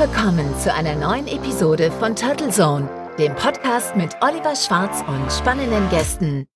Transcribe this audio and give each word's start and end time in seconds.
willkommen 0.00 0.58
zu 0.58 0.72
einer 0.72 0.96
neuen 0.96 1.26
Episode 1.26 1.92
von 1.92 2.16
Turtle 2.16 2.48
Zone, 2.48 2.88
dem 3.18 3.34
Podcast 3.34 3.96
mit 3.96 4.16
Oliver 4.22 4.56
Schwarz 4.56 5.04
und 5.06 5.30
spannenden 5.30 5.90
Gästen. 5.90 6.46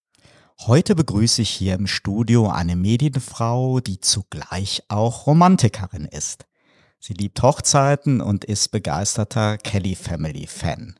Heute 0.61 0.95
begrüße 0.95 1.43
ich 1.43 1.51
hier 1.51 1.75
im 1.75 1.87
Studio 1.87 2.49
eine 2.49 2.75
Medienfrau, 2.75 3.81
die 3.81 4.01
zugleich 4.01 4.85
auch 4.89 5.27
Romantikerin 5.27 6.07
ist. 6.07 6.47
Sie 6.99 7.13
liebt 7.13 7.43
Hochzeiten 7.43 8.23
und 8.23 8.47
ist 8.47 8.69
begeisterter 8.71 9.59
Kelly 9.59 9.95
Family 9.95 10.47
Fan. 10.47 10.99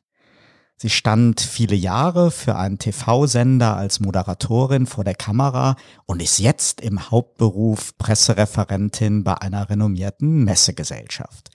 Sie 0.77 0.91
stand 0.91 1.41
viele 1.41 1.75
Jahre 1.75 2.29
für 2.29 2.57
einen 2.57 2.77
TV-Sender 2.77 3.75
als 3.75 3.99
Moderatorin 3.99 4.85
vor 4.85 5.03
der 5.03 5.15
Kamera 5.15 5.77
und 6.05 6.21
ist 6.21 6.37
jetzt 6.37 6.79
im 6.81 7.09
Hauptberuf 7.09 7.97
Pressereferentin 7.97 9.23
bei 9.23 9.33
einer 9.33 9.67
renommierten 9.67 10.43
Messegesellschaft. 10.43 11.49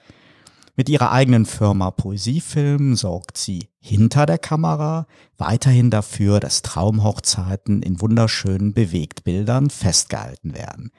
Mit 0.81 0.89
ihrer 0.89 1.13
eigenen 1.13 1.45
Firma 1.45 1.91
Poesiefilm 1.91 2.97
sorgt 2.97 3.37
sie 3.37 3.69
hinter 3.81 4.25
der 4.25 4.39
Kamera 4.39 5.07
weiterhin 5.37 5.91
dafür, 5.91 6.41
dass 6.41 6.63
Traumhochzeiten 6.63 7.83
in 7.83 8.01
wunderschönen 8.01 8.73
Bewegtbildern 8.73 9.69
festgehalten 9.69 10.55
werden. 10.55 10.91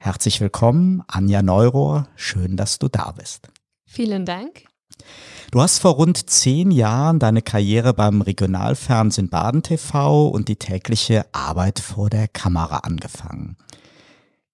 Herzlich 0.00 0.40
willkommen, 0.40 1.04
Anja 1.06 1.42
Neurohr. 1.42 2.08
Schön, 2.16 2.56
dass 2.56 2.80
du 2.80 2.88
da 2.88 3.12
bist. 3.12 3.48
Vielen 3.86 4.26
Dank. 4.26 4.64
Du 5.52 5.60
hast 5.60 5.78
vor 5.78 5.92
rund 5.92 6.28
zehn 6.28 6.72
Jahren 6.72 7.20
deine 7.20 7.40
Karriere 7.40 7.94
beim 7.94 8.22
Regionalfernsehen 8.22 9.28
Baden 9.28 9.62
TV 9.62 10.26
und 10.26 10.48
die 10.48 10.56
tägliche 10.56 11.26
Arbeit 11.30 11.78
vor 11.78 12.10
der 12.10 12.26
Kamera 12.26 12.78
angefangen. 12.78 13.56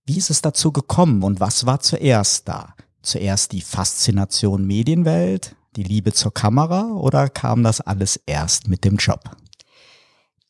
Wie 0.05 0.19
ist 0.19 0.29
es 0.29 0.43
dazu 0.43 0.73
gekommen 0.73 1.23
und 1.23 1.41
was 1.41 1.65
war 1.65 1.81
zuerst 1.81 2.49
da? 2.49 2.75
Zuerst 3.05 3.53
die 3.53 3.61
Faszination 3.61 4.67
Medienwelt, 4.67 5.55
die 5.77 5.83
Liebe 5.83 6.15
zur 6.15 6.33
Kamera 6.33 6.95
oder 6.95 7.29
kam 7.29 7.63
das 7.63 7.83
alles 7.83 8.19
erst 8.25 8.67
mit 8.67 8.85
dem 8.85 8.97
Job? 8.97 9.21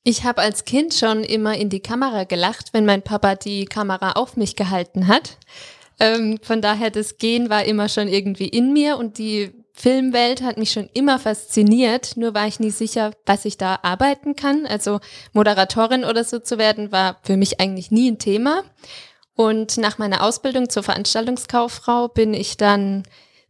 Ich 0.04 0.22
habe 0.22 0.40
als 0.40 0.64
Kind 0.64 0.94
schon 0.94 1.24
immer 1.24 1.56
in 1.56 1.68
die 1.68 1.80
Kamera 1.80 2.22
gelacht, 2.22 2.72
wenn 2.72 2.86
mein 2.86 3.02
Papa 3.02 3.34
die 3.34 3.64
Kamera 3.64 4.12
auf 4.12 4.36
mich 4.36 4.54
gehalten 4.54 5.08
hat. 5.08 5.38
Ähm, 5.98 6.38
von 6.42 6.62
daher, 6.62 6.90
das 6.90 7.18
Gehen 7.18 7.50
war 7.50 7.64
immer 7.64 7.88
schon 7.88 8.06
irgendwie 8.06 8.48
in 8.48 8.72
mir 8.72 8.98
und 8.98 9.18
die 9.18 9.50
Filmwelt 9.72 10.40
hat 10.42 10.56
mich 10.56 10.70
schon 10.70 10.88
immer 10.94 11.18
fasziniert, 11.18 12.16
nur 12.16 12.34
war 12.34 12.46
ich 12.46 12.60
nie 12.60 12.70
sicher, 12.70 13.10
was 13.26 13.44
ich 13.44 13.58
da 13.58 13.80
arbeiten 13.82 14.36
kann. 14.36 14.64
Also 14.66 15.00
Moderatorin 15.32 16.04
oder 16.04 16.22
so 16.22 16.38
zu 16.38 16.58
werden, 16.58 16.92
war 16.92 17.18
für 17.24 17.36
mich 17.36 17.60
eigentlich 17.60 17.90
nie 17.90 18.12
ein 18.12 18.20
Thema. 18.20 18.62
Und 19.36 19.78
nach 19.78 19.98
meiner 19.98 20.22
Ausbildung 20.22 20.70
zur 20.70 20.82
Veranstaltungskauffrau 20.82 22.08
bin 22.08 22.34
ich 22.34 22.56
dann 22.56 23.02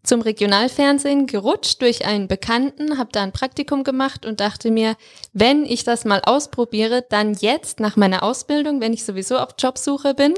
zum 0.02 0.20
Regionalfernsehen 0.20 1.26
gerutscht 1.26 1.80
durch 1.80 2.06
einen 2.06 2.28
Bekannten, 2.28 2.98
habe 2.98 3.10
da 3.12 3.22
ein 3.22 3.32
Praktikum 3.32 3.84
gemacht 3.84 4.26
und 4.26 4.40
dachte 4.40 4.70
mir, 4.70 4.96
wenn 5.32 5.64
ich 5.64 5.82
das 5.84 6.04
mal 6.04 6.20
ausprobiere, 6.24 7.04
dann 7.08 7.34
jetzt 7.34 7.80
nach 7.80 7.96
meiner 7.96 8.22
Ausbildung, 8.22 8.80
wenn 8.80 8.92
ich 8.92 9.04
sowieso 9.04 9.38
auf 9.38 9.54
Jobsuche 9.58 10.14
bin 10.14 10.34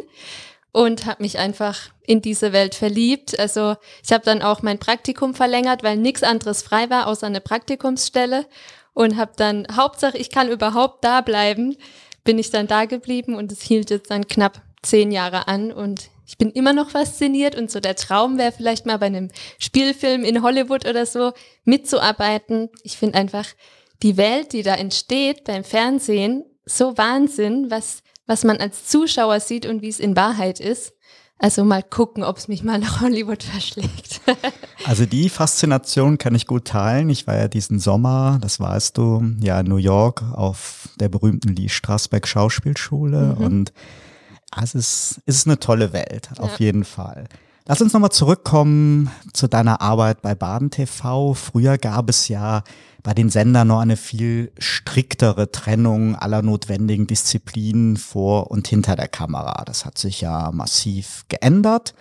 und 0.70 1.06
habe 1.06 1.22
mich 1.22 1.38
einfach 1.38 1.88
in 2.06 2.22
diese 2.22 2.52
Welt 2.52 2.76
verliebt. 2.76 3.38
Also 3.40 3.76
ich 4.04 4.12
habe 4.12 4.24
dann 4.24 4.40
auch 4.40 4.62
mein 4.62 4.78
Praktikum 4.78 5.34
verlängert, 5.34 5.82
weil 5.82 5.96
nichts 5.96 6.22
anderes 6.22 6.62
frei 6.62 6.88
war 6.88 7.08
außer 7.08 7.26
eine 7.26 7.40
Praktikumsstelle 7.40 8.46
und 8.94 9.16
habe 9.16 9.32
dann 9.36 9.66
Hauptsache 9.74 10.16
ich 10.16 10.30
kann 10.30 10.48
überhaupt 10.48 11.04
da 11.04 11.22
bleiben, 11.22 11.76
bin 12.22 12.38
ich 12.38 12.50
dann 12.50 12.68
da 12.68 12.84
geblieben 12.84 13.34
und 13.34 13.50
es 13.50 13.62
hielt 13.62 13.90
jetzt 13.90 14.10
dann 14.10 14.28
knapp 14.28 14.62
zehn 14.86 15.10
Jahre 15.10 15.48
an 15.48 15.72
und 15.72 16.10
ich 16.26 16.38
bin 16.38 16.50
immer 16.50 16.72
noch 16.72 16.90
fasziniert 16.90 17.54
und 17.54 17.70
so 17.70 17.80
der 17.80 17.94
Traum 17.94 18.36
wäre 18.38 18.52
vielleicht 18.52 18.86
mal 18.86 18.98
bei 18.98 19.06
einem 19.06 19.30
Spielfilm 19.58 20.24
in 20.24 20.42
Hollywood 20.42 20.88
oder 20.88 21.06
so 21.06 21.32
mitzuarbeiten. 21.64 22.68
Ich 22.82 22.96
finde 22.96 23.18
einfach 23.18 23.46
die 24.02 24.16
Welt, 24.16 24.52
die 24.52 24.62
da 24.62 24.74
entsteht 24.74 25.44
beim 25.44 25.62
Fernsehen, 25.62 26.44
so 26.64 26.98
Wahnsinn, 26.98 27.70
was 27.70 28.02
was 28.26 28.44
man 28.44 28.58
als 28.58 28.86
Zuschauer 28.86 29.40
sieht 29.40 29.66
und 29.66 29.82
wie 29.82 29.88
es 29.88 30.00
in 30.00 30.16
Wahrheit 30.16 30.60
ist. 30.60 30.92
Also 31.38 31.64
mal 31.64 31.82
gucken, 31.82 32.24
ob 32.24 32.38
es 32.38 32.48
mich 32.48 32.64
mal 32.64 32.78
nach 32.78 33.02
Hollywood 33.02 33.42
verschlägt. 33.42 34.20
also 34.86 35.04
die 35.04 35.28
Faszination 35.28 36.16
kann 36.18 36.34
ich 36.34 36.46
gut 36.46 36.64
teilen. 36.64 37.10
Ich 37.10 37.26
war 37.26 37.36
ja 37.36 37.46
diesen 37.46 37.78
Sommer, 37.78 38.38
das 38.40 38.58
weißt 38.58 38.96
du, 38.96 39.22
ja 39.40 39.60
in 39.60 39.66
New 39.66 39.76
York 39.76 40.22
auf 40.32 40.88
der 40.98 41.10
berühmten 41.10 41.54
Lee 41.54 41.68
Strasberg 41.68 42.26
Schauspielschule 42.26 43.36
mhm. 43.38 43.44
und 43.44 43.72
es 44.62 44.74
ist, 44.74 45.20
es 45.26 45.36
ist 45.36 45.46
eine 45.46 45.58
tolle 45.58 45.92
Welt, 45.92 46.30
auf 46.38 46.52
ja. 46.52 46.66
jeden 46.66 46.84
Fall. 46.84 47.24
Lass 47.68 47.82
uns 47.82 47.92
nochmal 47.92 48.12
zurückkommen 48.12 49.10
zu 49.32 49.48
deiner 49.48 49.80
Arbeit 49.80 50.22
bei 50.22 50.36
Baden 50.36 50.70
TV. 50.70 51.34
Früher 51.34 51.78
gab 51.78 52.08
es 52.08 52.28
ja 52.28 52.62
bei 53.02 53.12
den 53.12 53.28
Sendern 53.28 53.68
noch 53.68 53.80
eine 53.80 53.96
viel 53.96 54.52
striktere 54.58 55.50
Trennung 55.50 56.14
aller 56.14 56.42
notwendigen 56.42 57.08
Disziplinen 57.08 57.96
vor 57.96 58.50
und 58.52 58.68
hinter 58.68 58.94
der 58.94 59.08
Kamera. 59.08 59.64
Das 59.64 59.84
hat 59.84 59.98
sich 59.98 60.20
ja 60.20 60.50
massiv 60.52 61.24
geändert. 61.28 61.94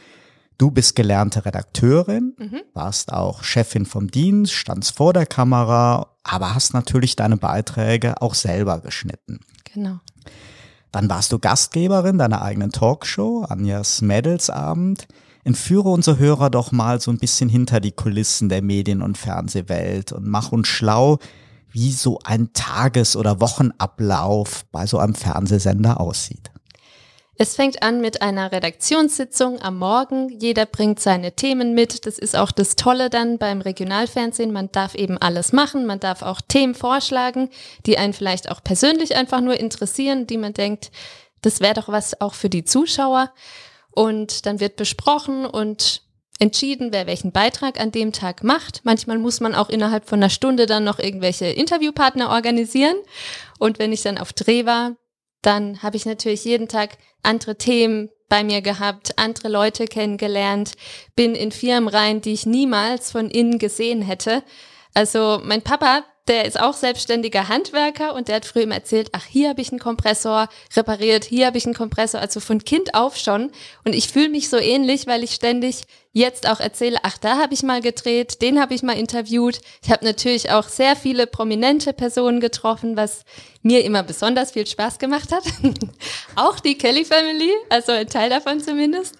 Du 0.57 0.71
bist 0.71 0.95
gelernte 0.95 1.45
Redakteurin, 1.45 2.35
mhm. 2.37 2.61
warst 2.73 3.11
auch 3.11 3.43
Chefin 3.43 3.85
vom 3.85 4.09
Dienst, 4.09 4.53
standst 4.53 4.95
vor 4.95 5.13
der 5.13 5.25
Kamera, 5.25 6.07
aber 6.23 6.55
hast 6.55 6.73
natürlich 6.73 7.15
deine 7.15 7.37
Beiträge 7.37 8.21
auch 8.21 8.35
selber 8.35 8.79
geschnitten. 8.79 9.39
Genau. 9.73 9.99
Dann 10.95 11.09
warst 11.09 11.33
du 11.33 11.39
Gastgeberin 11.39 12.17
deiner 12.17 12.41
eigenen 12.41 12.71
Talkshow, 12.71 13.43
Anjas 13.49 14.01
Mädelsabend 14.01 15.09
entführe 15.43 15.89
unsere 15.89 16.19
Hörer 16.19 16.49
doch 16.49 16.71
mal 16.71 17.01
so 17.01 17.11
ein 17.11 17.17
bisschen 17.17 17.49
hinter 17.49 17.81
die 17.81 17.91
Kulissen 17.91 18.47
der 18.47 18.61
Medien- 18.61 19.01
und 19.01 19.17
Fernsehwelt 19.17 20.13
und 20.13 20.25
mach 20.25 20.53
uns 20.53 20.69
schlau, 20.69 21.19
wie 21.69 21.91
so 21.91 22.19
ein 22.23 22.53
Tages- 22.53 23.17
oder 23.17 23.41
Wochenablauf 23.41 24.63
bei 24.71 24.85
so 24.85 24.97
einem 24.97 25.15
Fernsehsender 25.15 25.99
aussieht. 25.99 26.49
Es 27.37 27.55
fängt 27.55 27.83
an 27.83 27.99
mit 27.99 28.21
einer 28.21 28.53
Redaktionssitzung 28.53 29.61
am 29.61 29.77
Morgen. 29.77 30.29
Jeder 30.29 30.65
bringt 30.65 31.01
seine 31.01 31.33
Themen 31.33 31.73
mit. 31.73 32.05
Das 32.05 32.17
ist 32.17 32.35
auch 32.35 32.51
das 32.51 32.77
Tolle 32.77 33.09
dann 33.09 33.37
beim 33.37 33.59
Regionalfernsehen. 33.59 34.53
Man 34.53 34.71
darf 34.71 34.95
eben 34.95 35.17
alles 35.17 35.51
machen. 35.51 35.85
Man 35.85 35.99
darf 35.99 36.21
auch 36.21 36.39
Themen 36.39 36.75
vorschlagen, 36.75 37.49
die 37.85 37.97
einen 37.97 38.13
vielleicht 38.13 38.49
auch 38.49 38.63
persönlich 38.63 39.17
einfach 39.17 39.41
nur 39.41 39.59
interessieren, 39.59 40.27
die 40.27 40.37
man 40.37 40.53
denkt, 40.53 40.91
das 41.41 41.59
wäre 41.59 41.73
doch 41.73 41.89
was 41.89 42.21
auch 42.21 42.33
für 42.33 42.49
die 42.49 42.63
Zuschauer. 42.63 43.33
Und 43.91 44.45
dann 44.45 44.61
wird 44.61 44.77
besprochen 44.77 45.45
und 45.45 46.03
entschieden, 46.39 46.93
wer 46.93 47.05
welchen 47.05 47.33
Beitrag 47.33 47.81
an 47.81 47.91
dem 47.91 48.13
Tag 48.13 48.45
macht. 48.45 48.81
Manchmal 48.83 49.17
muss 49.17 49.41
man 49.41 49.55
auch 49.55 49.69
innerhalb 49.69 50.07
von 50.07 50.19
einer 50.19 50.29
Stunde 50.29 50.67
dann 50.67 50.85
noch 50.85 50.99
irgendwelche 50.99 51.47
Interviewpartner 51.47 52.29
organisieren. 52.29 52.95
Und 53.59 53.77
wenn 53.77 53.91
ich 53.91 54.03
dann 54.03 54.17
auf 54.17 54.31
Dreh 54.31 54.65
war, 54.65 54.95
dann 55.45 55.83
habe 55.83 55.97
ich 55.97 56.05
natürlich 56.05 56.43
jeden 56.45 56.67
Tag 56.67 56.97
andere 57.23 57.57
Themen 57.57 58.09
bei 58.29 58.43
mir 58.43 58.61
gehabt, 58.61 59.17
andere 59.17 59.49
Leute 59.49 59.85
kennengelernt, 59.85 60.73
bin 61.15 61.35
in 61.35 61.51
Firmen 61.51 61.87
rein, 61.87 62.21
die 62.21 62.33
ich 62.33 62.45
niemals 62.45 63.11
von 63.11 63.29
innen 63.29 63.59
gesehen 63.59 64.01
hätte. 64.01 64.43
Also 64.93 65.39
mein 65.43 65.61
Papa, 65.61 66.03
der 66.27 66.45
ist 66.45 66.59
auch 66.59 66.73
selbstständiger 66.73 67.49
Handwerker 67.49 68.15
und 68.15 68.27
der 68.27 68.37
hat 68.37 68.45
früher 68.45 68.63
immer 68.63 68.75
erzählt, 68.75 69.09
ach, 69.11 69.25
hier 69.25 69.49
habe 69.49 69.61
ich 69.61 69.71
einen 69.71 69.79
Kompressor 69.79 70.49
repariert, 70.75 71.23
hier 71.23 71.45
habe 71.45 71.57
ich 71.57 71.65
einen 71.65 71.75
Kompressor, 71.75 72.19
also 72.19 72.39
von 72.39 72.63
Kind 72.63 72.95
auf 72.95 73.15
schon. 73.17 73.51
Und 73.83 73.93
ich 73.93 74.09
fühle 74.09 74.29
mich 74.29 74.49
so 74.49 74.57
ähnlich, 74.57 75.05
weil 75.05 75.23
ich 75.23 75.35
ständig 75.35 75.83
jetzt 76.13 76.49
auch 76.49 76.59
erzähle, 76.59 76.97
ach, 77.03 77.17
da 77.19 77.37
habe 77.37 77.53
ich 77.53 77.61
mal 77.61 77.81
gedreht, 77.81 78.41
den 78.41 78.59
habe 78.59 78.73
ich 78.73 78.81
mal 78.81 78.97
interviewt. 78.97 79.59
Ich 79.83 79.91
habe 79.91 80.03
natürlich 80.03 80.49
auch 80.49 80.67
sehr 80.67 80.95
viele 80.95 81.27
prominente 81.27 81.93
Personen 81.93 82.39
getroffen, 82.39 82.97
was 82.97 83.23
mir 83.61 83.83
immer 83.83 84.01
besonders 84.01 84.51
viel 84.51 84.65
Spaß 84.65 84.97
gemacht 84.97 85.31
hat. 85.31 85.43
auch 86.35 86.59
die 86.59 86.77
Kelly 86.77 87.05
Family, 87.05 87.51
also 87.69 87.91
ein 87.91 88.07
Teil 88.07 88.29
davon 88.29 88.61
zumindest. 88.61 89.15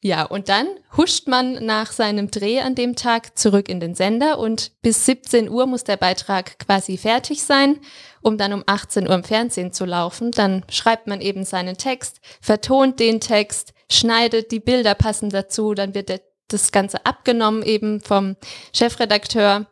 Ja, 0.00 0.22
und 0.22 0.48
dann 0.48 0.68
huscht 0.96 1.26
man 1.26 1.64
nach 1.66 1.90
seinem 1.90 2.30
Dreh 2.30 2.60
an 2.60 2.76
dem 2.76 2.94
Tag 2.94 3.36
zurück 3.36 3.68
in 3.68 3.80
den 3.80 3.96
Sender 3.96 4.38
und 4.38 4.70
bis 4.80 5.04
17 5.06 5.48
Uhr 5.48 5.66
muss 5.66 5.82
der 5.82 5.96
Beitrag 5.96 6.56
quasi 6.60 6.96
fertig 6.96 7.42
sein, 7.42 7.80
um 8.22 8.38
dann 8.38 8.52
um 8.52 8.62
18 8.64 9.08
Uhr 9.08 9.14
im 9.14 9.24
Fernsehen 9.24 9.72
zu 9.72 9.84
laufen. 9.84 10.30
Dann 10.30 10.64
schreibt 10.70 11.08
man 11.08 11.20
eben 11.20 11.44
seinen 11.44 11.76
Text, 11.76 12.20
vertont 12.40 13.00
den 13.00 13.20
Text, 13.20 13.74
schneidet 13.90 14.52
die 14.52 14.60
Bilder 14.60 14.94
passend 14.94 15.34
dazu, 15.34 15.74
dann 15.74 15.94
wird 15.94 16.22
das 16.46 16.70
Ganze 16.70 17.04
abgenommen 17.04 17.64
eben 17.64 18.00
vom 18.00 18.36
Chefredakteur 18.72 19.66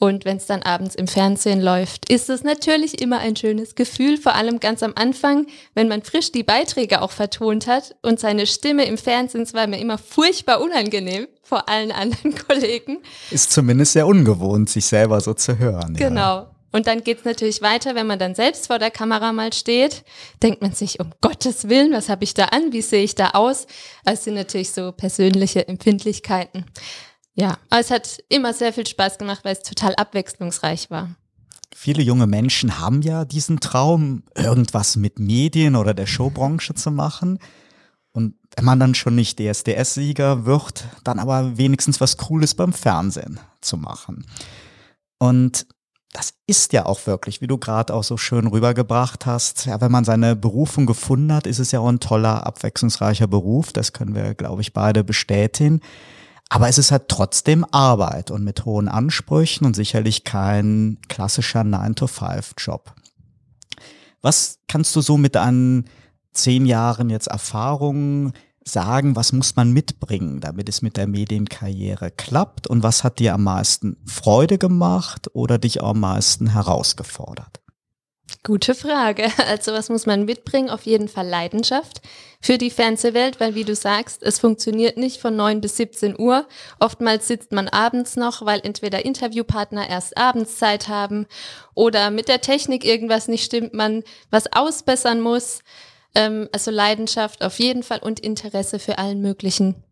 und 0.00 0.24
wenn 0.24 0.38
es 0.38 0.46
dann 0.46 0.62
abends 0.62 0.94
im 0.94 1.06
Fernsehen 1.06 1.60
läuft, 1.60 2.10
ist 2.10 2.30
es 2.30 2.42
natürlich 2.42 3.02
immer 3.02 3.18
ein 3.18 3.36
schönes 3.36 3.74
Gefühl, 3.74 4.16
vor 4.16 4.34
allem 4.34 4.58
ganz 4.58 4.82
am 4.82 4.94
Anfang, 4.96 5.46
wenn 5.74 5.88
man 5.88 6.02
frisch 6.02 6.32
die 6.32 6.42
Beiträge 6.42 7.02
auch 7.02 7.10
vertont 7.10 7.66
hat 7.66 7.94
und 8.00 8.18
seine 8.18 8.46
Stimme 8.46 8.86
im 8.86 8.96
Fernsehen, 8.96 9.42
es 9.42 9.52
war 9.52 9.66
mir 9.66 9.78
immer 9.78 9.98
furchtbar 9.98 10.62
unangenehm 10.62 11.28
vor 11.42 11.68
allen 11.68 11.92
anderen 11.92 12.34
Kollegen. 12.48 13.00
Ist 13.30 13.52
zumindest 13.52 13.92
sehr 13.92 14.06
ungewohnt, 14.06 14.70
sich 14.70 14.86
selber 14.86 15.20
so 15.20 15.34
zu 15.34 15.58
hören. 15.58 15.94
Genau. 15.94 16.20
Ja. 16.20 16.50
Und 16.72 16.86
dann 16.86 17.04
geht's 17.04 17.24
natürlich 17.24 17.60
weiter, 17.60 17.94
wenn 17.94 18.06
man 18.06 18.18
dann 18.18 18.34
selbst 18.34 18.68
vor 18.68 18.78
der 18.78 18.90
Kamera 18.90 19.32
mal 19.32 19.52
steht, 19.52 20.04
denkt 20.42 20.62
man 20.62 20.72
sich, 20.72 21.00
um 21.00 21.10
Gottes 21.20 21.68
Willen, 21.68 21.92
was 21.92 22.08
habe 22.08 22.24
ich 22.24 22.32
da 22.32 22.46
an, 22.46 22.72
wie 22.72 22.80
sehe 22.80 23.02
ich 23.02 23.16
da 23.16 23.30
aus? 23.30 23.66
Das 24.04 24.24
sind 24.24 24.34
natürlich 24.34 24.70
so 24.70 24.92
persönliche 24.92 25.68
Empfindlichkeiten. 25.68 26.64
Ja, 27.40 27.56
aber 27.70 27.80
es 27.80 27.90
hat 27.90 28.22
immer 28.28 28.52
sehr 28.52 28.74
viel 28.74 28.86
Spaß 28.86 29.16
gemacht, 29.16 29.40
weil 29.44 29.54
es 29.54 29.62
total 29.62 29.94
abwechslungsreich 29.94 30.90
war. 30.90 31.08
Viele 31.74 32.02
junge 32.02 32.26
Menschen 32.26 32.78
haben 32.78 33.00
ja 33.00 33.24
diesen 33.24 33.60
Traum, 33.60 34.24
irgendwas 34.34 34.96
mit 34.96 35.18
Medien 35.18 35.74
oder 35.74 35.94
der 35.94 36.04
Showbranche 36.04 36.74
zu 36.74 36.90
machen. 36.90 37.38
Und 38.12 38.34
wenn 38.56 38.66
man 38.66 38.78
dann 38.78 38.94
schon 38.94 39.14
nicht 39.14 39.38
DSDS-Sieger 39.38 40.44
wird, 40.44 40.84
dann 41.02 41.18
aber 41.18 41.56
wenigstens 41.56 41.98
was 41.98 42.18
Cooles 42.18 42.54
beim 42.54 42.74
Fernsehen 42.74 43.40
zu 43.62 43.78
machen. 43.78 44.26
Und 45.18 45.66
das 46.12 46.34
ist 46.46 46.74
ja 46.74 46.84
auch 46.84 47.06
wirklich, 47.06 47.40
wie 47.40 47.46
du 47.46 47.56
gerade 47.56 47.94
auch 47.94 48.04
so 48.04 48.18
schön 48.18 48.48
rübergebracht 48.48 49.24
hast. 49.24 49.64
Ja, 49.64 49.80
wenn 49.80 49.92
man 49.92 50.04
seine 50.04 50.36
Berufung 50.36 50.84
gefunden 50.84 51.32
hat, 51.32 51.46
ist 51.46 51.60
es 51.60 51.72
ja 51.72 51.80
auch 51.80 51.88
ein 51.88 52.00
toller, 52.00 52.46
abwechslungsreicher 52.46 53.28
Beruf. 53.28 53.72
Das 53.72 53.94
können 53.94 54.14
wir, 54.14 54.34
glaube 54.34 54.60
ich, 54.60 54.74
beide 54.74 55.04
bestätigen. 55.04 55.80
Aber 56.50 56.68
es 56.68 56.78
ist 56.78 56.90
halt 56.90 57.08
trotzdem 57.08 57.64
Arbeit 57.70 58.32
und 58.32 58.42
mit 58.42 58.64
hohen 58.64 58.88
Ansprüchen 58.88 59.64
und 59.64 59.76
sicherlich 59.76 60.24
kein 60.24 60.98
klassischer 61.08 61.60
9-to-5-Job. 61.60 62.92
Was 64.20 64.58
kannst 64.66 64.94
du 64.96 65.00
so 65.00 65.16
mit 65.16 65.36
deinen 65.36 65.84
zehn 66.32 66.66
Jahren 66.66 67.08
jetzt 67.08 67.28
Erfahrung 67.28 68.32
sagen, 68.64 69.14
was 69.14 69.32
muss 69.32 69.54
man 69.56 69.72
mitbringen, 69.72 70.40
damit 70.40 70.68
es 70.68 70.82
mit 70.82 70.96
der 70.96 71.06
Medienkarriere 71.06 72.10
klappt 72.10 72.66
und 72.66 72.82
was 72.82 73.04
hat 73.04 73.20
dir 73.20 73.34
am 73.34 73.44
meisten 73.44 73.96
Freude 74.04 74.58
gemacht 74.58 75.30
oder 75.32 75.56
dich 75.56 75.82
am 75.82 76.00
meisten 76.00 76.48
herausgefordert? 76.48 77.60
Gute 78.42 78.74
Frage. 78.74 79.30
Also 79.48 79.72
was 79.72 79.88
muss 79.88 80.06
man 80.06 80.24
mitbringen? 80.24 80.70
Auf 80.70 80.82
jeden 80.82 81.08
Fall 81.08 81.26
Leidenschaft 81.26 82.00
für 82.40 82.56
die 82.56 82.70
Fernsehwelt, 82.70 83.38
weil 83.40 83.54
wie 83.54 83.64
du 83.64 83.74
sagst, 83.74 84.22
es 84.22 84.38
funktioniert 84.38 84.96
nicht 84.96 85.20
von 85.20 85.36
9 85.36 85.60
bis 85.60 85.76
17 85.76 86.18
Uhr. 86.18 86.46
Oftmals 86.78 87.28
sitzt 87.28 87.52
man 87.52 87.68
abends 87.68 88.16
noch, 88.16 88.44
weil 88.46 88.60
entweder 88.62 89.04
Interviewpartner 89.04 89.88
erst 89.88 90.16
abends 90.16 90.56
Zeit 90.58 90.88
haben 90.88 91.26
oder 91.74 92.10
mit 92.10 92.28
der 92.28 92.40
Technik 92.40 92.84
irgendwas 92.84 93.28
nicht 93.28 93.44
stimmt, 93.44 93.74
man 93.74 94.04
was 94.30 94.52
ausbessern 94.52 95.20
muss. 95.20 95.60
Ähm, 96.14 96.48
also 96.52 96.70
Leidenschaft 96.70 97.44
auf 97.44 97.58
jeden 97.58 97.82
Fall 97.82 98.00
und 98.00 98.20
Interesse 98.20 98.78
für 98.78 98.98
allen 98.98 99.20
möglichen 99.20 99.82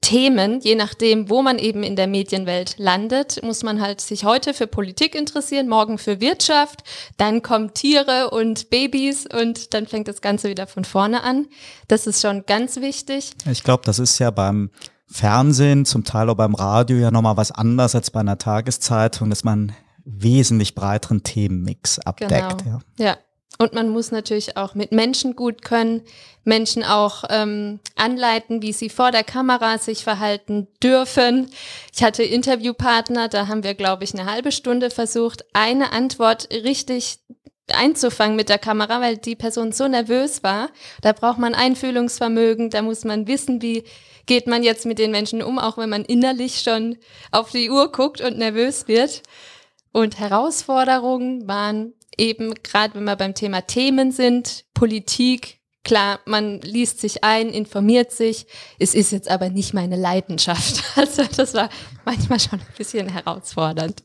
Themen, 0.00 0.60
je 0.60 0.76
nachdem, 0.76 1.28
wo 1.28 1.42
man 1.42 1.58
eben 1.58 1.82
in 1.82 1.94
der 1.94 2.06
Medienwelt 2.06 2.76
landet, 2.78 3.42
muss 3.42 3.62
man 3.62 3.82
halt 3.82 4.00
sich 4.00 4.24
heute 4.24 4.54
für 4.54 4.66
Politik 4.66 5.14
interessieren, 5.14 5.68
morgen 5.68 5.98
für 5.98 6.20
Wirtschaft, 6.20 6.82
dann 7.18 7.42
kommen 7.42 7.74
Tiere 7.74 8.30
und 8.30 8.70
Babys 8.70 9.26
und 9.26 9.74
dann 9.74 9.86
fängt 9.86 10.08
das 10.08 10.22
Ganze 10.22 10.48
wieder 10.48 10.66
von 10.66 10.84
vorne 10.84 11.22
an. 11.22 11.46
Das 11.86 12.06
ist 12.06 12.22
schon 12.22 12.46
ganz 12.46 12.76
wichtig. 12.76 13.32
Ich 13.50 13.62
glaube, 13.62 13.82
das 13.84 13.98
ist 13.98 14.18
ja 14.18 14.30
beim 14.30 14.70
Fernsehen, 15.06 15.84
zum 15.84 16.04
Teil 16.04 16.30
auch 16.30 16.34
beim 16.34 16.54
Radio 16.54 16.96
ja 16.96 17.10
nochmal 17.10 17.36
was 17.36 17.52
anderes 17.52 17.94
als 17.94 18.10
bei 18.10 18.20
einer 18.20 18.38
Tageszeitung, 18.38 19.28
dass 19.28 19.44
man 19.44 19.72
wesentlich 20.04 20.74
breiteren 20.74 21.22
Themenmix 21.22 21.98
abdeckt. 21.98 22.64
Genau. 22.64 22.80
Ja. 22.98 23.04
ja. 23.04 23.16
Und 23.58 23.72
man 23.72 23.88
muss 23.88 24.10
natürlich 24.10 24.56
auch 24.56 24.74
mit 24.74 24.90
Menschen 24.90 25.36
gut 25.36 25.62
können, 25.62 26.02
Menschen 26.42 26.82
auch 26.82 27.24
ähm, 27.30 27.78
anleiten, 27.94 28.62
wie 28.62 28.72
sie 28.72 28.90
vor 28.90 29.12
der 29.12 29.24
Kamera 29.24 29.78
sich 29.78 30.02
verhalten 30.02 30.66
dürfen. 30.82 31.48
Ich 31.94 32.02
hatte 32.02 32.24
Interviewpartner, 32.24 33.28
da 33.28 33.46
haben 33.46 33.62
wir, 33.62 33.74
glaube 33.74 34.04
ich, 34.04 34.12
eine 34.12 34.30
halbe 34.30 34.50
Stunde 34.50 34.90
versucht, 34.90 35.44
eine 35.52 35.92
Antwort 35.92 36.48
richtig 36.52 37.18
einzufangen 37.72 38.36
mit 38.36 38.48
der 38.48 38.58
Kamera, 38.58 39.00
weil 39.00 39.16
die 39.16 39.36
Person 39.36 39.72
so 39.72 39.88
nervös 39.88 40.42
war. 40.42 40.68
Da 41.00 41.12
braucht 41.12 41.38
man 41.38 41.54
Einfühlungsvermögen, 41.54 42.70
da 42.70 42.82
muss 42.82 43.04
man 43.04 43.26
wissen, 43.26 43.62
wie 43.62 43.84
geht 44.26 44.46
man 44.46 44.62
jetzt 44.62 44.84
mit 44.86 44.98
den 44.98 45.10
Menschen 45.10 45.42
um, 45.42 45.58
auch 45.58 45.78
wenn 45.78 45.88
man 45.90 46.04
innerlich 46.04 46.60
schon 46.60 46.98
auf 47.30 47.50
die 47.50 47.70
Uhr 47.70 47.92
guckt 47.92 48.20
und 48.20 48.38
nervös 48.38 48.88
wird. 48.88 49.22
Und 49.92 50.18
Herausforderungen 50.18 51.46
waren 51.46 51.94
eben 52.18 52.54
gerade 52.62 52.94
wenn 52.94 53.04
wir 53.04 53.16
beim 53.16 53.34
Thema 53.34 53.62
Themen 53.62 54.12
sind, 54.12 54.64
Politik, 54.74 55.60
klar, 55.84 56.20
man 56.26 56.60
liest 56.60 57.00
sich 57.00 57.22
ein, 57.22 57.48
informiert 57.48 58.10
sich. 58.12 58.46
Es 58.78 58.94
ist 58.94 59.12
jetzt 59.12 59.30
aber 59.30 59.50
nicht 59.50 59.74
meine 59.74 59.96
Leidenschaft. 59.96 60.82
Also 60.96 61.24
das 61.36 61.54
war 61.54 61.68
manchmal 62.04 62.40
schon 62.40 62.60
ein 62.60 62.66
bisschen 62.76 63.08
herausfordernd. 63.08 64.02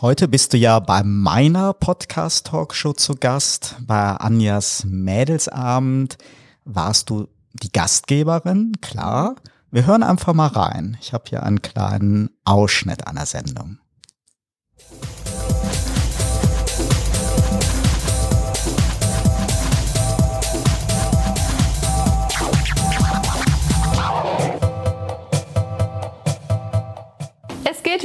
Heute 0.00 0.28
bist 0.28 0.52
du 0.52 0.56
ja 0.56 0.80
bei 0.80 1.02
meiner 1.02 1.72
Podcast-Talkshow 1.72 2.94
zu 2.94 3.14
Gast. 3.14 3.76
Bei 3.80 4.12
Anjas 4.12 4.84
Mädelsabend 4.86 6.16
warst 6.64 7.10
du 7.10 7.28
die 7.52 7.70
Gastgeberin, 7.70 8.72
klar. 8.80 9.36
Wir 9.70 9.86
hören 9.86 10.02
einfach 10.02 10.32
mal 10.32 10.46
rein. 10.46 10.96
Ich 11.00 11.12
habe 11.12 11.24
hier 11.28 11.42
einen 11.42 11.62
kleinen 11.62 12.30
Ausschnitt 12.44 13.06
einer 13.06 13.26
Sendung. 13.26 13.79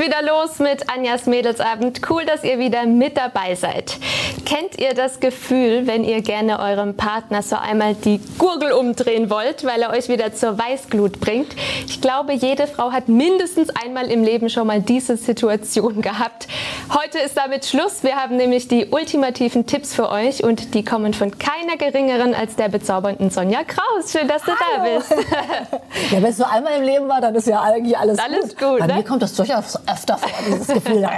Wieder 0.05 0.21
los 0.21 0.59
mit 0.59 0.87
Anjas 0.87 1.25
Mädelsabend. 1.25 2.01
Cool, 2.07 2.25
dass 2.25 2.43
ihr 2.43 2.59
wieder 2.59 2.85
mit 2.85 3.17
dabei 3.17 3.55
seid. 3.55 3.97
Kennt 4.45 4.79
ihr 4.79 4.93
das 4.93 5.19
Gefühl, 5.19 5.87
wenn 5.87 6.03
ihr 6.03 6.21
gerne 6.21 6.59
eurem 6.59 6.95
Partner 6.95 7.41
so 7.41 7.55
einmal 7.55 7.95
die 7.95 8.21
Gurgel 8.37 8.71
umdrehen 8.73 9.31
wollt, 9.31 9.63
weil 9.63 9.81
er 9.81 9.89
euch 9.89 10.07
wieder 10.07 10.31
zur 10.33 10.59
Weißglut 10.59 11.19
bringt? 11.19 11.55
Ich 11.87 12.01
glaube, 12.01 12.33
jede 12.33 12.67
Frau 12.67 12.91
hat 12.91 13.07
mindestens 13.07 13.69
einmal 13.71 14.11
im 14.11 14.23
Leben 14.23 14.49
schon 14.49 14.67
mal 14.67 14.79
diese 14.79 15.17
Situation 15.17 16.03
gehabt. 16.03 16.47
Heute 16.93 17.17
ist 17.17 17.35
damit 17.35 17.65
Schluss. 17.65 18.03
Wir 18.03 18.15
haben 18.15 18.37
nämlich 18.37 18.67
die 18.67 18.85
ultimativen 18.91 19.65
Tipps 19.65 19.95
für 19.95 20.11
euch 20.11 20.43
und 20.43 20.75
die 20.75 20.85
kommen 20.85 21.15
von 21.15 21.35
keiner 21.39 21.77
geringeren 21.77 22.35
als 22.35 22.55
der 22.55 22.69
bezaubernden 22.69 23.31
Sonja 23.31 23.63
Kraus. 23.63 24.11
Schön, 24.11 24.27
dass 24.27 24.43
du 24.43 24.51
Hallo. 24.51 24.83
da 24.85 24.97
bist. 24.97 25.11
ja, 26.11 26.21
wenn 26.21 26.25
es 26.25 26.37
nur 26.37 26.51
einmal 26.51 26.77
im 26.77 26.83
Leben 26.83 27.07
war, 27.07 27.21
dann 27.21 27.33
ist 27.33 27.47
ja 27.47 27.59
eigentlich 27.61 27.97
alles, 27.97 28.19
alles 28.19 28.55
gut. 28.55 28.59
gut 28.59 28.79
Bei 28.79 28.87
ne? 28.87 28.95
mir 28.95 29.03
kommt 29.03 29.23
das 29.23 29.33
durchaus 29.33 29.79
öfter 29.95 30.17
vor, 30.17 30.31
dieses 30.47 30.67
Gefühl. 30.67 31.07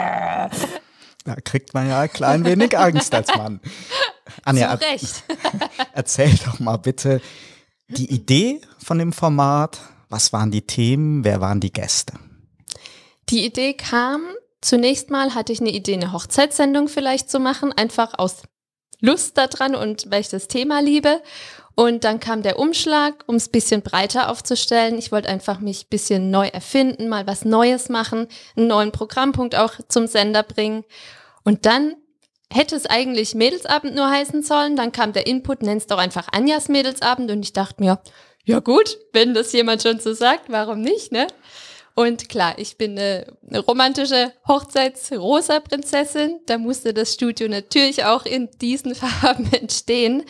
Da 1.24 1.35
kriegt 1.35 1.74
man 1.74 1.89
ja 1.89 2.00
ein 2.00 2.13
klein 2.13 2.45
wenig 2.45 2.77
Angst 2.77 3.13
als 3.13 3.27
Mann. 3.35 3.59
Anja, 4.45 4.79
Zu 4.79 4.85
Recht. 4.85 5.24
erzähl 5.93 6.34
doch 6.46 6.62
mal 6.62 6.77
bitte 6.77 7.19
die 7.89 8.10
Idee 8.10 8.62
von 8.81 8.98
dem 8.98 9.12
Format. 9.12 9.77
Was 10.07 10.31
waren 10.31 10.51
die 10.51 10.62
Themen? 10.62 11.25
Wer 11.25 11.41
waren 11.41 11.60
die 11.60 11.74
Gäste? 11.74 12.13
Die 13.27 13.46
Idee 13.46 13.74
kam, 13.74 14.22
zunächst 14.62 15.10
mal 15.10 15.36
hatte 15.36 15.51
ich 15.51 15.60
eine 15.60 15.72
Idee, 15.72 15.96
eine 15.96 16.13
Hochzeitssendung 16.13 16.88
vielleicht 16.88 17.29
zu 17.29 17.39
machen, 17.39 17.74
einfach 17.74 18.17
aus 18.17 18.43
Lust 19.01 19.38
daran 19.38 19.75
und 19.75 20.10
weil 20.10 20.22
ich 20.22 20.29
das 20.29 20.48
Thema 20.48 20.81
liebe. 20.81 21.22
Und 21.79 22.05
dann 22.05 22.19
kam 22.19 22.41
der 22.41 22.57
Umschlag, 22.57 23.24
um 23.27 23.36
es 23.36 23.50
bisschen 23.50 23.84
breiter 23.84 24.31
aufzustellen. 24.31 24.98
Ich 24.98 25.12
wollte 25.12 25.29
einfach 25.29 25.60
mich 25.60 25.89
bisschen 25.89 26.31
neu 26.31 26.48
erfinden, 26.48 27.07
mal 27.07 27.27
was 27.27 27.46
Neues 27.46 27.88
machen, 27.88 28.27
einen 28.55 28.65
neuen 28.65 28.91
Programmpunkt 28.91 29.55
auch 29.55 29.74
zum 29.88 30.07
Sender 30.07 30.41
bringen. 30.41 30.86
Und 31.43 31.67
dann 31.67 31.93
hätte 32.51 32.75
es 32.75 32.88
eigentlich 32.88 33.36
Mädelsabend 33.36 33.93
nur 33.93 34.10
heißen 34.10 34.41
sollen. 34.41 34.75
Dann 34.75 34.91
kam 34.91 35.13
der 35.13 35.27
Input, 35.27 35.62
nenn's 35.62 35.86
doch 35.86 36.00
einfach 36.00 36.29
Anjas 36.31 36.67
Mädelsabend. 36.67 37.29
Und 37.29 37.43
ich 37.43 37.53
dachte 37.53 37.84
mir, 37.84 38.00
ja 38.43 38.60
gut, 38.60 38.98
wenn 39.13 39.36
das 39.36 39.53
jemand 39.53 39.84
schon 39.84 40.00
so 40.00 40.13
sagt, 40.13 40.46
warum 40.50 40.81
nicht, 40.81 41.12
ne? 41.12 41.27
Und 41.93 42.27
klar, 42.27 42.55
ich 42.57 42.77
bin 42.77 42.98
eine, 42.98 43.38
eine 43.48 43.60
romantische 43.60 44.34
Hochzeits-Rosa-Prinzessin. 44.48 46.39
Da 46.48 46.57
musste 46.57 46.93
das 46.93 47.13
Studio 47.13 47.48
natürlich 47.48 48.03
auch 48.03 48.25
in 48.25 48.50
diesen 48.62 48.96
Farben 48.96 49.51
entstehen. 49.53 50.24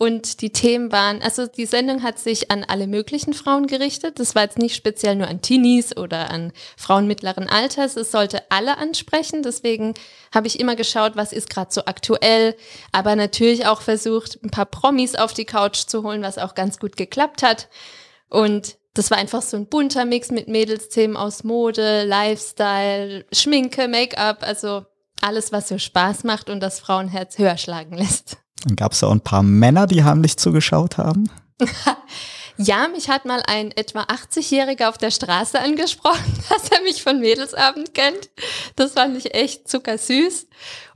Und 0.00 0.40
die 0.40 0.48
Themen 0.48 0.92
waren, 0.92 1.20
also 1.20 1.46
die 1.46 1.66
Sendung 1.66 2.02
hat 2.02 2.18
sich 2.18 2.50
an 2.50 2.64
alle 2.64 2.86
möglichen 2.86 3.34
Frauen 3.34 3.66
gerichtet. 3.66 4.18
Das 4.18 4.34
war 4.34 4.44
jetzt 4.44 4.56
nicht 4.56 4.74
speziell 4.74 5.14
nur 5.14 5.28
an 5.28 5.42
Teenies 5.42 5.94
oder 5.94 6.30
an 6.30 6.54
Frauen 6.78 7.06
mittleren 7.06 7.50
Alters. 7.50 7.96
Es 7.96 8.10
sollte 8.10 8.50
alle 8.50 8.78
ansprechen. 8.78 9.42
Deswegen 9.42 9.92
habe 10.34 10.46
ich 10.46 10.58
immer 10.58 10.74
geschaut, 10.74 11.16
was 11.16 11.34
ist 11.34 11.50
gerade 11.50 11.70
so 11.70 11.84
aktuell. 11.84 12.56
Aber 12.92 13.14
natürlich 13.14 13.66
auch 13.66 13.82
versucht, 13.82 14.42
ein 14.42 14.48
paar 14.48 14.64
Promis 14.64 15.16
auf 15.16 15.34
die 15.34 15.44
Couch 15.44 15.80
zu 15.86 16.02
holen, 16.02 16.22
was 16.22 16.38
auch 16.38 16.54
ganz 16.54 16.78
gut 16.78 16.96
geklappt 16.96 17.42
hat. 17.42 17.68
Und 18.30 18.78
das 18.94 19.10
war 19.10 19.18
einfach 19.18 19.42
so 19.42 19.58
ein 19.58 19.66
bunter 19.66 20.06
Mix 20.06 20.30
mit 20.30 20.48
Mädelsthemen 20.48 21.18
aus 21.18 21.44
Mode, 21.44 22.04
Lifestyle, 22.04 23.26
Schminke, 23.32 23.86
Make-up, 23.86 24.44
also 24.44 24.86
alles, 25.20 25.52
was 25.52 25.68
so 25.68 25.76
Spaß 25.76 26.24
macht 26.24 26.48
und 26.48 26.60
das 26.60 26.80
Frauenherz 26.80 27.36
höher 27.36 27.58
schlagen 27.58 27.98
lässt. 27.98 28.38
Dann 28.64 28.76
gab 28.76 28.92
es 28.92 29.02
auch 29.02 29.12
ein 29.12 29.20
paar 29.20 29.42
Männer, 29.42 29.86
die 29.86 30.04
heimlich 30.04 30.36
zugeschaut 30.36 30.98
haben. 30.98 31.30
Ja, 32.62 32.88
mich 32.88 33.08
hat 33.08 33.24
mal 33.24 33.42
ein 33.46 33.70
etwa 33.70 34.02
80-Jähriger 34.02 34.90
auf 34.90 34.98
der 34.98 35.10
Straße 35.10 35.58
angesprochen, 35.58 36.38
dass 36.50 36.68
er 36.68 36.82
mich 36.82 37.02
von 37.02 37.18
Mädelsabend 37.18 37.94
kennt. 37.94 38.28
Das 38.76 38.92
fand 38.92 39.16
ich 39.16 39.34
echt 39.34 39.66
zuckersüß. 39.66 40.46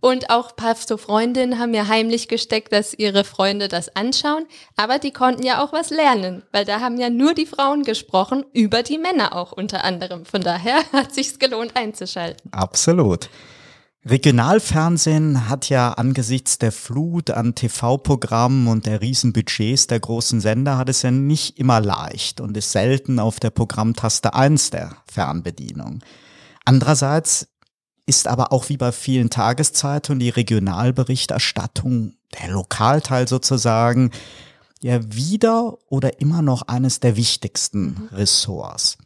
Und 0.00 0.28
auch 0.28 0.50
ein 0.50 0.56
paar 0.56 0.74
so 0.74 0.98
Freundinnen 0.98 1.58
haben 1.58 1.70
mir 1.70 1.88
heimlich 1.88 2.28
gesteckt, 2.28 2.74
dass 2.74 2.92
ihre 2.92 3.24
Freunde 3.24 3.68
das 3.68 3.96
anschauen. 3.96 4.44
Aber 4.76 4.98
die 4.98 5.12
konnten 5.12 5.42
ja 5.42 5.64
auch 5.64 5.72
was 5.72 5.88
lernen, 5.88 6.42
weil 6.52 6.66
da 6.66 6.80
haben 6.80 6.98
ja 7.00 7.08
nur 7.08 7.32
die 7.32 7.46
Frauen 7.46 7.84
gesprochen, 7.84 8.44
über 8.52 8.82
die 8.82 8.98
Männer 8.98 9.34
auch 9.34 9.52
unter 9.52 9.84
anderem. 9.84 10.26
Von 10.26 10.42
daher 10.42 10.80
hat 10.92 11.14
sich's 11.14 11.38
gelohnt 11.38 11.76
einzuschalten. 11.76 12.52
Absolut. 12.52 13.30
Regionalfernsehen 14.06 15.48
hat 15.48 15.70
ja 15.70 15.92
angesichts 15.92 16.58
der 16.58 16.72
Flut 16.72 17.30
an 17.30 17.54
TV-Programmen 17.54 18.68
und 18.68 18.84
der 18.84 19.00
Riesenbudgets 19.00 19.86
der 19.86 19.98
großen 19.98 20.42
Sender 20.42 20.76
hat 20.76 20.90
es 20.90 21.00
ja 21.00 21.10
nicht 21.10 21.58
immer 21.58 21.80
leicht 21.80 22.42
und 22.42 22.54
ist 22.54 22.70
selten 22.72 23.18
auf 23.18 23.40
der 23.40 23.48
Programmtaste 23.48 24.34
1 24.34 24.70
der 24.70 24.94
Fernbedienung. 25.10 26.04
Andererseits 26.66 27.48
ist 28.04 28.28
aber 28.28 28.52
auch 28.52 28.68
wie 28.68 28.76
bei 28.76 28.92
vielen 28.92 29.30
Tageszeitungen 29.30 30.20
die 30.20 30.28
Regionalberichterstattung, 30.28 32.12
der 32.38 32.50
Lokalteil 32.50 33.26
sozusagen, 33.26 34.10
ja 34.82 35.00
wieder 35.14 35.78
oder 35.88 36.20
immer 36.20 36.42
noch 36.42 36.68
eines 36.68 37.00
der 37.00 37.16
wichtigsten 37.16 38.10
Ressorts. 38.12 38.98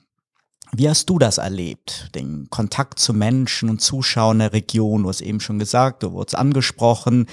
Wie 0.72 0.88
hast 0.88 1.08
du 1.08 1.18
das 1.18 1.38
erlebt? 1.38 2.14
Den 2.14 2.48
Kontakt 2.50 2.98
zu 2.98 3.14
Menschen 3.14 3.70
und 3.70 3.80
Zuschauern 3.80 4.38
der 4.38 4.52
Region, 4.52 5.02
du 5.02 5.08
hast 5.08 5.20
eben 5.20 5.40
schon 5.40 5.58
gesagt, 5.58 6.02
du 6.02 6.12
wurdest 6.12 6.36
angesprochen. 6.36 7.26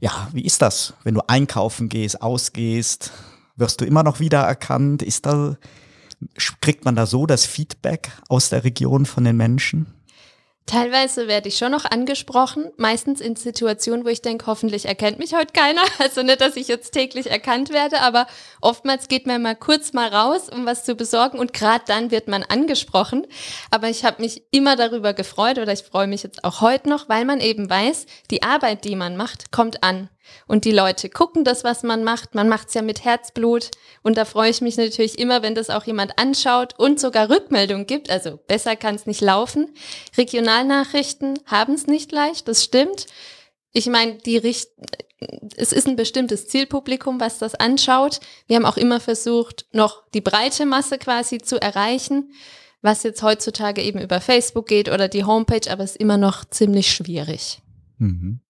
Ja, 0.00 0.28
wie 0.32 0.44
ist 0.44 0.60
das, 0.62 0.94
wenn 1.02 1.14
du 1.14 1.22
einkaufen 1.26 1.88
gehst, 1.88 2.20
ausgehst? 2.20 3.12
Wirst 3.56 3.80
du 3.80 3.86
immer 3.86 4.02
noch 4.02 4.20
wiedererkannt? 4.20 5.02
Ist 5.02 5.24
da, 5.24 5.56
kriegt 6.60 6.84
man 6.84 6.96
da 6.96 7.06
so 7.06 7.24
das 7.26 7.46
Feedback 7.46 8.10
aus 8.28 8.50
der 8.50 8.64
Region 8.64 9.06
von 9.06 9.24
den 9.24 9.36
Menschen? 9.36 9.86
Teilweise 10.66 11.28
werde 11.28 11.48
ich 11.48 11.58
schon 11.58 11.70
noch 11.70 11.84
angesprochen, 11.84 12.72
meistens 12.76 13.20
in 13.20 13.36
Situationen, 13.36 14.04
wo 14.04 14.08
ich 14.08 14.20
denke, 14.20 14.46
hoffentlich 14.46 14.86
erkennt 14.86 15.20
mich 15.20 15.32
heute 15.32 15.52
keiner. 15.52 15.82
Also 15.98 16.22
nicht, 16.22 16.40
dass 16.40 16.56
ich 16.56 16.68
jetzt 16.68 16.90
täglich 16.90 17.30
erkannt 17.30 17.70
werde, 17.70 18.00
aber 18.00 18.26
oftmals 18.60 19.08
geht 19.08 19.26
man 19.26 19.42
mal 19.42 19.54
kurz 19.54 19.92
mal 19.92 20.08
raus, 20.08 20.48
um 20.48 20.66
was 20.66 20.84
zu 20.84 20.94
besorgen 20.94 21.38
und 21.38 21.52
gerade 21.52 21.84
dann 21.86 22.10
wird 22.10 22.28
man 22.28 22.42
angesprochen. 22.42 23.26
Aber 23.70 23.88
ich 23.88 24.04
habe 24.04 24.22
mich 24.22 24.42
immer 24.50 24.76
darüber 24.76 25.14
gefreut 25.14 25.58
oder 25.58 25.72
ich 25.72 25.82
freue 25.82 26.08
mich 26.08 26.24
jetzt 26.24 26.44
auch 26.44 26.60
heute 26.60 26.88
noch, 26.88 27.08
weil 27.08 27.24
man 27.24 27.40
eben 27.40 27.70
weiß, 27.70 28.06
die 28.30 28.42
Arbeit, 28.42 28.84
die 28.84 28.96
man 28.96 29.16
macht, 29.16 29.52
kommt 29.52 29.82
an. 29.84 30.10
Und 30.46 30.64
die 30.64 30.72
Leute 30.72 31.08
gucken 31.08 31.44
das, 31.44 31.64
was 31.64 31.82
man 31.82 32.04
macht. 32.04 32.34
Man 32.34 32.48
macht 32.48 32.68
es 32.68 32.74
ja 32.74 32.82
mit 32.82 33.04
Herzblut. 33.04 33.70
Und 34.02 34.16
da 34.16 34.24
freue 34.24 34.50
ich 34.50 34.60
mich 34.60 34.76
natürlich 34.76 35.18
immer, 35.18 35.42
wenn 35.42 35.54
das 35.54 35.70
auch 35.70 35.84
jemand 35.84 36.18
anschaut 36.18 36.74
und 36.78 37.00
sogar 37.00 37.30
Rückmeldung 37.30 37.86
gibt. 37.86 38.10
Also 38.10 38.38
besser 38.46 38.76
kann 38.76 38.94
es 38.94 39.06
nicht 39.06 39.20
laufen. 39.20 39.74
Regionalnachrichten 40.16 41.38
haben 41.46 41.74
es 41.74 41.86
nicht 41.86 42.12
leicht, 42.12 42.48
das 42.48 42.64
stimmt. 42.64 43.06
Ich 43.72 43.86
meine, 43.86 44.14
die 44.16 44.38
Richt 44.38 44.68
es 45.56 45.72
ist 45.72 45.86
ein 45.86 45.96
bestimmtes 45.96 46.46
Zielpublikum, 46.48 47.20
was 47.20 47.38
das 47.38 47.54
anschaut. 47.54 48.20
Wir 48.46 48.56
haben 48.56 48.66
auch 48.66 48.76
immer 48.76 49.00
versucht, 49.00 49.66
noch 49.72 50.06
die 50.10 50.20
breite 50.20 50.66
Masse 50.66 50.98
quasi 50.98 51.38
zu 51.38 51.60
erreichen, 51.60 52.32
was 52.82 53.02
jetzt 53.02 53.22
heutzutage 53.22 53.82
eben 53.82 54.00
über 54.00 54.20
Facebook 54.20 54.66
geht 54.66 54.90
oder 54.90 55.08
die 55.08 55.24
Homepage, 55.24 55.70
aber 55.70 55.84
es 55.84 55.92
ist 55.92 56.00
immer 56.00 56.18
noch 56.18 56.44
ziemlich 56.44 56.92
schwierig. 56.92 57.62
Mhm. 57.98 58.40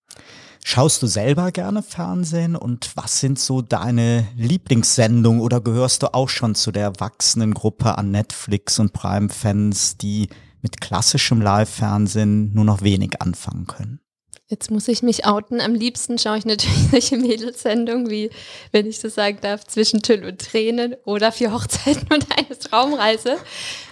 Schaust 0.69 1.01
du 1.01 1.07
selber 1.07 1.53
gerne 1.53 1.81
Fernsehen 1.81 2.57
und 2.57 2.91
was 2.97 3.21
sind 3.21 3.39
so 3.39 3.63
deine 3.63 4.27
Lieblingssendungen 4.37 5.41
oder 5.41 5.61
gehörst 5.61 6.03
du 6.03 6.13
auch 6.13 6.29
schon 6.29 6.57
zu 6.57 6.73
der 6.73 6.99
wachsenden 6.99 7.55
Gruppe 7.55 7.97
an 7.97 8.11
Netflix 8.11 8.81
und 8.81 8.93
Prime-Fans, 8.93 9.97
die 9.97 10.29
mit 10.63 10.81
klassischem 10.81 11.41
Live-Fernsehen 11.41 12.53
nur 12.53 12.65
noch 12.65 12.83
wenig 12.83 13.23
anfangen 13.23 13.69
können? 13.69 14.01
Jetzt 14.49 14.73
muss 14.73 14.89
ich 14.89 15.05
mich 15.05 15.25
outen. 15.25 15.61
Am 15.61 15.73
liebsten 15.77 16.19
schaue 16.19 16.39
ich 16.39 16.45
natürlich 16.45 16.89
solche 16.91 17.17
Mädelsendungen 17.17 18.11
wie, 18.11 18.31
wenn 18.73 18.87
ich 18.87 18.99
so 18.99 19.09
sagen 19.09 19.39
darf, 19.41 19.65
zwischen 19.69 20.03
Tüll 20.03 20.25
und 20.25 20.41
Tränen 20.41 20.97
oder 21.05 21.31
vier 21.31 21.53
Hochzeiten 21.53 22.09
und 22.13 22.27
eine 22.37 22.59
Traumreise. 22.59 23.37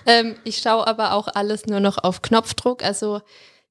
Ähm, 0.06 0.34
ich 0.42 0.58
schaue 0.58 0.88
aber 0.88 1.12
auch 1.12 1.28
alles 1.28 1.66
nur 1.66 1.78
noch 1.78 2.02
auf 2.02 2.20
Knopfdruck. 2.20 2.82
Also 2.82 3.20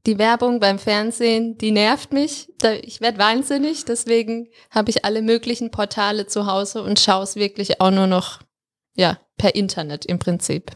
die 0.06 0.18
Werbung 0.18 0.60
beim 0.60 0.80
Fernsehen, 0.80 1.58
die 1.58 1.72
nervt 1.72 2.12
mich. 2.12 2.50
Ich 2.82 3.00
werde 3.00 3.18
wahnsinnig, 3.18 3.86
deswegen 3.86 4.48
habe 4.70 4.90
ich 4.90 5.06
alle 5.06 5.22
möglichen 5.22 5.72
Portale 5.72 6.28
zu 6.28 6.46
Hause 6.46 6.84
und 6.84 7.00
schaue 7.00 7.24
es 7.24 7.36
wirklich 7.36 7.80
auch 7.80 7.92
nur 7.92 8.08
noch 8.08 8.42
ja, 8.96 9.18
per 9.38 9.56
Internet 9.56 10.06
im 10.06 10.20
Prinzip. 10.20 10.72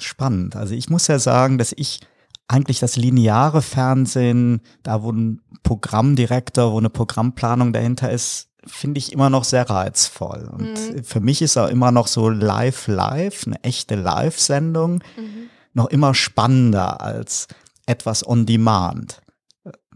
Spannend. 0.00 0.56
Also 0.56 0.74
ich 0.74 0.90
muss 0.90 1.06
ja 1.06 1.18
sagen, 1.18 1.58
dass 1.58 1.72
ich 1.76 2.00
eigentlich 2.48 2.80
das 2.80 2.96
lineare 2.96 3.62
Fernsehen, 3.62 4.60
da 4.82 5.02
wo 5.02 5.12
ein 5.12 5.40
Programmdirektor, 5.62 6.72
wo 6.72 6.78
eine 6.78 6.90
Programmplanung 6.90 7.72
dahinter 7.72 8.10
ist, 8.10 8.48
finde 8.66 8.98
ich 8.98 9.12
immer 9.12 9.30
noch 9.30 9.44
sehr 9.44 9.68
reizvoll. 9.68 10.50
Und 10.52 10.72
mhm. 10.72 11.04
für 11.04 11.20
mich 11.20 11.40
ist 11.40 11.56
auch 11.56 11.68
immer 11.68 11.92
noch 11.92 12.06
so 12.06 12.28
live 12.28 12.88
live, 12.88 13.46
eine 13.46 13.62
echte 13.62 13.94
Live-Sendung, 13.94 15.02
mhm. 15.16 15.48
noch 15.72 15.86
immer 15.86 16.14
spannender 16.14 17.00
als 17.00 17.46
etwas 17.86 18.26
on 18.26 18.46
demand. 18.46 19.20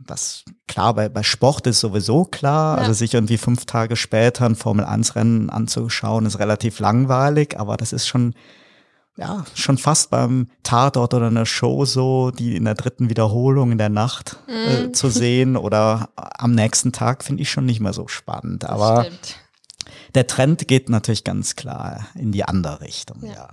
Das 0.07 0.45
klar, 0.67 0.95
bei, 0.95 1.09
bei 1.09 1.23
Sport 1.23 1.67
ist 1.67 1.81
sowieso 1.81 2.25
klar. 2.25 2.77
Ja. 2.77 2.83
Also 2.83 2.95
sich 2.95 3.15
irgendwie 3.15 3.37
fünf 3.37 3.67
Tage 3.67 3.97
später 3.97 4.47
ein 4.47 4.57
Formel-1-Rennen 4.57 5.51
anzuschauen, 5.51 6.27
ist 6.27 6.39
relativ 6.39 6.81
langweilig, 6.81 7.59
aber 7.59 7.77
das 7.77 7.93
ist 7.93 8.07
schon, 8.07 8.35
ja, 9.17 9.45
schon 9.55 9.77
fast 9.77 10.11
beim 10.11 10.49
Tatort 10.63 11.13
oder 11.13 11.27
einer 11.27 11.45
Show 11.45 11.85
so, 11.85 12.31
die 12.31 12.57
in 12.57 12.65
der 12.65 12.75
dritten 12.75 13.11
Wiederholung 13.11 13.73
in 13.73 13.79
der 13.79 13.91
Nacht 13.91 14.39
äh, 14.49 14.85
mhm. 14.85 14.95
zu 14.95 15.11
sehen 15.11 15.57
oder 15.57 16.09
am 16.17 16.53
nächsten 16.53 16.93
Tag 16.93 17.23
finde 17.23 17.43
ich 17.43 17.51
schon 17.51 17.67
nicht 17.67 17.81
mehr 17.81 17.93
so 17.93 18.09
spannend. 18.09 18.65
Aber 18.65 19.07
der 20.15 20.27
Trend 20.27 20.67
geht 20.69 20.89
natürlich 20.89 21.25
ganz 21.25 21.57
klar 21.57 22.07
in 22.15 22.33
die 22.33 22.45
andere 22.45 22.81
Richtung, 22.81 23.23
ja. 23.23 23.33
ja. 23.33 23.49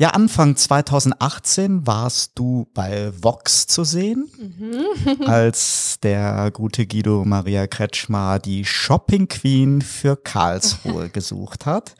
Ja, 0.00 0.10
Anfang 0.10 0.54
2018 0.54 1.84
warst 1.84 2.38
du 2.38 2.68
bei 2.72 3.12
Vox 3.20 3.66
zu 3.66 3.82
sehen, 3.82 4.30
mhm. 4.38 5.22
als 5.26 5.98
der 6.00 6.52
gute 6.52 6.86
Guido 6.86 7.24
Maria 7.24 7.66
Kretschmer 7.66 8.38
die 8.38 8.64
Shopping 8.64 9.26
Queen 9.26 9.82
für 9.82 10.16
Karlsruhe 10.16 11.08
gesucht 11.12 11.66
hat. 11.66 11.96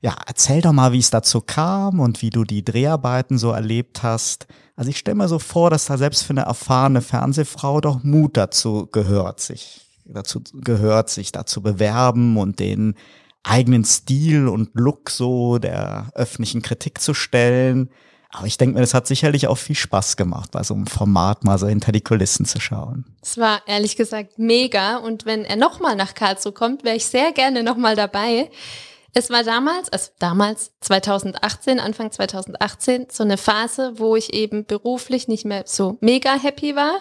Ja, 0.00 0.16
erzähl 0.26 0.60
doch 0.60 0.72
mal, 0.72 0.90
wie 0.90 0.98
es 0.98 1.10
dazu 1.10 1.40
kam 1.40 2.00
und 2.00 2.20
wie 2.20 2.30
du 2.30 2.42
die 2.42 2.64
Dreharbeiten 2.64 3.38
so 3.38 3.52
erlebt 3.52 4.02
hast. 4.02 4.48
Also 4.74 4.90
ich 4.90 4.98
stelle 4.98 5.14
mir 5.14 5.28
so 5.28 5.38
vor, 5.38 5.70
dass 5.70 5.84
da 5.84 5.98
selbst 5.98 6.24
für 6.24 6.32
eine 6.32 6.46
erfahrene 6.46 7.00
Fernsehfrau 7.00 7.80
doch 7.80 8.02
Mut 8.02 8.36
dazu 8.36 8.88
gehört, 8.90 9.38
sich 9.38 9.82
dazu 10.04 10.42
gehört, 10.52 11.10
sich 11.10 11.30
dazu 11.30 11.62
bewerben 11.62 12.36
und 12.38 12.58
den 12.58 12.96
eigenen 13.42 13.84
Stil 13.84 14.48
und 14.48 14.70
Look 14.74 15.10
so 15.10 15.58
der 15.58 16.10
öffentlichen 16.14 16.62
Kritik 16.62 17.00
zu 17.00 17.14
stellen. 17.14 17.90
Aber 18.32 18.46
ich 18.46 18.58
denke 18.58 18.74
mir, 18.74 18.80
das 18.80 18.94
hat 18.94 19.08
sicherlich 19.08 19.48
auch 19.48 19.58
viel 19.58 19.74
Spaß 19.74 20.16
gemacht, 20.16 20.52
bei 20.52 20.62
so 20.62 20.74
einem 20.74 20.86
Format 20.86 21.42
mal 21.42 21.58
so 21.58 21.66
hinter 21.66 21.90
die 21.90 22.00
Kulissen 22.00 22.46
zu 22.46 22.60
schauen. 22.60 23.04
Es 23.22 23.38
war 23.38 23.62
ehrlich 23.66 23.96
gesagt 23.96 24.38
mega. 24.38 24.98
Und 24.98 25.26
wenn 25.26 25.44
er 25.44 25.56
nochmal 25.56 25.96
nach 25.96 26.14
Karlsruhe 26.14 26.52
kommt, 26.52 26.84
wäre 26.84 26.96
ich 26.96 27.06
sehr 27.06 27.32
gerne 27.32 27.64
nochmal 27.64 27.96
dabei. 27.96 28.50
Es 29.12 29.30
war 29.30 29.42
damals, 29.42 29.92
also 29.92 30.12
damals 30.18 30.72
2018, 30.80 31.80
Anfang 31.80 32.12
2018, 32.12 33.08
so 33.10 33.24
eine 33.24 33.36
Phase, 33.36 33.94
wo 33.96 34.14
ich 34.14 34.32
eben 34.32 34.64
beruflich 34.64 35.26
nicht 35.26 35.44
mehr 35.44 35.64
so 35.66 35.98
mega 36.00 36.34
happy 36.34 36.76
war 36.76 37.00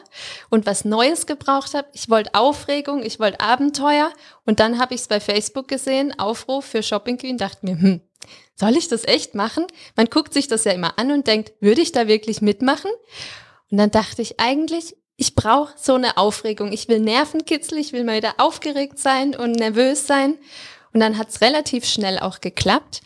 und 0.49 0.65
was 0.65 0.85
Neues 0.85 1.27
gebraucht 1.27 1.75
habe. 1.75 1.87
Ich 1.93 2.09
wollte 2.09 2.33
Aufregung, 2.33 3.03
ich 3.03 3.19
wollte 3.19 3.39
Abenteuer 3.39 4.11
und 4.45 4.59
dann 4.59 4.79
habe 4.79 4.95
ich 4.95 5.01
es 5.01 5.07
bei 5.07 5.19
Facebook 5.19 5.67
gesehen, 5.67 6.17
Aufruf 6.17 6.65
für 6.65 6.81
Shopping 6.81 7.17
Queen, 7.17 7.37
dachte 7.37 7.65
mir, 7.65 7.79
hm, 7.79 8.01
soll 8.55 8.75
ich 8.75 8.87
das 8.87 9.05
echt 9.05 9.35
machen? 9.35 9.65
Man 9.95 10.07
guckt 10.07 10.33
sich 10.33 10.47
das 10.47 10.63
ja 10.63 10.71
immer 10.71 10.97
an 10.97 11.11
und 11.11 11.27
denkt, 11.27 11.53
würde 11.59 11.81
ich 11.81 11.91
da 11.91 12.07
wirklich 12.07 12.41
mitmachen? 12.41 12.91
Und 13.71 13.77
dann 13.77 13.91
dachte 13.91 14.21
ich 14.21 14.39
eigentlich, 14.39 14.95
ich 15.15 15.35
brauche 15.35 15.73
so 15.77 15.95
eine 15.95 16.17
Aufregung. 16.17 16.71
Ich 16.71 16.87
will 16.87 16.99
Nervenkitzel, 16.99 17.77
ich 17.77 17.93
will 17.93 18.03
mal 18.03 18.17
wieder 18.17 18.35
aufgeregt 18.37 18.99
sein 18.99 19.35
und 19.35 19.51
nervös 19.51 20.07
sein. 20.07 20.37
Und 20.93 20.99
dann 20.99 21.17
hat 21.17 21.29
es 21.29 21.41
relativ 21.41 21.85
schnell 21.85 22.19
auch 22.19 22.41
geklappt. 22.41 23.01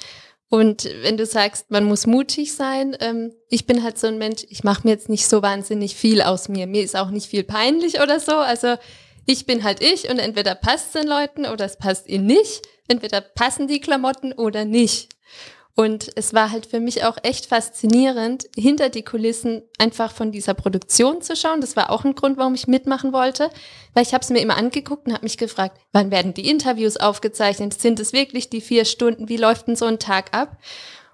Und 0.50 0.88
wenn 1.02 1.18
du 1.18 1.25
sagst, 1.25 1.72
man 1.72 1.84
muss 1.84 2.06
mutig 2.06 2.54
sein, 2.54 2.96
ähm, 3.00 3.34
ich 3.50 3.66
bin 3.66 3.84
halt 3.84 3.98
so 3.98 4.06
ein 4.06 4.20
Mensch, 4.20 4.46
ich 4.50 4.63
mache 4.63 4.82
mir 4.84 4.92
jetzt 4.92 5.10
nicht 5.10 5.28
so 5.28 5.42
wahnsinnig 5.42 5.96
viel 5.96 6.22
aus 6.22 6.48
mir. 6.48 6.68
Mir 6.68 6.84
ist 6.84 6.96
auch 6.96 7.10
nicht 7.10 7.28
viel 7.28 7.44
peinlich 7.44 8.02
oder 8.02 8.20
so. 8.20 8.34
Also 8.34 8.75
ich 9.25 9.46
bin 9.46 9.63
halt 9.63 9.82
ich 9.82 10.10
und 10.10 10.20
entweder 10.20 10.54
passt 10.54 10.88
es 10.88 11.02
den 11.02 11.08
Leuten 11.10 11.46
oder 11.46 11.66
es 11.66 11.78
passt 11.78 12.08
ihnen 12.08 12.28
nicht. 12.28 12.68
Entweder 12.88 13.22
passen 13.22 13.68
die 13.68 13.80
Klamotten 13.80 14.34
oder 14.34 14.66
nicht. 14.66 15.10
Und 15.75 16.12
es 16.15 16.36
war 16.36 16.51
halt 16.51 16.68
für 16.68 16.80
mich 16.80 17.03
auch 17.03 17.18
echt 17.24 17.48
faszinierend, 17.48 18.46
hinter 18.56 18.89
die 18.89 19.03
Kulissen 19.03 19.63
einfach 19.80 20.12
von 20.12 20.32
dieser 20.32 20.53
Produktion 20.53 21.24
zu 21.24 21.36
schauen. 21.36 21.62
Das 21.62 21.75
war 21.75 21.89
auch 21.89 22.06
ein 22.06 22.13
Grund, 22.13 22.38
warum 22.38 22.53
ich 22.53 22.68
mitmachen 22.68 23.12
wollte, 23.12 23.50
weil 23.96 24.03
ich 24.03 24.13
habe 24.13 24.24
es 24.24 24.30
mir 24.30 24.39
immer 24.39 24.58
angeguckt 24.58 25.08
und 25.08 25.13
habe 25.13 25.24
mich 25.24 25.38
gefragt, 25.38 25.80
wann 25.92 26.12
werden 26.12 26.36
die 26.36 26.48
Interviews 26.48 26.98
aufgezeichnet? 26.98 27.74
Sind 27.74 28.00
es 28.00 28.13
wirklich 28.13 28.51
die 28.51 28.62
vier 28.62 28.86
Stunden? 28.86 29.30
Wie 29.30 29.38
läuft 29.38 29.68
denn 29.68 29.75
so 29.75 29.86
ein 29.86 29.98
Tag 29.98 30.36
ab? 30.36 30.58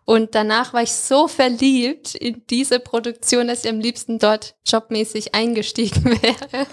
Und 0.04 0.34
danach 0.34 0.74
war 0.74 0.82
ich 0.82 0.92
so 0.92 1.28
verliebt 1.28 2.16
in 2.16 2.42
diese 2.50 2.80
Produktion, 2.80 3.48
dass 3.48 3.64
ich 3.64 3.70
am 3.70 3.80
liebsten 3.80 4.18
dort 4.18 4.56
jobmäßig 4.66 5.36
eingestiegen 5.36 6.04
wäre. 6.22 6.66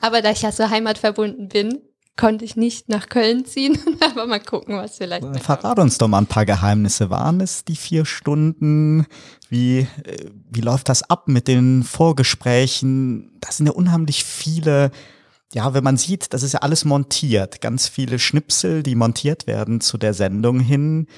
Aber 0.00 0.20
da 0.20 0.32
ich 0.32 0.42
ja 0.42 0.52
so 0.52 0.68
heimatverbunden 0.68 1.48
bin, 1.48 1.80
konnte 2.16 2.44
ich 2.44 2.56
nicht 2.56 2.88
nach 2.88 3.08
Köln 3.08 3.44
ziehen. 3.44 3.78
Aber 4.00 4.26
mal 4.26 4.40
gucken, 4.40 4.76
was 4.76 4.96
vielleicht. 4.96 5.24
Verrat 5.42 5.78
uns 5.78 5.98
doch 5.98 6.08
mal 6.08 6.18
ein 6.18 6.26
paar 6.26 6.46
Geheimnisse. 6.46 7.10
Waren 7.10 7.40
es 7.40 7.64
die 7.64 7.76
vier 7.76 8.04
Stunden? 8.04 9.06
Wie, 9.48 9.80
äh, 10.04 10.30
wie 10.50 10.60
läuft 10.60 10.88
das 10.88 11.02
ab 11.02 11.28
mit 11.28 11.48
den 11.48 11.82
Vorgesprächen? 11.82 13.32
Das 13.40 13.56
sind 13.56 13.66
ja 13.66 13.72
unheimlich 13.72 14.24
viele 14.24 14.90
ja, 15.52 15.74
wenn 15.74 15.82
man 15.84 15.96
sieht, 15.96 16.32
das 16.32 16.42
ist 16.42 16.52
ja 16.52 16.60
alles 16.60 16.84
montiert, 16.84 17.60
ganz 17.60 17.88
viele 17.88 18.18
Schnipsel, 18.18 18.82
die 18.82 18.94
montiert 18.94 19.46
werden 19.46 19.80
zu 19.80 19.98
der 19.98 20.14
Sendung 20.14 20.60
hin. 20.60 21.08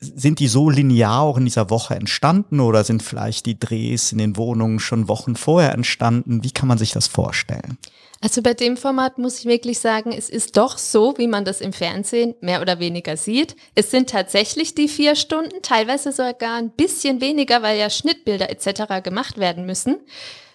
Sind 0.00 0.38
die 0.38 0.48
so 0.48 0.70
linear 0.70 1.20
auch 1.20 1.36
in 1.36 1.44
dieser 1.44 1.70
Woche 1.70 1.94
entstanden 1.94 2.60
oder 2.60 2.84
sind 2.84 3.02
vielleicht 3.02 3.46
die 3.46 3.58
Drehs 3.58 4.12
in 4.12 4.18
den 4.18 4.36
Wohnungen 4.36 4.78
schon 4.78 5.08
Wochen 5.08 5.36
vorher 5.36 5.72
entstanden? 5.72 6.44
Wie 6.44 6.50
kann 6.50 6.68
man 6.68 6.78
sich 6.78 6.92
das 6.92 7.06
vorstellen? 7.06 7.78
Also 8.22 8.40
bei 8.40 8.54
dem 8.54 8.76
Format 8.76 9.18
muss 9.18 9.40
ich 9.40 9.44
wirklich 9.44 9.78
sagen, 9.78 10.10
es 10.10 10.30
ist 10.30 10.56
doch 10.56 10.78
so, 10.78 11.14
wie 11.18 11.28
man 11.28 11.44
das 11.44 11.60
im 11.60 11.72
Fernsehen 11.72 12.34
mehr 12.40 12.62
oder 12.62 12.78
weniger 12.78 13.16
sieht. 13.16 13.56
Es 13.74 13.90
sind 13.90 14.08
tatsächlich 14.08 14.74
die 14.74 14.88
vier 14.88 15.16
Stunden, 15.16 15.60
teilweise 15.62 16.12
sogar 16.12 16.56
ein 16.56 16.70
bisschen 16.70 17.20
weniger, 17.20 17.62
weil 17.62 17.78
ja 17.78 17.90
Schnittbilder 17.90 18.48
etc. 18.48 19.02
gemacht 19.02 19.36
werden 19.36 19.66
müssen. 19.66 19.98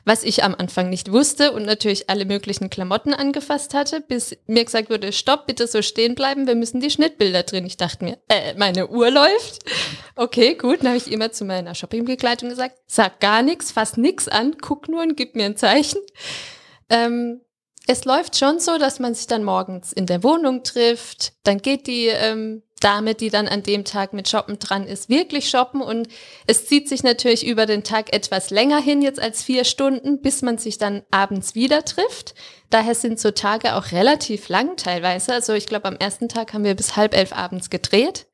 Was 0.04 0.24
ich 0.24 0.44
am 0.44 0.56
Anfang 0.56 0.90
nicht 0.90 1.12
wusste 1.12 1.52
und 1.52 1.64
natürlich 1.64 2.10
alle 2.10 2.26
möglichen 2.26 2.70
Klamotten 2.70 3.14
angefasst 3.14 3.74
hatte, 3.74 4.02
bis 4.02 4.36
mir 4.48 4.66
gesagt 4.66 4.90
wurde, 4.90 5.12
stopp, 5.12 5.46
bitte 5.46 5.68
so 5.68 5.82
stehen 5.82 6.16
bleiben, 6.16 6.48
wir 6.48 6.56
müssen 6.56 6.80
die 6.80 6.90
Schnittbilder 6.90 7.44
drin. 7.44 7.66
Ich 7.66 7.78
dachte 7.78 8.04
mir, 8.04 8.18
äh, 8.28 8.56
meine 8.56 8.88
Uhr 8.90 9.12
läuft. 9.12 9.64
Okay, 10.16 10.56
gut, 10.56 10.80
dann 10.80 10.90
habe 10.90 10.98
ich 10.98 11.12
immer 11.12 11.32
zu 11.32 11.46
meiner 11.46 11.76
Shoppingbegleitung 11.76 12.50
gesagt, 12.50 12.78
sag 12.88 13.20
gar 13.20 13.42
nichts, 13.44 13.72
fass 13.72 13.98
nix 13.98 14.28
an, 14.28 14.56
guck 14.62 14.90
nur 14.90 15.02
und 15.02 15.16
gib 15.16 15.36
mir 15.36 15.46
ein 15.46 15.58
Zeichen. 15.58 16.00
Ähm, 16.90 17.42
es 17.88 18.06
läuft 18.06 18.38
schon 18.38 18.60
so, 18.60 18.78
dass 18.78 19.00
man 19.00 19.14
sich 19.14 19.28
dann 19.28 19.44
morgens 19.44 19.92
in 19.92 20.06
der 20.06 20.24
Wohnung 20.24 20.64
trifft. 20.64 21.34
Dann 21.44 21.60
geht 21.60 21.88
die 21.88 22.08
ähm, 22.08 22.64
Dame, 22.82 23.16
die 23.16 23.30
dann 23.30 23.48
an 23.48 23.64
dem 23.64 23.86
Tag 23.86 24.12
mit 24.12 24.28
Shoppen 24.28 24.60
dran 24.60 24.86
ist, 24.86 25.08
wirklich 25.08 25.50
shoppen. 25.50 25.82
Und 25.82 26.10
es 26.48 26.66
zieht 26.66 26.90
sich 26.90 27.04
natürlich 27.04 27.46
über 27.46 27.66
den 27.66 27.84
Tag 27.84 28.14
etwas 28.14 28.50
länger 28.50 28.82
hin, 28.82 29.02
jetzt 29.02 29.20
als 29.20 29.44
vier 29.44 29.64
Stunden, 29.64 30.22
bis 30.22 30.42
man 30.42 30.58
sich 30.58 30.78
dann 30.78 31.04
abends 31.12 31.56
wieder 31.56 31.86
trifft. 31.86 32.36
Daher 32.70 32.96
sind 32.96 33.20
so 33.20 33.32
Tage 33.32 33.76
auch 33.76 33.92
relativ 33.92 34.50
lang 34.50 34.76
teilweise. 34.78 35.34
Also 35.34 35.54
ich 35.54 35.68
glaube, 35.68 35.86
am 35.86 35.96
ersten 35.96 36.28
Tag 36.28 36.54
haben 36.54 36.64
wir 36.64 36.76
bis 36.76 36.96
halb 36.96 37.16
elf 37.16 37.34
abends 37.34 37.70
gedreht. 37.70 38.28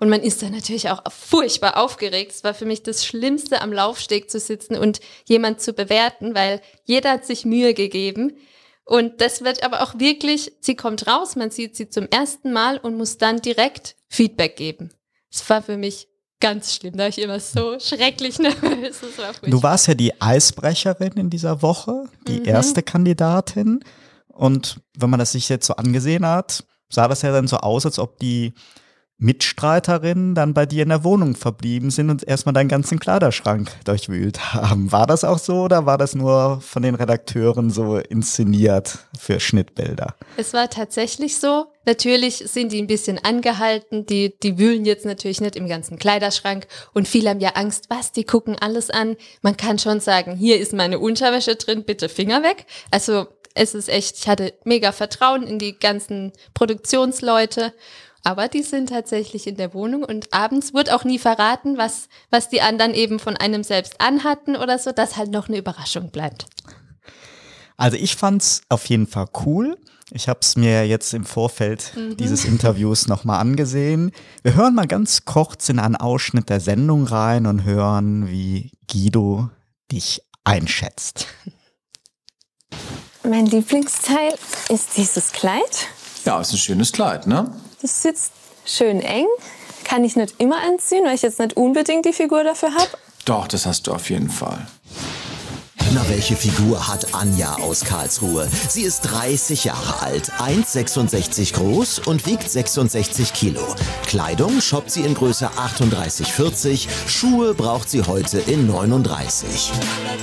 Und 0.00 0.08
man 0.10 0.20
ist 0.20 0.42
dann 0.42 0.52
natürlich 0.52 0.90
auch 0.90 1.02
furchtbar 1.10 1.76
aufgeregt. 1.76 2.32
Es 2.32 2.44
war 2.44 2.54
für 2.54 2.64
mich 2.64 2.82
das 2.82 3.06
Schlimmste, 3.06 3.60
am 3.60 3.72
Laufsteg 3.72 4.30
zu 4.30 4.40
sitzen 4.40 4.76
und 4.76 5.00
jemand 5.24 5.60
zu 5.60 5.72
bewerten, 5.72 6.34
weil 6.34 6.60
jeder 6.84 7.12
hat 7.12 7.24
sich 7.24 7.44
Mühe 7.44 7.74
gegeben. 7.74 8.36
Und 8.84 9.20
das 9.20 9.42
wird 9.42 9.62
aber 9.64 9.82
auch 9.82 9.98
wirklich, 9.98 10.52
sie 10.60 10.76
kommt 10.76 11.06
raus, 11.06 11.36
man 11.36 11.50
sieht 11.50 11.74
sie 11.74 11.88
zum 11.88 12.06
ersten 12.08 12.52
Mal 12.52 12.78
und 12.78 12.96
muss 12.96 13.16
dann 13.16 13.40
direkt 13.40 13.96
Feedback 14.08 14.56
geben. 14.56 14.90
Das 15.32 15.48
war 15.48 15.62
für 15.62 15.76
mich 15.76 16.08
ganz 16.40 16.74
schlimm, 16.74 16.96
da 16.96 17.06
ich 17.06 17.18
immer 17.18 17.40
so 17.40 17.78
schrecklich 17.80 18.38
nervös. 18.40 19.00
War 19.16 19.32
du 19.40 19.62
warst 19.62 19.88
ja 19.88 19.94
die 19.94 20.20
Eisbrecherin 20.20 21.14
in 21.14 21.30
dieser 21.30 21.62
Woche, 21.62 22.04
die 22.28 22.40
mhm. 22.40 22.44
erste 22.44 22.82
Kandidatin. 22.82 23.80
Und 24.28 24.80
wenn 24.96 25.08
man 25.10 25.18
das 25.18 25.32
sich 25.32 25.48
jetzt 25.48 25.66
so 25.66 25.76
angesehen 25.76 26.26
hat, 26.26 26.64
sah 26.90 27.08
das 27.08 27.22
ja 27.22 27.32
dann 27.32 27.46
so 27.46 27.56
aus, 27.56 27.86
als 27.86 27.98
ob 27.98 28.18
die 28.18 28.52
Mitstreiterinnen 29.18 30.34
dann 30.34 30.54
bei 30.54 30.66
dir 30.66 30.82
in 30.82 30.88
der 30.88 31.04
Wohnung 31.04 31.36
verblieben 31.36 31.90
sind 31.90 32.10
und 32.10 32.26
erstmal 32.26 32.52
deinen 32.52 32.68
ganzen 32.68 32.98
Kleiderschrank 32.98 33.70
durchwühlt 33.84 34.54
haben. 34.54 34.90
War 34.90 35.06
das 35.06 35.22
auch 35.22 35.38
so 35.38 35.62
oder 35.62 35.86
war 35.86 35.98
das 35.98 36.14
nur 36.14 36.60
von 36.60 36.82
den 36.82 36.96
Redakteuren 36.96 37.70
so 37.70 37.96
inszeniert 37.96 38.98
für 39.18 39.38
Schnittbilder? 39.38 40.16
Es 40.36 40.52
war 40.52 40.68
tatsächlich 40.68 41.38
so. 41.38 41.66
Natürlich 41.86 42.38
sind 42.38 42.72
die 42.72 42.82
ein 42.82 42.86
bisschen 42.86 43.18
angehalten, 43.22 44.06
die, 44.06 44.34
die 44.42 44.58
wühlen 44.58 44.84
jetzt 44.84 45.04
natürlich 45.04 45.40
nicht 45.40 45.54
im 45.54 45.68
ganzen 45.68 45.98
Kleiderschrank 45.98 46.66
und 46.92 47.06
viele 47.06 47.30
haben 47.30 47.40
ja 47.40 47.50
Angst, 47.50 47.86
was, 47.90 48.10
die 48.10 48.24
gucken 48.24 48.56
alles 48.58 48.90
an. 48.90 49.16
Man 49.42 49.56
kann 49.56 49.78
schon 49.78 50.00
sagen, 50.00 50.34
hier 50.34 50.58
ist 50.58 50.72
meine 50.72 50.98
Unterwäsche 50.98 51.56
drin, 51.56 51.84
bitte 51.84 52.08
Finger 52.08 52.42
weg. 52.42 52.66
Also 52.90 53.26
es 53.54 53.74
ist 53.74 53.88
echt, 53.88 54.18
ich 54.18 54.28
hatte 54.28 54.54
mega 54.64 54.92
Vertrauen 54.92 55.44
in 55.44 55.58
die 55.58 55.78
ganzen 55.78 56.32
Produktionsleute 56.54 57.72
aber 58.24 58.48
die 58.48 58.62
sind 58.62 58.88
tatsächlich 58.88 59.46
in 59.46 59.56
der 59.56 59.74
Wohnung 59.74 60.02
und 60.02 60.32
abends 60.32 60.72
wird 60.72 60.90
auch 60.90 61.04
nie 61.04 61.18
verraten, 61.18 61.76
was, 61.76 62.08
was 62.30 62.48
die 62.48 62.62
anderen 62.62 62.94
eben 62.94 63.18
von 63.18 63.36
einem 63.36 63.62
selbst 63.62 64.00
anhatten 64.00 64.56
oder 64.56 64.78
so, 64.78 64.92
dass 64.92 65.16
halt 65.16 65.30
noch 65.30 65.48
eine 65.48 65.58
Überraschung 65.58 66.10
bleibt. 66.10 66.46
Also 67.76 67.96
ich 67.96 68.16
fand's 68.16 68.62
auf 68.68 68.86
jeden 68.86 69.06
Fall 69.06 69.26
cool. 69.44 69.76
Ich 70.10 70.28
habe 70.28 70.40
es 70.42 70.56
mir 70.56 70.86
jetzt 70.86 71.12
im 71.12 71.24
Vorfeld 71.24 71.92
mhm. 71.96 72.16
dieses 72.16 72.44
Interviews 72.44 73.08
nochmal 73.08 73.40
angesehen. 73.40 74.12
Wir 74.42 74.54
hören 74.54 74.74
mal 74.74 74.86
ganz 74.86 75.24
kurz 75.24 75.68
in 75.68 75.78
einen 75.78 75.96
Ausschnitt 75.96 76.48
der 76.48 76.60
Sendung 76.60 77.04
rein 77.04 77.46
und 77.46 77.64
hören, 77.64 78.28
wie 78.28 78.72
Guido 78.90 79.50
dich 79.92 80.22
einschätzt. 80.44 81.26
Mein 83.22 83.46
Lieblingsteil 83.46 84.34
ist 84.68 84.96
dieses 84.96 85.32
Kleid. 85.32 85.88
Ja, 86.24 86.40
ist 86.40 86.52
ein 86.52 86.58
schönes 86.58 86.92
Kleid, 86.92 87.26
ne? 87.26 87.50
Das 87.84 88.00
sitzt 88.00 88.32
schön 88.64 89.02
eng. 89.02 89.26
Kann 89.84 90.04
ich 90.04 90.16
nicht 90.16 90.36
immer 90.38 90.56
anziehen, 90.62 91.04
weil 91.04 91.16
ich 91.16 91.20
jetzt 91.20 91.38
nicht 91.38 91.54
unbedingt 91.54 92.06
die 92.06 92.14
Figur 92.14 92.42
dafür 92.42 92.74
habe. 92.74 92.88
Doch, 93.26 93.46
das 93.46 93.66
hast 93.66 93.86
du 93.86 93.92
auf 93.92 94.08
jeden 94.08 94.30
Fall. 94.30 94.66
Na, 95.94 96.04
welche 96.08 96.34
Figur 96.34 96.88
hat 96.88 97.14
Anja 97.14 97.54
aus 97.54 97.84
Karlsruhe? 97.84 98.48
Sie 98.68 98.82
ist 98.82 99.02
30 99.02 99.62
Jahre 99.62 100.02
alt, 100.02 100.32
1,66 100.40 101.54
groß 101.54 102.00
und 102.00 102.26
wiegt 102.26 102.50
66 102.50 103.32
Kilo. 103.32 103.62
Kleidung 104.04 104.60
shoppt 104.60 104.90
sie 104.90 105.02
in 105.02 105.14
Größe 105.14 105.48
38, 105.56 106.32
40. 106.32 106.88
Schuhe 107.06 107.54
braucht 107.54 107.88
sie 107.88 108.02
heute 108.02 108.38
in 108.40 108.66
39. 108.66 109.70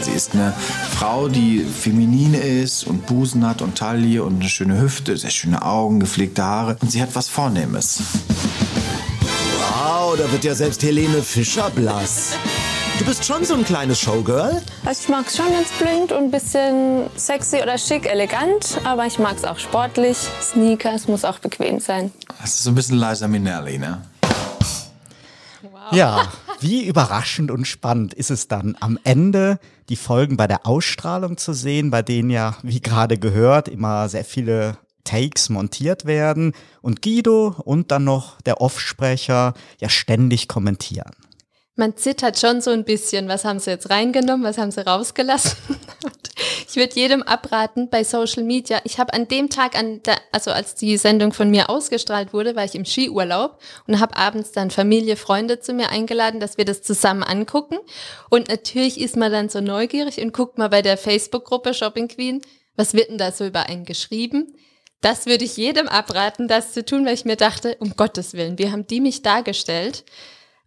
Sie 0.02 0.12
ist 0.12 0.34
eine 0.34 0.54
Frau, 1.00 1.30
die 1.30 1.60
feminin 1.60 2.34
ist 2.34 2.86
und 2.86 3.06
Busen 3.06 3.48
hat 3.48 3.62
und 3.62 3.78
Taille 3.78 4.24
und 4.26 4.42
eine 4.42 4.50
schöne 4.50 4.78
Hüfte, 4.82 5.16
sehr 5.16 5.32
schöne 5.32 5.62
Augen, 5.62 6.02
gepflegte 6.02 6.44
Haare. 6.44 6.76
Und 6.82 6.92
sie 6.92 7.02
hat 7.02 7.16
was 7.16 7.30
Vornehmes. 7.30 8.02
Wow, 9.58 10.18
da 10.18 10.30
wird 10.34 10.44
ja 10.44 10.54
selbst 10.54 10.84
Helene 10.84 11.22
Fischer 11.24 11.70
blass. 11.70 12.34
Du 13.02 13.08
bist 13.08 13.26
schon 13.26 13.44
so 13.44 13.56
ein 13.56 13.66
kleines 13.66 14.00
Showgirl? 14.00 14.62
Also 14.86 15.02
ich 15.02 15.10
mag 15.10 15.26
es 15.26 15.36
schon 15.36 15.52
ganz 15.52 15.70
blind 15.72 16.12
und 16.12 16.26
ein 16.26 16.30
bisschen 16.30 17.10
sexy 17.16 17.58
oder 17.60 17.80
schick, 17.80 18.06
elegant, 18.06 18.80
aber 18.84 19.08
ich 19.08 19.18
mag 19.18 19.38
es 19.38 19.44
auch 19.44 19.58
sportlich. 19.58 20.16
Sneakers 20.40 21.08
muss 21.08 21.26
auch 21.26 21.40
bequem 21.40 21.80
sein. 21.80 22.12
Das 22.40 22.54
ist 22.54 22.64
so 22.64 22.70
ein 22.70 22.76
bisschen 22.76 23.00
Liza 23.00 23.28
Minnelli, 23.28 23.80
ne? 23.80 24.04
Wow. 25.64 25.72
Ja, 25.94 26.32
wie 26.60 26.86
überraschend 26.86 27.50
und 27.50 27.66
spannend 27.66 28.14
ist 28.14 28.30
es 28.30 28.48
dann 28.48 28.78
am 28.80 29.00
Ende, 29.04 29.58
die 29.90 29.96
Folgen 29.96 30.38
bei 30.38 30.46
der 30.46 30.68
Ausstrahlung 30.68 31.38
zu 31.38 31.54
sehen, 31.54 31.90
bei 31.90 32.04
denen 32.04 32.30
ja, 32.30 32.56
wie 32.62 32.82
gerade 32.82 33.18
gehört, 33.18 33.68
immer 33.68 34.10
sehr 34.10 34.26
viele 34.26 34.78
Takes 35.06 35.50
montiert 35.50 36.06
werden 36.06 36.54
und 36.84 37.02
Guido 37.02 37.56
und 37.66 37.90
dann 37.90 38.04
noch 38.04 38.40
der 38.42 38.62
Offsprecher 38.62 39.56
ja 39.80 39.90
ständig 39.90 40.48
kommentieren 40.48 41.10
man 41.76 41.96
zittert 41.96 42.38
schon 42.38 42.62
so 42.62 42.72
ein 42.72 42.84
bisschen, 42.84 43.28
was 43.28 43.46
haben 43.46 43.60
sie 43.60 43.72
jetzt 43.72 43.90
reingenommen, 43.90 44.46
was 44.46 44.58
haben 44.58 44.72
sie 44.72 44.86
rausgelassen. 44.86 45.58
ich 46.68 46.76
würde 46.76 46.96
jedem 46.96 47.24
abraten 47.24 47.90
bei 47.90 48.04
Social 48.04 48.44
Media. 48.44 48.82
Ich 48.84 49.00
habe 49.00 49.14
an 49.14 49.28
dem 49.28 49.50
Tag, 49.50 49.78
an 49.78 50.04
der, 50.04 50.18
also 50.32 50.52
als 50.52 50.76
die 50.76 50.98
Sendung 50.98 51.32
von 51.32 51.50
mir 51.50 51.70
ausgestrahlt 51.70 52.34
wurde, 52.34 52.56
war 52.56 52.66
ich 52.66 52.76
im 52.76 52.86
Skiurlaub 52.86 53.60
und 53.88 54.00
habe 54.00 54.18
abends 54.18 54.52
dann 54.52 54.70
Familie, 54.70 55.16
Freunde 55.16 55.60
zu 55.60 55.74
mir 55.74 55.90
eingeladen, 55.90 56.42
dass 56.42 56.58
wir 56.58 56.66
das 56.66 56.82
zusammen 56.82 57.24
angucken. 57.24 57.78
Und 58.30 58.50
natürlich 58.50 59.00
ist 59.00 59.16
man 59.16 59.32
dann 59.32 59.50
so 59.50 59.62
neugierig 59.62 60.20
und 60.22 60.34
guckt 60.34 60.58
mal 60.58 60.70
bei 60.70 60.82
der 60.82 60.98
Facebook-Gruppe 60.98 61.74
Shopping 61.74 62.10
Queen, 62.10 62.42
was 62.76 62.94
wird 62.94 63.10
denn 63.10 63.18
da 63.18 63.32
so 63.32 63.46
über 63.46 63.68
einen 63.68 63.86
geschrieben? 63.86 64.56
Das 65.02 65.26
würde 65.26 65.46
ich 65.46 65.58
jedem 65.58 65.88
abraten, 65.88 66.48
das 66.48 66.74
zu 66.74 66.86
tun, 66.86 67.06
weil 67.06 67.16
ich 67.16 67.26
mir 67.26 67.36
dachte, 67.36 67.76
um 67.80 67.96
Gottes 67.96 68.34
Willen, 68.34 68.60
wie 68.60 68.72
haben 68.72 68.86
die 68.86 69.02
mich 69.02 69.24
dargestellt? 69.24 70.04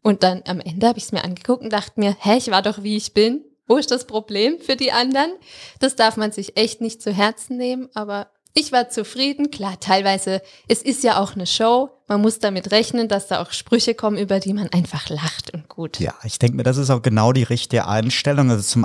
Und 0.05 0.23
dann 0.23 0.43
am 0.47 0.61
Ende 0.61 0.87
habe 0.87 0.99
ich 0.99 1.05
es 1.05 1.13
mir 1.13 1.25
angeguckt 1.25 1.63
und 1.65 1.73
dachte 1.73 1.99
mir, 1.99 2.15
hä, 2.21 2.37
ich 2.37 2.51
war 2.53 2.63
doch 2.63 2.83
wie 2.85 2.97
ich 2.97 3.13
bin. 3.15 3.43
Wo 3.67 3.77
ist 3.79 3.91
das 3.91 4.07
Problem 4.07 4.61
für 4.61 4.77
die 4.77 4.93
anderen? 4.93 5.33
Das 5.81 5.97
darf 5.97 6.17
man 6.19 6.31
sich 6.31 6.57
echt 6.57 6.81
nicht 6.83 7.03
zu 7.03 7.11
Herzen 7.13 7.57
nehmen, 7.57 7.89
aber 7.95 8.29
Ich 8.57 8.71
war 8.71 8.89
zufrieden, 8.89 9.51
klar, 9.51 9.81
teilweise, 9.81 10.41
es 10.69 10.81
ist 10.81 11.03
ja 11.03 11.19
auch 11.21 11.35
eine 11.35 11.45
Show, 11.47 11.91
man 12.07 12.21
muss 12.21 12.39
damit 12.39 12.71
rechnen, 12.71 13.09
dass 13.09 13.27
da 13.27 13.43
auch 13.43 13.51
Sprüche 13.51 13.97
kommen, 13.97 14.17
über 14.17 14.39
die 14.39 14.53
man 14.53 14.69
einfach 14.69 15.09
lacht 15.09 15.53
und 15.53 15.69
gut. 15.69 15.99
Ja, 15.99 16.15
ich 16.23 16.39
denke 16.39 16.59
mir, 16.59 16.63
das 16.63 16.77
ist 16.77 16.91
auch 16.91 17.03
genau 17.03 17.33
die 17.33 17.43
richtige 17.43 17.89
Einstellung. 17.89 18.51
Also 18.51 18.63
zum 18.63 18.85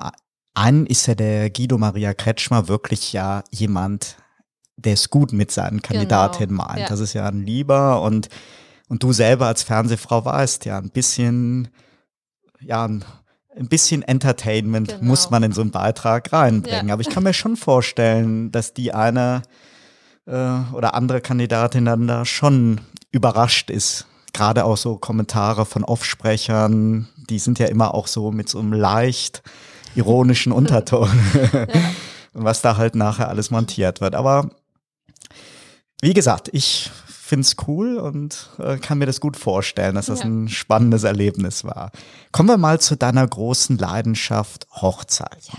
einen 0.56 0.88
ist 0.88 1.06
ja 1.06 1.14
der 1.14 1.52
Guido 1.52 1.78
Maria 1.78 2.16
Kretschmer 2.16 2.68
wirklich 2.68 3.14
ja 3.14 3.44
jemand, 3.52 4.16
der 4.78 4.94
es 4.94 5.10
gut 5.12 5.34
mit 5.34 5.52
seinen 5.52 5.82
Kandidatinnen 5.84 6.56
Genau, 6.58 6.64
meint. 6.68 6.80
ja. 6.80 6.88
Das 6.88 7.00
ist 7.02 7.14
ja 7.14 7.28
ein 7.28 7.46
Lieber 7.46 8.02
und, 8.02 8.30
und 8.90 9.04
du 9.04 9.14
selber 9.14 9.46
als 9.46 9.64
Fernsehfrau 9.64 10.26
weißt 10.26 10.66
ja, 10.66 10.78
ein 10.78 10.90
bisschen, 10.90 11.70
ja, 12.60 12.86
ein, 12.86 13.04
bisschen 13.70 14.02
Entertainment 14.02 14.90
Genau. 14.90 15.04
muss 15.04 15.30
man 15.30 15.44
in 15.44 15.52
so 15.52 15.62
einen 15.62 15.72
Beitrag 15.72 16.34
reinbringen. 16.34 16.88
Ja. 16.88 16.94
Aber 16.94 17.02
ich 17.02 17.10
kann 17.10 17.24
mir 17.24 17.34
schon 17.34 17.56
vorstellen, 17.56 18.52
dass 18.52 18.74
die 18.74 18.94
eine 18.94 19.44
äh, 20.26 20.32
oder 20.74 20.96
andere 20.96 21.22
Kandidatin 21.22 21.86
dann 21.86 22.08
da 22.08 22.26
schon 22.26 22.82
überrascht 23.12 23.70
ist. 23.70 24.08
Gerade 24.34 24.66
auch 24.66 24.78
so 24.78 24.98
Kommentare 24.98 25.66
von 25.66 25.84
Offsprechern, 25.84 27.08
die 27.30 27.40
sind 27.40 27.60
ja 27.60 27.68
immer 27.68 27.94
auch 27.94 28.08
so 28.08 28.32
mit 28.32 28.50
so 28.50 28.60
einem 28.60 28.74
leicht 28.74 29.44
ironischen 29.96 30.52
Unterton, 30.52 31.10
was 32.34 32.62
da 32.62 32.78
halt 32.78 32.96
nachher 32.96 33.30
alles 33.30 33.52
montiert 33.52 34.02
wird. 34.02 34.16
Aber 34.16 34.50
wie 36.02 36.14
gesagt, 36.14 36.50
ich 36.54 36.90
find's 37.30 37.56
cool 37.68 37.98
und 37.98 38.50
äh, 38.58 38.78
kann 38.78 38.98
mir 38.98 39.06
das 39.06 39.22
gut 39.22 39.38
vorstellen, 39.38 39.96
dass 39.96 40.08
das 40.08 40.20
Ja. 40.20 40.26
ein 40.26 40.50
spannendes 40.50 41.04
Erlebnis 41.04 41.64
war. 41.64 41.92
Kommen 42.32 42.50
wir 42.50 42.58
mal 42.58 42.82
zu 42.82 42.98
deiner 42.98 43.26
großen 43.26 43.78
Leidenschaft 43.78 44.68
Hochzeit. 44.72 45.50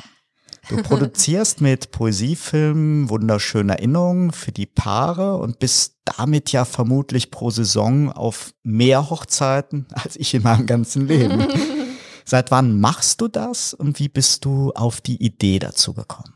Du 0.69 0.83
produzierst 0.83 1.61
mit 1.69 1.93
Poesiefilmen 1.93 3.09
wunderschöne 3.09 3.75
Erinnerungen 3.79 4.33
für 4.33 4.51
die 4.51 4.67
Paare 4.67 5.37
und 5.39 5.61
bist 5.61 5.95
damit 6.05 6.51
ja 6.51 6.65
vermutlich 6.65 7.31
pro 7.31 7.51
Saison 7.51 8.11
auf 8.11 8.53
mehr 8.65 9.09
Hochzeiten 9.09 9.87
als 9.93 10.17
ich 10.17 10.35
in 10.35 10.43
meinem 10.43 10.67
ganzen 10.67 11.07
Leben. 11.07 11.47
Seit 12.25 12.51
wann 12.51 12.81
machst 12.81 13.21
du 13.21 13.29
das 13.29 13.75
und 13.75 13.99
wie 14.01 14.09
bist 14.09 14.45
du 14.45 14.73
auf 14.73 15.01
die 15.01 15.23
Idee 15.25 15.61
dazu 15.61 15.95
gekommen? 15.95 16.35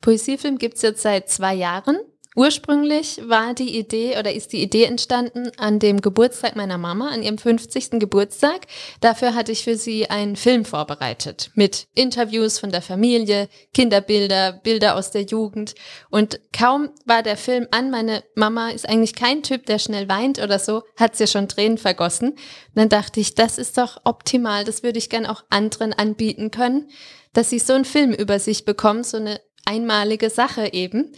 Poesiefilm 0.00 0.58
gibt's 0.58 0.82
jetzt 0.82 1.02
seit 1.02 1.30
zwei 1.30 1.54
Jahren. 1.54 1.96
Ursprünglich 2.36 3.20
war 3.28 3.54
die 3.54 3.78
Idee 3.78 4.18
oder 4.18 4.32
ist 4.32 4.52
die 4.52 4.60
Idee 4.60 4.84
entstanden 4.84 5.52
an 5.56 5.78
dem 5.78 6.00
Geburtstag 6.00 6.56
meiner 6.56 6.78
Mama, 6.78 7.10
an 7.10 7.22
ihrem 7.22 7.38
50. 7.38 8.00
Geburtstag. 8.00 8.66
Dafür 9.00 9.36
hatte 9.36 9.52
ich 9.52 9.62
für 9.62 9.76
sie 9.76 10.10
einen 10.10 10.34
Film 10.34 10.64
vorbereitet 10.64 11.52
mit 11.54 11.86
Interviews 11.94 12.58
von 12.58 12.72
der 12.72 12.82
Familie, 12.82 13.48
Kinderbilder, 13.72 14.52
Bilder 14.52 14.96
aus 14.96 15.12
der 15.12 15.22
Jugend. 15.22 15.76
Und 16.10 16.40
kaum 16.52 16.90
war 17.04 17.22
der 17.22 17.36
Film 17.36 17.68
an, 17.70 17.92
meine 17.92 18.24
Mama 18.34 18.70
ist 18.70 18.88
eigentlich 18.88 19.14
kein 19.14 19.44
Typ, 19.44 19.66
der 19.66 19.78
schnell 19.78 20.08
weint 20.08 20.40
oder 20.40 20.58
so, 20.58 20.82
hat 20.96 21.14
sie 21.14 21.28
schon 21.28 21.46
Tränen 21.46 21.78
vergossen. 21.78 22.30
Und 22.30 22.38
dann 22.74 22.88
dachte 22.88 23.20
ich, 23.20 23.36
das 23.36 23.58
ist 23.58 23.78
doch 23.78 24.00
optimal, 24.02 24.64
das 24.64 24.82
würde 24.82 24.98
ich 24.98 25.08
gern 25.08 25.26
auch 25.26 25.44
anderen 25.50 25.92
anbieten 25.92 26.50
können, 26.50 26.90
dass 27.32 27.50
sie 27.50 27.60
so 27.60 27.74
einen 27.74 27.84
Film 27.84 28.12
über 28.12 28.40
sich 28.40 28.64
bekommen, 28.64 29.04
so 29.04 29.18
eine 29.18 29.40
einmalige 29.66 30.30
Sache 30.30 30.72
eben. 30.72 31.12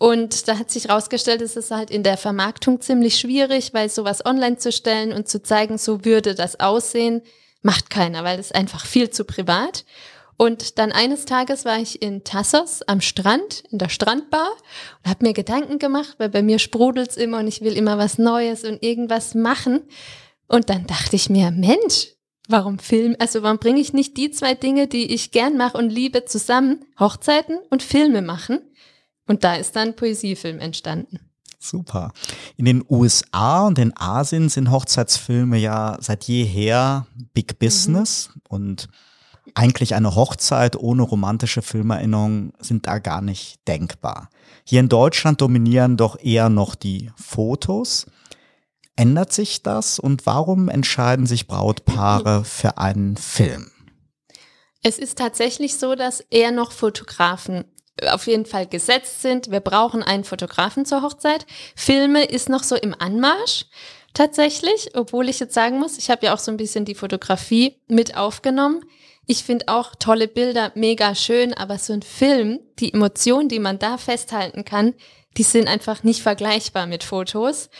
Und 0.00 0.48
da 0.48 0.56
hat 0.56 0.70
sich 0.70 0.88
herausgestellt, 0.88 1.42
es 1.42 1.56
ist 1.56 1.70
halt 1.70 1.90
in 1.90 2.02
der 2.02 2.16
Vermarktung 2.16 2.80
ziemlich 2.80 3.18
schwierig, 3.18 3.74
weil 3.74 3.90
sowas 3.90 4.24
online 4.24 4.56
zu 4.56 4.72
stellen 4.72 5.12
und 5.12 5.28
zu 5.28 5.42
zeigen, 5.42 5.76
so 5.76 6.06
würde 6.06 6.34
das 6.34 6.58
aussehen, 6.58 7.20
macht 7.60 7.90
keiner, 7.90 8.24
weil 8.24 8.40
ist 8.40 8.54
einfach 8.54 8.86
viel 8.86 9.10
zu 9.10 9.26
privat. 9.26 9.84
Und 10.38 10.78
dann 10.78 10.90
eines 10.90 11.26
Tages 11.26 11.66
war 11.66 11.78
ich 11.78 12.00
in 12.00 12.24
Tassos 12.24 12.80
am 12.86 13.02
Strand, 13.02 13.64
in 13.70 13.76
der 13.76 13.90
Strandbar 13.90 14.48
und 15.04 15.10
habe 15.10 15.26
mir 15.26 15.34
Gedanken 15.34 15.78
gemacht, 15.78 16.14
weil 16.16 16.30
bei 16.30 16.40
mir 16.40 16.58
sprudelt's 16.58 17.18
immer 17.18 17.40
und 17.40 17.46
ich 17.46 17.60
will 17.60 17.76
immer 17.76 17.98
was 17.98 18.16
Neues 18.16 18.64
und 18.64 18.82
irgendwas 18.82 19.34
machen. 19.34 19.82
Und 20.48 20.70
dann 20.70 20.86
dachte 20.86 21.14
ich 21.14 21.28
mir, 21.28 21.50
Mensch, 21.50 22.14
warum 22.48 22.78
Film? 22.78 23.16
Also 23.18 23.42
warum 23.42 23.58
bringe 23.58 23.82
ich 23.82 23.92
nicht 23.92 24.16
die 24.16 24.30
zwei 24.30 24.54
Dinge, 24.54 24.86
die 24.86 25.12
ich 25.12 25.30
gern 25.30 25.58
mache 25.58 25.76
und 25.76 25.90
liebe, 25.90 26.24
zusammen? 26.24 26.86
Hochzeiten 26.98 27.58
und 27.68 27.82
Filme 27.82 28.22
machen. 28.22 28.60
Und 29.30 29.44
da 29.44 29.54
ist 29.54 29.76
dann 29.76 29.94
Poesiefilm 29.94 30.58
entstanden. 30.58 31.20
Super. 31.60 32.12
In 32.56 32.64
den 32.64 32.84
USA 32.90 33.64
und 33.64 33.78
in 33.78 33.96
Asien 33.96 34.48
sind 34.48 34.72
Hochzeitsfilme 34.72 35.56
ja 35.56 35.96
seit 36.00 36.24
jeher 36.24 37.06
Big 37.32 37.60
Business 37.60 38.30
und 38.48 38.88
eigentlich 39.54 39.94
eine 39.94 40.16
Hochzeit 40.16 40.74
ohne 40.74 41.02
romantische 41.02 41.62
Filmerinnerung 41.62 42.54
sind 42.58 42.88
da 42.88 42.98
gar 42.98 43.22
nicht 43.22 43.60
denkbar. 43.68 44.30
Hier 44.64 44.80
in 44.80 44.88
Deutschland 44.88 45.40
dominieren 45.40 45.96
doch 45.96 46.18
eher 46.18 46.48
noch 46.48 46.74
die 46.74 47.12
Fotos. 47.14 48.06
Ändert 48.96 49.32
sich 49.32 49.62
das 49.62 50.00
und 50.00 50.26
warum 50.26 50.68
entscheiden 50.68 51.26
sich 51.26 51.46
Brautpaare 51.46 52.42
für 52.44 52.78
einen 52.78 53.16
Film? 53.16 53.70
Es 54.82 54.98
ist 54.98 55.18
tatsächlich 55.18 55.78
so, 55.78 55.94
dass 55.94 56.18
eher 56.18 56.50
noch 56.50 56.72
Fotografen 56.72 57.64
auf 58.08 58.26
jeden 58.26 58.46
Fall 58.46 58.66
gesetzt 58.66 59.22
sind. 59.22 59.50
Wir 59.50 59.60
brauchen 59.60 60.02
einen 60.02 60.24
Fotografen 60.24 60.84
zur 60.86 61.02
Hochzeit. 61.02 61.46
Filme 61.76 62.24
ist 62.24 62.48
noch 62.48 62.62
so 62.62 62.76
im 62.76 62.94
Anmarsch 62.98 63.66
tatsächlich, 64.14 64.90
obwohl 64.94 65.28
ich 65.28 65.40
jetzt 65.40 65.54
sagen 65.54 65.78
muss, 65.78 65.98
ich 65.98 66.10
habe 66.10 66.26
ja 66.26 66.34
auch 66.34 66.38
so 66.38 66.50
ein 66.50 66.56
bisschen 66.56 66.84
die 66.84 66.94
Fotografie 66.94 67.76
mit 67.88 68.16
aufgenommen. 68.16 68.84
Ich 69.26 69.44
finde 69.44 69.68
auch 69.68 69.94
tolle 69.94 70.26
Bilder 70.26 70.72
mega 70.74 71.14
schön, 71.14 71.54
aber 71.54 71.78
so 71.78 71.92
ein 71.92 72.02
Film, 72.02 72.58
die 72.80 72.92
Emotionen, 72.92 73.48
die 73.48 73.60
man 73.60 73.78
da 73.78 73.96
festhalten 73.96 74.64
kann, 74.64 74.94
die 75.36 75.44
sind 75.44 75.68
einfach 75.68 76.02
nicht 76.02 76.22
vergleichbar 76.22 76.86
mit 76.86 77.04
Fotos. 77.04 77.70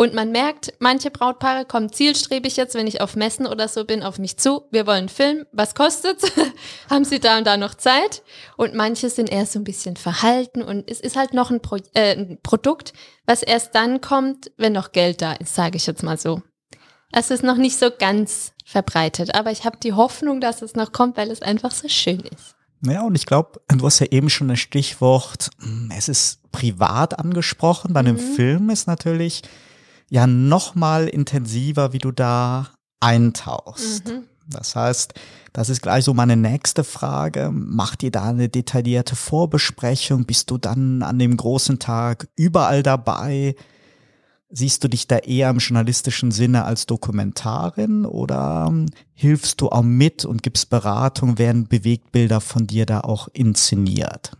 Und 0.00 0.14
man 0.14 0.30
merkt, 0.30 0.74
manche 0.78 1.10
Brautpaare 1.10 1.64
kommen 1.64 1.92
zielstrebig 1.92 2.56
jetzt, 2.56 2.76
wenn 2.76 2.86
ich 2.86 3.00
auf 3.00 3.16
Messen 3.16 3.48
oder 3.48 3.66
so 3.66 3.84
bin, 3.84 4.04
auf 4.04 4.20
mich 4.20 4.36
zu. 4.36 4.62
Wir 4.70 4.86
wollen 4.86 4.98
einen 4.98 5.08
Film. 5.08 5.44
Was 5.50 5.74
kostet's? 5.74 6.22
Haben 6.88 7.04
Sie 7.04 7.18
da 7.18 7.36
und 7.36 7.48
da 7.48 7.56
noch 7.56 7.74
Zeit? 7.74 8.22
Und 8.56 8.74
manche 8.74 9.10
sind 9.10 9.28
eher 9.28 9.44
so 9.44 9.58
ein 9.58 9.64
bisschen 9.64 9.96
verhalten 9.96 10.62
und 10.62 10.88
es 10.88 11.00
ist 11.00 11.16
halt 11.16 11.34
noch 11.34 11.50
ein, 11.50 11.60
Pro 11.60 11.78
äh, 11.94 12.14
ein 12.14 12.38
Produkt, 12.44 12.92
was 13.26 13.42
erst 13.42 13.74
dann 13.74 14.00
kommt, 14.00 14.52
wenn 14.56 14.72
noch 14.72 14.92
Geld 14.92 15.20
da 15.20 15.32
ist, 15.32 15.56
sage 15.56 15.78
ich 15.78 15.86
jetzt 15.88 16.04
mal 16.04 16.16
so. 16.16 16.42
Es 17.10 17.32
ist 17.32 17.42
noch 17.42 17.56
nicht 17.56 17.76
so 17.76 17.90
ganz 17.90 18.52
verbreitet, 18.64 19.34
aber 19.34 19.50
ich 19.50 19.64
habe 19.64 19.78
die 19.82 19.94
Hoffnung, 19.94 20.40
dass 20.40 20.62
es 20.62 20.76
noch 20.76 20.92
kommt, 20.92 21.16
weil 21.16 21.32
es 21.32 21.42
einfach 21.42 21.72
so 21.72 21.88
schön 21.88 22.20
ist. 22.20 22.54
Ja, 22.82 23.02
und 23.02 23.16
ich 23.16 23.26
glaube, 23.26 23.60
du 23.66 23.84
hast 23.84 23.98
ja 23.98 24.06
eben 24.12 24.30
schon 24.30 24.46
das 24.46 24.60
Stichwort, 24.60 25.50
mm, 25.58 25.90
es 25.90 26.08
ist 26.08 26.52
privat 26.52 27.18
angesprochen. 27.18 27.92
Bei 27.92 27.98
einem 27.98 28.16
Film 28.16 28.70
ist 28.70 28.86
natürlich 28.86 29.42
ja 30.10 30.26
noch 30.26 30.74
mal 30.74 31.08
intensiver, 31.08 31.92
wie 31.92 31.98
du 31.98 32.12
da 32.12 32.68
eintauchst. 33.00 34.08
Das 34.48 34.74
heißt, 34.74 35.14
das 35.52 35.68
ist 35.68 35.82
gleich 35.82 36.04
so 36.04 36.14
meine 36.14 36.36
nächste 36.36 36.84
Frage. 36.84 37.50
Macht 37.52 38.02
ihr 38.02 38.10
da 38.10 38.24
eine 38.24 38.48
detaillierte 38.48 39.14
Vorbesprechung? 39.14 40.24
Bist 40.24 40.50
du 40.50 40.58
dann 40.58 41.02
an 41.02 41.18
dem 41.18 41.36
großen 41.36 41.78
Tag 41.78 42.28
überall 42.34 42.82
dabei? 42.82 43.54
Siehst 44.50 44.82
du 44.82 44.88
dich 44.88 45.06
da 45.06 45.18
eher 45.18 45.50
im 45.50 45.58
journalistischen 45.58 46.30
Sinne 46.30 46.64
als 46.64 46.86
Dokumentarin 46.86 48.06
oder 48.06 48.66
ähm, 48.68 48.86
hilfst 49.12 49.60
du 49.60 49.68
auch 49.68 49.82
mit 49.82 50.24
und 50.24 50.42
gibst 50.42 50.70
Beratung, 50.70 51.36
werden 51.36 51.68
Bewegtbilder 51.68 52.40
von 52.40 52.66
dir 52.66 52.86
da 52.86 53.00
auch 53.00 53.28
inszeniert? 53.34 54.32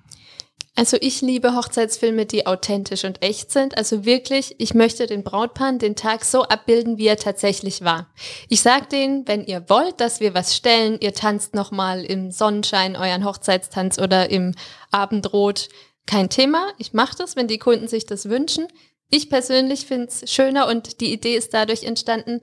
Also 0.79 0.97
ich 1.01 1.23
liebe 1.23 1.57
Hochzeitsfilme, 1.57 2.25
die 2.25 2.47
authentisch 2.47 3.05
und 3.05 3.21
echt 3.21 3.51
sind. 3.51 3.77
Also 3.77 4.05
wirklich, 4.05 4.55
ich 4.59 4.75
möchte 4.75 5.09
den 5.09 5.25
Brautpaaren 5.25 5.81
den 5.81 5.97
Tag 5.97 6.25
so 6.25 6.45
abbilden, 6.45 6.99
wie 6.99 7.09
er 7.09 7.17
tatsächlich 7.17 7.83
war. 7.83 8.07
Ich 8.49 8.63
sag 8.63 8.89
denen, 8.89 9.27
wenn 9.27 9.45
ihr 9.45 9.69
wollt, 9.69 10.01
dass 10.01 10.21
wir 10.21 10.35
was 10.35 10.55
stellen, 10.55 10.97
ihr 11.01 11.13
tanzt 11.15 11.53
nochmal 11.53 12.05
im 12.05 12.31
Sonnenschein 12.31 12.95
euren 12.95 13.25
Hochzeitstanz 13.25 13.99
oder 13.99 14.31
im 14.31 14.55
Abendrot, 14.93 15.69
kein 16.07 16.31
Thema. 16.31 16.71
Ich 16.79 16.93
mache 16.93 17.17
das, 17.19 17.35
wenn 17.35 17.49
die 17.49 17.59
Kunden 17.59 17.89
sich 17.89 18.07
das 18.07 18.29
wünschen. 18.29 18.69
Ich 19.11 19.29
persönlich 19.29 19.85
finde 19.85 20.07
es 20.07 20.33
schöner 20.33 20.69
und 20.69 21.01
die 21.01 21.13
Idee 21.13 21.35
ist 21.35 21.55
dadurch 21.55 21.83
entstanden, 21.83 22.41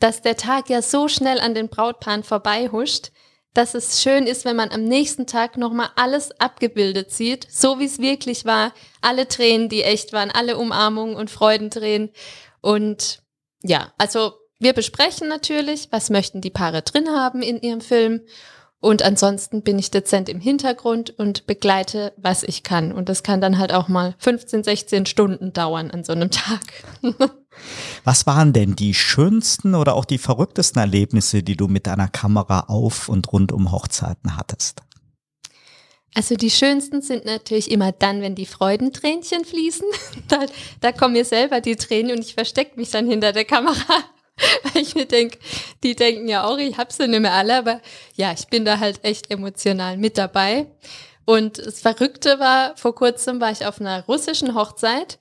dass 0.00 0.20
der 0.20 0.36
Tag 0.36 0.68
ja 0.68 0.82
so 0.82 1.06
schnell 1.06 1.38
an 1.38 1.54
den 1.54 1.68
Brautpaaren 1.68 2.24
vorbeihuscht, 2.24 3.12
dass 3.58 3.74
es 3.74 4.00
schön 4.00 4.28
ist, 4.28 4.44
wenn 4.44 4.54
man 4.54 4.70
am 4.70 4.84
nächsten 4.84 5.26
Tag 5.26 5.56
nochmal 5.56 5.88
alles 5.96 6.30
abgebildet 6.40 7.10
sieht, 7.10 7.44
so 7.50 7.80
wie 7.80 7.86
es 7.86 7.98
wirklich 7.98 8.44
war. 8.44 8.72
Alle 9.00 9.26
Tränen, 9.26 9.68
die 9.68 9.82
echt 9.82 10.12
waren, 10.12 10.30
alle 10.30 10.56
Umarmungen 10.56 11.16
und 11.16 11.28
Freudentränen. 11.28 12.10
Und 12.60 13.20
ja, 13.64 13.92
also 13.98 14.34
wir 14.60 14.74
besprechen 14.74 15.26
natürlich, 15.26 15.88
was 15.90 16.08
möchten 16.08 16.40
die 16.40 16.50
Paare 16.50 16.82
drin 16.82 17.08
haben 17.08 17.42
in 17.42 17.60
ihrem 17.60 17.80
Film. 17.80 18.20
Und 18.78 19.02
ansonsten 19.02 19.62
bin 19.62 19.76
ich 19.76 19.90
dezent 19.90 20.28
im 20.28 20.38
Hintergrund 20.38 21.10
und 21.18 21.48
begleite, 21.48 22.12
was 22.16 22.44
ich 22.44 22.62
kann. 22.62 22.92
Und 22.92 23.08
das 23.08 23.24
kann 23.24 23.40
dann 23.40 23.58
halt 23.58 23.72
auch 23.72 23.88
mal 23.88 24.14
15, 24.18 24.62
16 24.62 25.04
Stunden 25.06 25.52
dauern 25.52 25.90
an 25.90 26.04
so 26.04 26.12
einem 26.12 26.30
Tag. 26.30 26.60
Was 28.04 28.26
waren 28.26 28.52
denn 28.52 28.76
die 28.76 28.94
schönsten 28.94 29.74
oder 29.74 29.94
auch 29.94 30.04
die 30.04 30.18
verrücktesten 30.18 30.80
Erlebnisse, 30.80 31.42
die 31.42 31.56
du 31.56 31.68
mit 31.68 31.86
deiner 31.86 32.08
Kamera 32.08 32.60
auf 32.68 33.08
und 33.08 33.32
rund 33.32 33.52
um 33.52 33.72
Hochzeiten 33.72 34.36
hattest? 34.36 34.82
Also 36.14 36.34
die 36.34 36.50
schönsten 36.50 37.00
sind 37.02 37.26
natürlich 37.26 37.70
immer 37.70 37.92
dann, 37.92 38.22
wenn 38.22 38.34
die 38.34 38.46
Freudentränchen 38.46 39.44
fließen. 39.44 39.86
Da, 40.28 40.44
da 40.80 40.92
kommen 40.92 41.14
mir 41.14 41.24
selber 41.24 41.62
die 41.62 41.76
Tränen 41.76 42.16
und 42.16 42.18
ich 42.18 42.34
verstecke 42.34 42.78
mich 42.78 42.90
dann 42.90 43.08
hinter 43.08 43.32
der 43.32 43.46
Kamera, 43.46 43.94
weil 44.62 44.82
ich 44.82 44.94
mir 44.94 45.06
denke, 45.06 45.38
die 45.82 45.96
denken 45.96 46.28
ja 46.28 46.44
auch, 46.44 46.58
ich 46.58 46.76
hab 46.76 46.92
sie 46.92 47.08
nicht 47.08 47.20
mehr 47.20 47.32
alle, 47.32 47.56
aber 47.56 47.80
ja, 48.14 48.32
ich 48.32 48.48
bin 48.48 48.66
da 48.66 48.78
halt 48.78 49.04
echt 49.04 49.30
emotional 49.30 49.96
mit 49.96 50.18
dabei. 50.18 50.66
Und 51.24 51.58
das 51.58 51.80
Verrückte 51.80 52.38
war, 52.38 52.76
vor 52.76 52.94
kurzem 52.94 53.40
war 53.40 53.50
ich 53.50 53.64
auf 53.64 53.80
einer 53.80 54.04
russischen 54.04 54.54
Hochzeit 54.54 55.18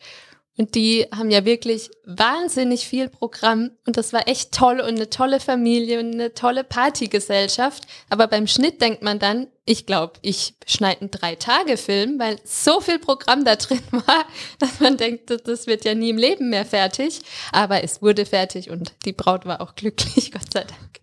und 0.58 0.74
die 0.74 1.06
haben 1.16 1.30
ja 1.30 1.46
wirklich 1.46 1.92
wahnsinnig 2.04 2.88
viel 2.88 3.10
Programm 3.10 3.70
und 3.86 3.96
das 3.96 4.12
war 4.12 4.28
echt 4.28 4.52
toll 4.52 4.80
und 4.80 4.96
eine 4.96 5.10
tolle 5.10 5.40
Familie 5.40 6.00
und 6.00 6.14
eine 6.14 6.34
tolle 6.34 6.64
Partygesellschaft. 6.64 7.86
Aber 8.10 8.28
beim 8.28 8.48
Schnitt 8.48 8.82
denkt 8.82 9.04
man 9.04 9.20
dann, 9.20 9.48
ich 9.66 9.86
glaube, 9.86 10.14
ich 10.24 10.56
schneide 10.66 11.02
einen 11.02 11.12
Drei-Tage-Film, 11.12 12.18
weil 12.18 12.40
so 12.44 12.82
viel 12.82 12.98
Programm 12.98 13.46
da 13.46 13.56
drin 13.56 13.82
war, 13.92 14.26
dass 14.58 14.80
man 14.80 14.98
denkt, 14.98 15.30
das 15.46 15.68
wird 15.68 15.86
ja 15.86 15.94
nie 15.94 16.10
im 16.10 16.18
Leben 16.18 16.50
mehr 16.50 16.66
fertig. 16.66 17.22
Aber 17.52 17.84
es 17.84 18.02
wurde 18.02 18.26
fertig 18.26 18.72
und 18.72 18.94
die 19.06 19.14
Braut 19.14 19.46
war 19.46 19.62
auch 19.62 19.76
glücklich, 19.76 20.32
Gott 20.34 20.52
sei 20.52 20.64
Dank. 20.64 21.02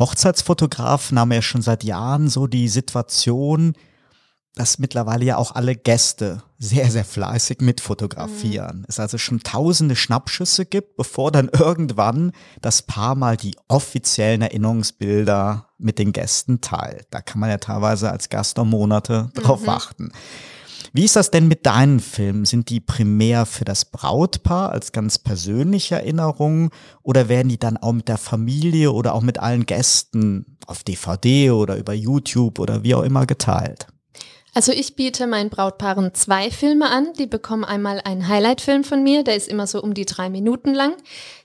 Hochzeitsfotografen 0.00 1.20
haben 1.20 1.30
ja 1.30 1.42
schon 1.42 1.62
seit 1.62 1.84
Jahren 1.84 2.28
so 2.28 2.48
die 2.48 2.68
Situation, 2.68 3.74
dass 4.54 4.78
mittlerweile 4.78 5.24
ja 5.24 5.36
auch 5.36 5.54
alle 5.54 5.74
Gäste 5.74 6.42
sehr, 6.58 6.90
sehr 6.90 7.04
fleißig 7.04 7.60
mitfotografieren. 7.60 8.78
Mhm. 8.78 8.84
Es 8.88 9.00
also 9.00 9.18
schon 9.18 9.40
tausende 9.40 9.96
Schnappschüsse 9.96 10.64
gibt, 10.64 10.96
bevor 10.96 11.32
dann 11.32 11.48
irgendwann 11.52 12.32
das 12.62 12.82
Paar 12.82 13.16
mal 13.16 13.36
die 13.36 13.56
offiziellen 13.68 14.42
Erinnerungsbilder 14.42 15.68
mit 15.78 15.98
den 15.98 16.12
Gästen 16.12 16.60
teilt. 16.60 17.06
Da 17.10 17.20
kann 17.20 17.40
man 17.40 17.50
ja 17.50 17.58
teilweise 17.58 18.10
als 18.10 18.28
Gast 18.28 18.56
noch 18.56 18.64
Monate 18.64 19.30
drauf 19.34 19.62
mhm. 19.62 19.66
warten. 19.66 20.12
Wie 20.92 21.04
ist 21.04 21.16
das 21.16 21.32
denn 21.32 21.48
mit 21.48 21.66
deinen 21.66 21.98
Filmen? 21.98 22.44
Sind 22.44 22.70
die 22.70 22.78
primär 22.78 23.46
für 23.46 23.64
das 23.64 23.84
Brautpaar 23.84 24.70
als 24.70 24.92
ganz 24.92 25.18
persönliche 25.18 25.96
Erinnerungen 25.96 26.70
oder 27.02 27.28
werden 27.28 27.48
die 27.48 27.58
dann 27.58 27.76
auch 27.76 27.92
mit 27.92 28.06
der 28.06 28.16
Familie 28.16 28.92
oder 28.92 29.14
auch 29.14 29.22
mit 29.22 29.40
allen 29.40 29.66
Gästen 29.66 30.56
auf 30.68 30.84
DVD 30.84 31.50
oder 31.50 31.76
über 31.76 31.94
YouTube 31.94 32.60
oder 32.60 32.84
wie 32.84 32.94
auch 32.94 33.02
immer 33.02 33.26
geteilt? 33.26 33.88
Also 34.56 34.70
ich 34.70 34.94
biete 34.94 35.26
meinen 35.26 35.50
Brautpaaren 35.50 36.14
zwei 36.14 36.48
Filme 36.48 36.88
an. 36.88 37.12
Die 37.14 37.26
bekommen 37.26 37.64
einmal 37.64 38.00
einen 38.04 38.28
Highlight-Film 38.28 38.84
von 38.84 39.02
mir, 39.02 39.24
der 39.24 39.34
ist 39.34 39.48
immer 39.48 39.66
so 39.66 39.82
um 39.82 39.94
die 39.94 40.04
drei 40.04 40.30
Minuten 40.30 40.72
lang. 40.72 40.94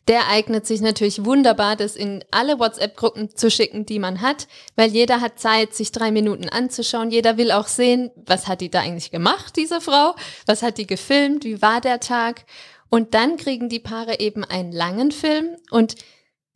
Der 0.08 0.28
eignet 0.28 0.68
sich 0.68 0.80
natürlich 0.82 1.26
wunderbar, 1.26 1.76
das 1.76 1.96
in 1.96 2.24
alle 2.30 2.60
WhatsApp-Gruppen 2.60 3.36
zu 3.36 3.50
schicken, 3.50 3.88
die 3.88 3.98
man 3.98 4.22
hat, 4.22 4.48
weil 4.76 4.92
jeder 4.92 5.22
hat 5.22 5.40
Zeit, 5.40 5.74
sich 5.74 5.92
drei 5.92 6.12
Minuten 6.12 6.50
anzuschauen. 6.50 7.10
Jeder 7.10 7.38
will 7.38 7.52
auch 7.52 7.68
sehen, 7.68 8.12
was 8.16 8.48
hat 8.48 8.62
die 8.62 8.70
da 8.70 8.82
eigentlich 8.82 9.12
gemacht, 9.12 9.56
diese 9.56 9.82
Frau? 9.82 10.16
Was 10.46 10.62
hat 10.62 10.78
die 10.78 10.88
gefilmt? 10.88 11.44
Wie 11.46 11.62
war 11.64 11.82
der 11.82 12.00
Tag? 12.00 12.46
Und 12.90 13.16
dann 13.16 13.38
kriegen 13.38 13.70
die 13.70 13.80
Paare 13.80 14.20
eben 14.20 14.44
einen 14.44 14.72
langen 14.72 15.12
Film 15.12 15.56
und 15.72 15.96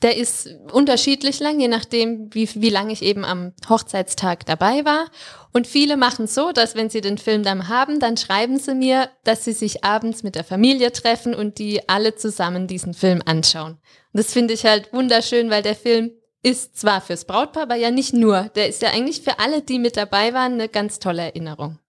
der 0.01 0.17
ist 0.17 0.49
unterschiedlich 0.71 1.39
lang, 1.39 1.59
je 1.59 1.69
nachdem, 1.69 2.29
wie, 2.33 2.49
wie 2.55 2.69
lange 2.69 2.91
ich 2.91 3.01
eben 3.01 3.23
am 3.23 3.53
Hochzeitstag 3.69 4.45
dabei 4.45 4.83
war. 4.83 5.05
Und 5.53 5.65
viele 5.65 5.95
machen 5.95 6.27
so, 6.27 6.51
dass 6.51 6.75
wenn 6.75 6.89
sie 6.89 6.99
den 6.99 7.17
Film 7.17 7.43
dann 7.43 7.69
haben, 7.69 7.99
dann 7.99 8.17
schreiben 8.17 8.59
sie 8.59 8.75
mir, 8.75 9.09
dass 9.23 9.45
sie 9.45 9.53
sich 9.53 9.83
abends 9.83 10.23
mit 10.23 10.35
der 10.35 10.43
Familie 10.43 10.91
treffen 10.91 11.33
und 11.33 11.57
die 11.57 11.87
alle 11.87 12.15
zusammen 12.15 12.67
diesen 12.67 12.93
Film 12.93 13.21
anschauen. 13.25 13.73
Und 13.73 14.19
das 14.19 14.33
finde 14.33 14.53
ich 14.53 14.65
halt 14.65 14.91
wunderschön, 14.91 15.49
weil 15.49 15.63
der 15.63 15.75
Film 15.75 16.11
ist 16.41 16.77
zwar 16.77 16.99
fürs 16.99 17.25
Brautpaar, 17.25 17.63
aber 17.63 17.75
ja 17.75 17.89
nicht 17.89 18.13
nur. 18.13 18.49
Der 18.55 18.67
ist 18.67 18.81
ja 18.81 18.89
eigentlich 18.89 19.21
für 19.21 19.39
alle, 19.39 19.61
die 19.61 19.79
mit 19.79 19.95
dabei 19.95 20.33
waren, 20.33 20.53
eine 20.53 20.67
ganz 20.67 20.99
tolle 20.99 21.21
Erinnerung. 21.21 21.79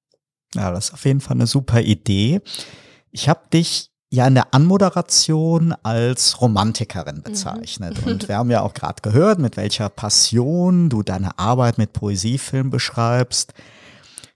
Ja, 0.54 0.70
das 0.70 0.86
ist 0.86 0.94
auf 0.94 1.04
jeden 1.04 1.20
Fall 1.20 1.36
eine 1.36 1.48
super 1.48 1.80
Idee. 1.80 2.40
Ich 3.10 3.28
habe 3.28 3.48
dich 3.52 3.90
ja 4.14 4.26
in 4.26 4.34
der 4.34 4.54
Anmoderation 4.54 5.74
als 5.82 6.40
Romantikerin 6.40 7.16
mhm. 7.16 7.22
bezeichnet. 7.22 8.04
Mhm. 8.04 8.12
Und 8.12 8.28
wir 8.28 8.36
haben 8.36 8.50
ja 8.50 8.62
auch 8.62 8.74
gerade 8.74 9.02
gehört, 9.02 9.38
mit 9.38 9.56
welcher 9.56 9.88
Passion 9.88 10.88
du 10.88 11.02
deine 11.02 11.38
Arbeit 11.38 11.78
mit 11.78 11.92
Poesiefilm 11.92 12.70
beschreibst. 12.70 13.52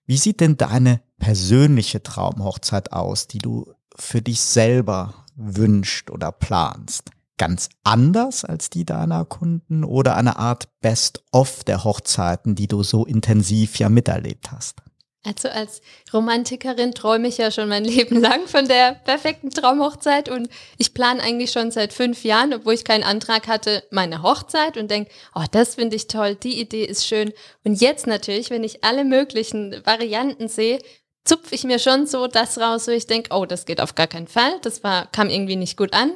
Wie 0.06 0.16
sieht 0.16 0.40
denn 0.40 0.56
deine 0.56 1.00
persönliche 1.18 2.02
Traumhochzeit 2.02 2.92
aus, 2.92 3.26
die 3.26 3.38
du 3.38 3.72
für 3.94 4.22
dich 4.22 4.40
selber 4.40 5.14
wünscht 5.36 6.10
oder 6.10 6.32
planst? 6.32 7.10
Ganz 7.36 7.68
anders 7.84 8.44
als 8.44 8.70
die 8.70 8.84
deiner 8.84 9.24
Kunden 9.24 9.84
oder 9.84 10.16
eine 10.16 10.38
Art 10.38 10.68
Best-of 10.80 11.62
der 11.62 11.84
Hochzeiten, 11.84 12.56
die 12.56 12.66
du 12.66 12.82
so 12.82 13.06
intensiv 13.06 13.78
ja 13.78 13.88
miterlebt 13.88 14.50
hast? 14.50 14.82
Also 15.24 15.48
als 15.48 15.82
Romantikerin 16.12 16.94
träume 16.94 17.28
ich 17.28 17.38
ja 17.38 17.50
schon 17.50 17.68
mein 17.68 17.84
Leben 17.86 18.20
lang 18.20 18.46
von 18.46 18.66
der 18.68 18.94
perfekten 18.94 19.50
Traumhochzeit 19.50 20.28
und 20.28 20.48
ich 20.78 20.94
plane 20.94 21.22
eigentlich 21.22 21.50
schon 21.50 21.70
seit 21.70 21.92
fünf 21.92 22.24
Jahren, 22.24 22.54
obwohl 22.54 22.74
ich 22.74 22.84
keinen 22.84 23.02
Antrag 23.02 23.48
hatte, 23.48 23.82
meine 23.90 24.22
Hochzeit 24.22 24.76
und 24.76 24.90
denke, 24.90 25.10
oh, 25.34 25.44
das 25.50 25.74
finde 25.74 25.96
ich 25.96 26.06
toll, 26.06 26.36
die 26.36 26.60
Idee 26.60 26.84
ist 26.84 27.06
schön. 27.06 27.32
Und 27.64 27.80
jetzt 27.80 28.06
natürlich, 28.06 28.50
wenn 28.50 28.64
ich 28.64 28.84
alle 28.84 29.04
möglichen 29.04 29.84
Varianten 29.84 30.48
sehe, 30.48 30.78
zupfe 31.24 31.54
ich 31.54 31.64
mir 31.64 31.78
schon 31.78 32.06
so 32.06 32.26
das 32.26 32.58
raus, 32.58 32.86
wo 32.86 32.92
ich 32.92 33.06
denke, 33.06 33.34
oh, 33.34 33.44
das 33.44 33.66
geht 33.66 33.80
auf 33.80 33.94
gar 33.94 34.06
keinen 34.06 34.28
Fall, 34.28 34.58
das 34.62 34.82
war, 34.82 35.10
kam 35.10 35.28
irgendwie 35.28 35.56
nicht 35.56 35.76
gut 35.76 35.92
an. 35.92 36.12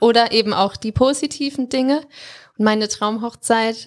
Oder 0.00 0.32
eben 0.32 0.52
auch 0.52 0.76
die 0.76 0.92
positiven 0.92 1.70
Dinge. 1.70 2.02
Und 2.58 2.64
meine 2.64 2.88
Traumhochzeit, 2.88 3.86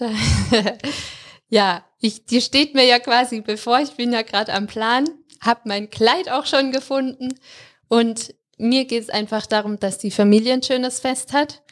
Ja, 1.50 1.84
ich, 2.00 2.26
die 2.26 2.40
steht 2.40 2.74
mir 2.74 2.84
ja 2.84 2.98
quasi 2.98 3.40
bevor. 3.40 3.80
Ich 3.80 3.92
bin 3.92 4.12
ja 4.12 4.22
gerade 4.22 4.52
am 4.52 4.66
Plan, 4.66 5.08
habe 5.40 5.60
mein 5.64 5.90
Kleid 5.90 6.30
auch 6.30 6.46
schon 6.46 6.72
gefunden 6.72 7.34
und 7.88 8.34
mir 8.58 8.84
geht 8.84 9.04
es 9.04 9.10
einfach 9.10 9.46
darum, 9.46 9.78
dass 9.78 9.98
die 9.98 10.10
Familie 10.10 10.52
ein 10.52 10.62
schönes 10.62 11.00
Fest 11.00 11.32
hat. 11.32 11.62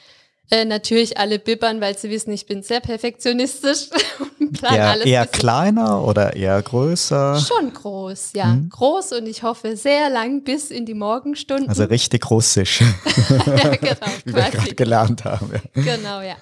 Äh, 0.51 0.65
natürlich 0.65 1.19
alle 1.19 1.39
bibbern, 1.39 1.83
weil 1.83 1.99
sie 1.99 2.09
wissen, 2.09 2.33
ich 2.33 2.47
bin 2.47 2.63
sehr 2.63 2.81
perfektionistisch 2.81 3.91
ja, 4.63 4.93
alles. 4.93 5.05
Eher 5.05 5.27
kleiner 5.27 6.03
oder 6.03 6.37
eher 6.37 6.63
größer? 6.63 7.39
Schon 7.39 7.73
groß, 7.75 8.31
ja. 8.35 8.53
Hm. 8.53 8.71
Groß 8.71 9.13
und 9.13 9.27
ich 9.27 9.43
hoffe 9.43 9.77
sehr 9.77 10.09
lang 10.09 10.45
bis 10.45 10.71
in 10.71 10.87
die 10.87 10.95
Morgenstunden. 10.95 11.69
Also 11.69 11.85
richtig 11.85 12.31
russisch. 12.31 12.81
ja, 13.47 13.77
genau. 13.77 14.07
Wie 14.25 14.35
wir 14.35 14.51
gerade 14.51 14.75
gelernt 14.75 15.25
haben. 15.27 15.51
Ja. 15.53 15.83
Genau, 15.83 16.23
ja. 16.23 16.37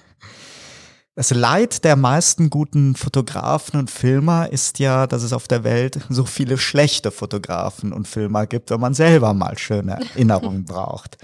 Das 1.17 1.31
Leid 1.31 1.83
der 1.83 1.95
meisten 1.95 2.51
guten 2.51 2.93
Fotografen 2.95 3.79
und 3.79 3.89
Filmer 3.89 4.51
ist 4.51 4.77
ja, 4.77 5.07
dass 5.07 5.23
es 5.23 5.33
auf 5.33 5.47
der 5.47 5.63
Welt 5.63 5.97
so 6.09 6.25
viele 6.25 6.59
schlechte 6.59 7.09
Fotografen 7.09 7.91
und 7.91 8.07
Filmer 8.07 8.45
gibt, 8.45 8.69
wenn 8.69 8.79
man 8.79 8.93
selber 8.93 9.33
mal 9.33 9.57
schöne 9.57 9.93
Erinnerungen 9.93 10.65
braucht. 10.65 11.17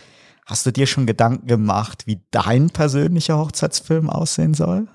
Hast 0.47 0.65
du 0.65 0.71
dir 0.71 0.87
schon 0.87 1.05
Gedanken 1.05 1.45
gemacht, 1.45 2.07
wie 2.07 2.19
dein 2.31 2.71
persönlicher 2.71 3.37
Hochzeitsfilm 3.37 4.09
aussehen 4.09 4.55
soll? 4.55 4.87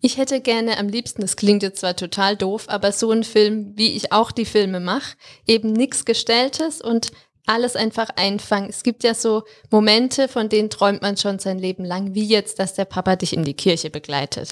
Ich 0.00 0.16
hätte 0.16 0.40
gerne 0.40 0.78
am 0.78 0.86
liebsten, 0.86 1.22
das 1.22 1.34
klingt 1.34 1.64
jetzt 1.64 1.80
zwar 1.80 1.96
total 1.96 2.36
doof, 2.36 2.66
aber 2.68 2.92
so 2.92 3.10
ein 3.10 3.24
Film, 3.24 3.72
wie 3.74 3.96
ich 3.96 4.12
auch 4.12 4.30
die 4.30 4.44
Filme 4.44 4.78
mache, 4.78 5.16
eben 5.48 5.72
nichts 5.72 6.04
Gestelltes 6.04 6.80
und 6.80 7.10
alles 7.46 7.76
einfach 7.76 8.10
einfangen. 8.16 8.68
Es 8.68 8.82
gibt 8.82 9.04
ja 9.04 9.14
so 9.14 9.44
Momente, 9.70 10.28
von 10.28 10.48
denen 10.48 10.70
träumt 10.70 11.02
man 11.02 11.16
schon 11.16 11.38
sein 11.38 11.58
Leben 11.58 11.84
lang, 11.84 12.14
wie 12.14 12.26
jetzt, 12.26 12.58
dass 12.58 12.74
der 12.74 12.84
Papa 12.84 13.16
dich 13.16 13.32
in 13.32 13.44
die 13.44 13.54
Kirche 13.54 13.90
begleitet. 13.90 14.50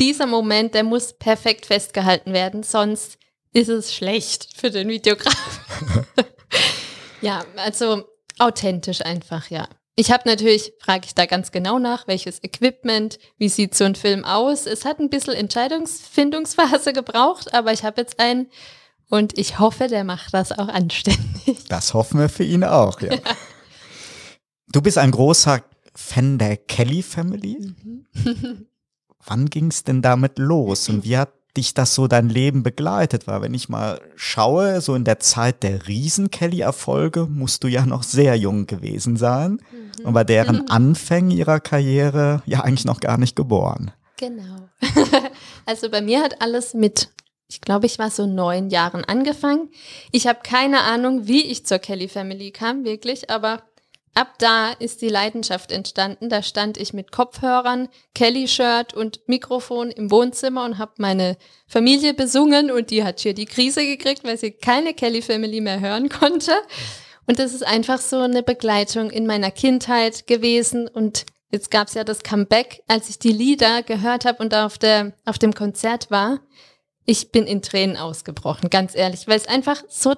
Dieser 0.00 0.26
Moment, 0.26 0.74
der 0.74 0.84
muss 0.84 1.12
perfekt 1.12 1.66
festgehalten 1.66 2.32
werden, 2.32 2.62
sonst 2.62 3.18
ist 3.52 3.68
es 3.68 3.94
schlecht 3.94 4.48
für 4.56 4.70
den 4.70 4.88
Videografen. 4.88 6.06
ja, 7.20 7.44
also 7.56 8.04
authentisch 8.38 9.02
einfach, 9.02 9.50
ja. 9.50 9.68
Ich 9.96 10.12
habe 10.12 10.28
natürlich, 10.28 10.72
frage 10.78 11.06
ich 11.06 11.14
da 11.16 11.26
ganz 11.26 11.50
genau 11.50 11.80
nach, 11.80 12.06
welches 12.06 12.44
Equipment, 12.44 13.18
wie 13.36 13.48
sieht 13.48 13.74
so 13.74 13.82
ein 13.82 13.96
Film 13.96 14.24
aus. 14.24 14.66
Es 14.66 14.84
hat 14.84 15.00
ein 15.00 15.10
bisschen 15.10 15.34
Entscheidungsfindungsphase 15.34 16.92
gebraucht, 16.92 17.52
aber 17.52 17.72
ich 17.72 17.82
habe 17.82 18.00
jetzt 18.00 18.20
einen 18.20 18.48
und 19.08 19.38
ich 19.38 19.58
hoffe, 19.58 19.88
der 19.88 20.04
macht 20.04 20.34
das 20.34 20.52
auch 20.52 20.68
anständig. 20.68 21.64
Das 21.68 21.94
hoffen 21.94 22.20
wir 22.20 22.28
für 22.28 22.44
ihn 22.44 22.64
auch, 22.64 23.00
ja. 23.00 23.10
Du 24.70 24.82
bist 24.82 24.98
ein 24.98 25.10
großer 25.10 25.62
Fan 25.94 26.36
der 26.38 26.58
Kelly 26.58 27.02
Family. 27.02 27.74
Mhm. 27.82 28.66
Wann 29.26 29.46
ging 29.46 29.68
es 29.68 29.82
denn 29.82 30.02
damit 30.02 30.38
los 30.38 30.88
und 30.88 31.04
wie 31.04 31.16
hat 31.16 31.32
dich 31.56 31.74
das 31.74 31.94
so 31.94 32.06
dein 32.06 32.28
Leben 32.28 32.62
begleitet? 32.62 33.26
Weil 33.26 33.42
wenn 33.42 33.54
ich 33.54 33.68
mal 33.68 34.00
schaue, 34.14 34.80
so 34.80 34.94
in 34.94 35.04
der 35.04 35.20
Zeit 35.20 35.62
der 35.62 35.88
Riesen-Kelly-Erfolge 35.88 37.26
musst 37.26 37.64
du 37.64 37.68
ja 37.68 37.86
noch 37.86 38.02
sehr 38.02 38.36
jung 38.36 38.66
gewesen 38.66 39.16
sein 39.16 39.52
mhm. 39.52 40.06
und 40.06 40.12
bei 40.12 40.24
deren 40.24 40.56
mhm. 40.56 40.66
Anfängen 40.68 41.30
ihrer 41.30 41.60
Karriere 41.60 42.42
ja 42.46 42.60
eigentlich 42.60 42.84
noch 42.84 43.00
gar 43.00 43.18
nicht 43.18 43.36
geboren. 43.36 43.90
Genau. 44.18 44.68
also 45.66 45.90
bei 45.90 46.00
mir 46.02 46.22
hat 46.22 46.40
alles 46.42 46.74
mit 46.74 47.10
ich 47.48 47.62
glaube, 47.62 47.86
ich 47.86 47.98
war 47.98 48.10
so 48.10 48.26
neun 48.26 48.68
Jahren 48.68 49.04
angefangen. 49.04 49.70
Ich 50.12 50.26
habe 50.26 50.40
keine 50.42 50.82
Ahnung, 50.82 51.26
wie 51.26 51.46
ich 51.46 51.64
zur 51.64 51.78
Kelly 51.78 52.08
Family 52.08 52.50
kam, 52.50 52.84
wirklich, 52.84 53.30
aber 53.30 53.62
ab 54.14 54.34
da 54.38 54.72
ist 54.72 55.00
die 55.00 55.08
Leidenschaft 55.08 55.72
entstanden. 55.72 56.28
Da 56.28 56.42
stand 56.42 56.76
ich 56.76 56.92
mit 56.92 57.10
Kopfhörern, 57.10 57.88
Kelly-Shirt 58.14 58.92
und 58.92 59.20
Mikrofon 59.28 59.90
im 59.90 60.10
Wohnzimmer 60.10 60.64
und 60.64 60.76
habe 60.76 60.92
meine 60.98 61.38
Familie 61.66 62.12
besungen 62.12 62.70
und 62.70 62.90
die 62.90 63.02
hat 63.02 63.20
hier 63.20 63.32
die 63.32 63.46
Krise 63.46 63.84
gekriegt, 63.86 64.24
weil 64.24 64.36
sie 64.36 64.50
keine 64.50 64.92
Kelly-Family 64.92 65.62
mehr 65.62 65.80
hören 65.80 66.08
konnte. 66.20 66.52
Und 67.26 67.38
das 67.38 67.54
ist 67.54 67.66
einfach 67.66 68.00
so 68.00 68.18
eine 68.18 68.42
Begleitung 68.42 69.10
in 69.10 69.26
meiner 69.26 69.50
Kindheit 69.50 70.26
gewesen 70.26 70.86
und 70.86 71.24
Jetzt 71.50 71.70
gab's 71.70 71.94
ja 71.94 72.04
das 72.04 72.22
Comeback, 72.22 72.82
als 72.88 73.08
ich 73.08 73.18
die 73.18 73.32
Lieder 73.32 73.82
gehört 73.82 74.26
habe 74.26 74.42
und 74.42 74.54
auf, 74.54 74.76
der, 74.76 75.14
auf 75.24 75.38
dem 75.38 75.54
Konzert 75.54 76.10
war. 76.10 76.40
Ich 77.10 77.32
bin 77.32 77.46
in 77.46 77.62
Tränen 77.62 77.96
ausgebrochen, 77.96 78.68
ganz 78.68 78.94
ehrlich, 78.94 79.26
weil 79.26 79.38
es 79.38 79.48
einfach 79.48 79.82
so 79.88 80.14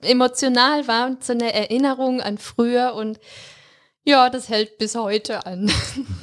emotional 0.00 0.86
war 0.86 1.08
und 1.08 1.24
so 1.24 1.32
eine 1.32 1.52
Erinnerung 1.52 2.20
an 2.20 2.38
früher 2.38 2.94
und 2.94 3.18
ja, 4.04 4.30
das 4.30 4.48
hält 4.48 4.78
bis 4.78 4.94
heute 4.94 5.46
an. 5.46 5.68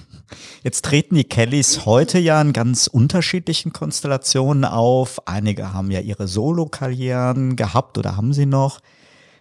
Jetzt 0.63 0.85
treten 0.85 1.15
die 1.15 1.25
Kellys 1.25 1.85
heute 1.85 2.17
ja 2.17 2.41
in 2.41 2.53
ganz 2.53 2.87
unterschiedlichen 2.87 3.73
Konstellationen 3.73 4.63
auf. 4.63 5.27
Einige 5.27 5.73
haben 5.73 5.91
ja 5.91 5.99
ihre 5.99 6.29
Solo-Karrieren 6.29 7.57
gehabt 7.57 7.97
oder 7.97 8.15
haben 8.15 8.31
sie 8.31 8.45
noch. 8.45 8.79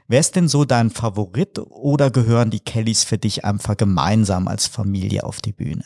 Wer 0.08 0.18
ist 0.18 0.34
denn 0.34 0.48
so 0.48 0.64
dein 0.64 0.90
Favorit 0.90 1.60
oder 1.60 2.10
gehören 2.10 2.50
die 2.50 2.58
Kellys 2.58 3.04
für 3.04 3.16
dich 3.16 3.44
einfach 3.44 3.76
gemeinsam 3.76 4.48
als 4.48 4.66
Familie 4.66 5.22
auf 5.22 5.40
die 5.40 5.52
Bühne? 5.52 5.84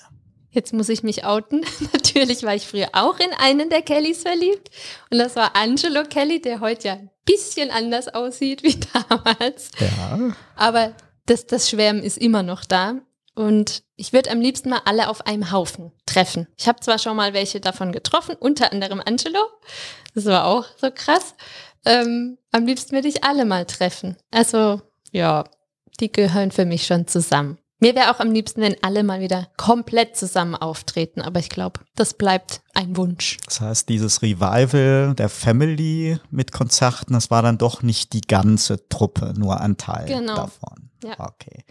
Jetzt 0.50 0.72
muss 0.72 0.88
ich 0.88 1.02
mich 1.02 1.24
outen. 1.24 1.64
Natürlich 1.92 2.42
war 2.42 2.54
ich 2.54 2.66
früher 2.66 2.88
auch 2.92 3.18
in 3.18 3.32
einen 3.38 3.68
der 3.70 3.82
Kellys 3.82 4.22
verliebt. 4.22 4.70
Und 5.10 5.18
das 5.18 5.36
war 5.36 5.54
Angelo 5.54 6.04
Kelly, 6.04 6.40
der 6.40 6.60
heute 6.60 6.88
ja 6.88 6.94
ein 6.94 7.10
bisschen 7.24 7.70
anders 7.70 8.08
aussieht 8.08 8.62
wie 8.62 8.78
damals. 9.08 9.70
Ja. 9.78 10.34
Aber 10.56 10.94
das, 11.26 11.46
das 11.46 11.68
Schwärmen 11.68 12.02
ist 12.02 12.18
immer 12.18 12.42
noch 12.42 12.64
da. 12.64 12.96
Und 13.34 13.84
ich 13.94 14.12
würde 14.12 14.30
am 14.32 14.40
liebsten 14.40 14.70
mal 14.70 14.80
alle 14.84 15.08
auf 15.08 15.26
einem 15.26 15.52
Haufen 15.52 15.92
treffen. 16.06 16.48
Ich 16.56 16.66
habe 16.66 16.80
zwar 16.80 16.98
schon 16.98 17.16
mal 17.16 17.34
welche 17.34 17.60
davon 17.60 17.92
getroffen, 17.92 18.34
unter 18.34 18.72
anderem 18.72 19.00
Angelo. 19.04 19.38
Das 20.14 20.24
war 20.24 20.46
auch 20.46 20.64
so 20.76 20.90
krass. 20.92 21.34
Ähm, 21.84 22.38
am 22.50 22.66
liebsten 22.66 22.92
würde 22.92 23.06
ich 23.06 23.22
alle 23.22 23.44
mal 23.44 23.64
treffen. 23.64 24.16
Also 24.32 24.80
ja, 25.12 25.44
die 26.00 26.10
gehören 26.10 26.50
für 26.50 26.64
mich 26.64 26.86
schon 26.86 27.06
zusammen. 27.06 27.58
Mir 27.80 27.94
wäre 27.94 28.10
auch 28.10 28.18
am 28.18 28.32
liebsten, 28.32 28.60
wenn 28.60 28.76
alle 28.82 29.04
mal 29.04 29.20
wieder 29.20 29.46
komplett 29.56 30.16
zusammen 30.16 30.56
auftreten, 30.56 31.20
aber 31.20 31.38
ich 31.38 31.48
glaube, 31.48 31.80
das 31.94 32.14
bleibt 32.14 32.60
ein 32.74 32.96
Wunsch. 32.96 33.36
Das 33.46 33.60
heißt, 33.60 33.88
dieses 33.88 34.20
Revival 34.20 35.14
der 35.14 35.28
Family 35.28 36.18
mit 36.30 36.50
Konzerten, 36.50 37.12
das 37.12 37.30
war 37.30 37.42
dann 37.42 37.56
doch 37.56 37.82
nicht 37.82 38.14
die 38.14 38.20
ganze 38.20 38.88
Truppe, 38.88 39.32
nur 39.36 39.60
ein 39.60 39.76
Teil 39.76 40.06
genau. 40.06 40.34
davon. 40.34 40.90
Ja. 41.04 41.20
Okay. 41.20 41.64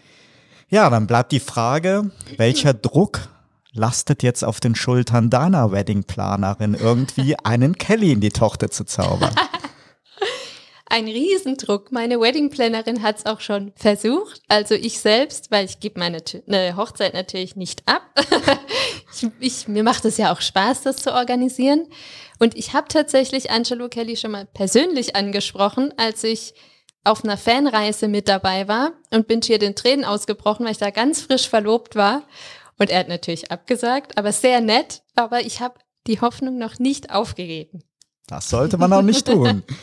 Ja, 0.69 0.89
dann 0.89 1.07
bleibt 1.07 1.33
die 1.33 1.41
Frage, 1.41 2.11
welcher 2.37 2.73
Druck 2.73 3.27
lastet 3.73 4.23
jetzt 4.23 4.45
auf 4.45 4.61
den 4.61 4.75
Schultern 4.75 5.29
deiner 5.29 5.73
Weddingplanerin, 5.73 6.73
irgendwie 6.73 7.35
einen 7.43 7.77
Kelly 7.77 8.13
in 8.13 8.21
die 8.21 8.29
Tochter 8.31 8.69
zu 8.69 8.85
zaubern? 8.85 9.35
ein 10.89 11.05
Riesendruck. 11.05 11.91
Meine 11.91 12.19
Weddingplanerin 12.19 13.01
hat 13.01 13.19
es 13.19 13.25
auch 13.25 13.41
schon 13.41 13.73
versucht. 13.75 14.41
Also 14.47 14.75
ich 14.75 14.99
selbst, 14.99 15.51
weil 15.51 15.65
ich 15.65 15.79
gebe 15.79 15.99
meine 15.99 16.21
ne 16.45 16.75
Hochzeit 16.75 17.13
natürlich 17.13 17.55
nicht 17.55 17.83
ab. 17.85 18.03
ich, 19.13 19.29
ich, 19.39 19.67
mir 19.67 19.83
macht 19.83 20.05
es 20.05 20.17
ja 20.17 20.31
auch 20.33 20.41
Spaß, 20.41 20.83
das 20.83 20.97
zu 20.97 21.13
organisieren. 21.13 21.87
Und 22.39 22.55
ich 22.55 22.73
habe 22.73 22.87
tatsächlich 22.87 23.51
Angelo 23.51 23.89
Kelly 23.89 24.15
schon 24.15 24.31
mal 24.31 24.45
persönlich 24.45 25.15
angesprochen, 25.15 25.93
als 25.97 26.23
ich 26.23 26.53
auf 27.03 27.23
einer 27.23 27.37
Fanreise 27.37 28.07
mit 28.07 28.27
dabei 28.27 28.67
war 28.67 28.91
und 29.11 29.27
bin 29.27 29.41
hier 29.41 29.59
den 29.59 29.75
Tränen 29.75 30.05
ausgebrochen, 30.05 30.65
weil 30.65 30.73
ich 30.73 30.77
da 30.77 30.89
ganz 30.89 31.21
frisch 31.21 31.47
verlobt 31.47 31.95
war. 31.95 32.23
Und 32.77 32.91
er 32.91 32.99
hat 32.99 33.07
natürlich 33.07 33.51
abgesagt, 33.51 34.17
aber 34.17 34.31
sehr 34.31 34.61
nett. 34.61 35.01
Aber 35.15 35.41
ich 35.41 35.61
habe 35.61 35.75
die 36.05 36.21
Hoffnung 36.21 36.57
noch 36.57 36.79
nicht 36.79 37.11
aufgegeben. 37.11 37.81
Das 38.27 38.49
sollte 38.49 38.77
man 38.77 38.93
auch 38.93 39.01
nicht 39.01 39.25
tun. 39.25 39.63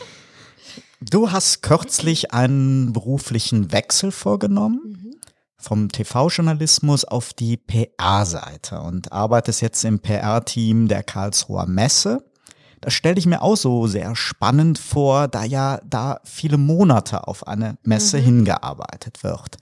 Du 1.09 1.31
hast 1.31 1.61
kürzlich 1.61 2.33
einen 2.33 2.91
beruflichen 2.91 3.71
Wechsel 3.71 4.11
vorgenommen. 4.11 4.81
Mhm. 4.83 5.11
Vom 5.57 5.89
TV-Journalismus 5.89 7.05
auf 7.05 7.33
die 7.33 7.57
PR-Seite 7.57 8.79
und 8.81 9.11
arbeitest 9.11 9.61
jetzt 9.61 9.83
im 9.83 9.99
PR-Team 9.99 10.87
der 10.87 11.03
Karlsruher 11.03 11.65
Messe. 11.67 12.23
Das 12.81 12.93
stelle 12.93 13.17
ich 13.17 13.25
mir 13.25 13.41
auch 13.41 13.55
so 13.55 13.87
sehr 13.87 14.15
spannend 14.15 14.77
vor, 14.77 15.27
da 15.27 15.43
ja 15.43 15.79
da 15.85 16.19
viele 16.23 16.57
Monate 16.57 17.27
auf 17.27 17.47
eine 17.47 17.77
Messe 17.83 18.17
mhm. 18.17 18.23
hingearbeitet 18.23 19.23
wird. 19.23 19.57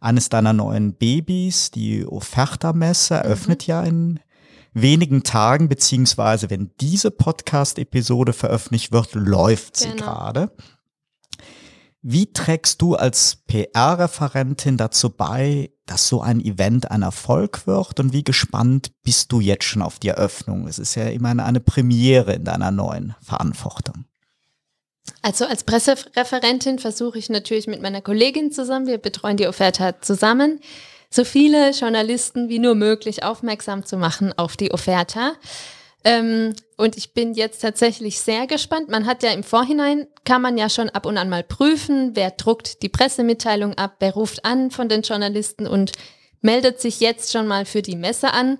Eines 0.00 0.28
deiner 0.28 0.52
neuen 0.52 0.94
Babys, 0.94 1.70
die 1.70 2.06
Offerta-Messe, 2.06 3.14
eröffnet 3.14 3.62
mhm. 3.62 3.70
ja 3.70 3.82
in 3.82 4.20
wenigen 4.74 5.22
Tagen, 5.22 5.68
beziehungsweise 5.68 6.50
wenn 6.50 6.70
diese 6.80 7.10
Podcast-Episode 7.10 8.32
veröffentlicht 8.32 8.92
wird, 8.92 9.14
läuft 9.14 9.76
sie 9.76 9.90
genau. 9.90 10.04
gerade. 10.04 10.50
Wie 12.04 12.32
trägst 12.32 12.82
du 12.82 12.96
als 12.96 13.36
PR-Referentin 13.46 14.76
dazu 14.76 15.08
bei, 15.08 15.70
dass 15.86 16.08
so 16.08 16.20
ein 16.20 16.40
Event 16.40 16.90
ein 16.90 17.02
Erfolg 17.02 17.68
wird? 17.68 18.00
Und 18.00 18.12
wie 18.12 18.24
gespannt 18.24 18.90
bist 19.04 19.30
du 19.30 19.40
jetzt 19.40 19.64
schon 19.64 19.82
auf 19.82 20.00
die 20.00 20.08
Eröffnung? 20.08 20.66
Es 20.66 20.80
ist 20.80 20.96
ja 20.96 21.04
immerhin 21.04 21.38
eine 21.38 21.60
Premiere 21.60 22.34
in 22.34 22.44
deiner 22.44 22.72
neuen 22.72 23.14
Verantwortung. 23.22 24.04
Also 25.22 25.46
als 25.46 25.62
Pressereferentin 25.62 26.80
versuche 26.80 27.18
ich 27.18 27.30
natürlich 27.30 27.68
mit 27.68 27.80
meiner 27.80 28.00
Kollegin 28.00 28.50
zusammen, 28.50 28.88
wir 28.88 28.98
betreuen 28.98 29.36
die 29.36 29.46
Offerte 29.46 29.94
zusammen, 30.00 30.60
so 31.08 31.24
viele 31.24 31.70
Journalisten 31.70 32.48
wie 32.48 32.58
nur 32.58 32.74
möglich 32.74 33.22
aufmerksam 33.22 33.84
zu 33.84 33.96
machen 33.96 34.36
auf 34.36 34.56
die 34.56 34.72
Offerte. 34.72 35.34
Ähm, 36.04 36.54
und 36.82 36.96
ich 36.96 37.14
bin 37.14 37.34
jetzt 37.34 37.62
tatsächlich 37.62 38.18
sehr 38.18 38.48
gespannt. 38.48 38.88
Man 38.88 39.06
hat 39.06 39.22
ja 39.22 39.30
im 39.30 39.44
Vorhinein, 39.44 40.08
kann 40.24 40.42
man 40.42 40.58
ja 40.58 40.68
schon 40.68 40.90
ab 40.90 41.06
und 41.06 41.16
an 41.16 41.28
mal 41.28 41.44
prüfen, 41.44 42.16
wer 42.16 42.32
druckt 42.32 42.82
die 42.82 42.88
Pressemitteilung 42.88 43.74
ab, 43.74 43.96
wer 44.00 44.14
ruft 44.14 44.44
an 44.44 44.72
von 44.72 44.88
den 44.88 45.02
Journalisten 45.02 45.68
und 45.68 45.92
meldet 46.40 46.80
sich 46.80 46.98
jetzt 46.98 47.30
schon 47.30 47.46
mal 47.46 47.66
für 47.66 47.82
die 47.82 47.94
Messe 47.94 48.32
an. 48.32 48.58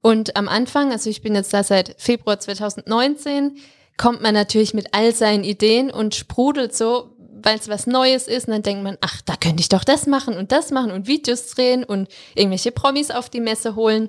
Und 0.00 0.36
am 0.36 0.48
Anfang, 0.48 0.92
also 0.92 1.10
ich 1.10 1.22
bin 1.22 1.34
jetzt 1.34 1.52
da 1.52 1.64
seit 1.64 1.96
Februar 1.98 2.38
2019, 2.38 3.56
kommt 3.96 4.22
man 4.22 4.34
natürlich 4.34 4.72
mit 4.72 4.94
all 4.94 5.12
seinen 5.12 5.42
Ideen 5.42 5.90
und 5.90 6.14
sprudelt 6.14 6.72
so, 6.72 7.16
weil 7.18 7.58
es 7.58 7.68
was 7.68 7.88
Neues 7.88 8.28
ist. 8.28 8.46
Und 8.46 8.52
dann 8.52 8.62
denkt 8.62 8.84
man, 8.84 8.96
ach, 9.00 9.20
da 9.22 9.34
könnte 9.34 9.60
ich 9.60 9.68
doch 9.68 9.82
das 9.82 10.06
machen 10.06 10.36
und 10.36 10.52
das 10.52 10.70
machen 10.70 10.92
und 10.92 11.08
Videos 11.08 11.48
drehen 11.48 11.82
und 11.82 12.08
irgendwelche 12.36 12.70
Promis 12.70 13.10
auf 13.10 13.28
die 13.28 13.40
Messe 13.40 13.74
holen. 13.74 14.08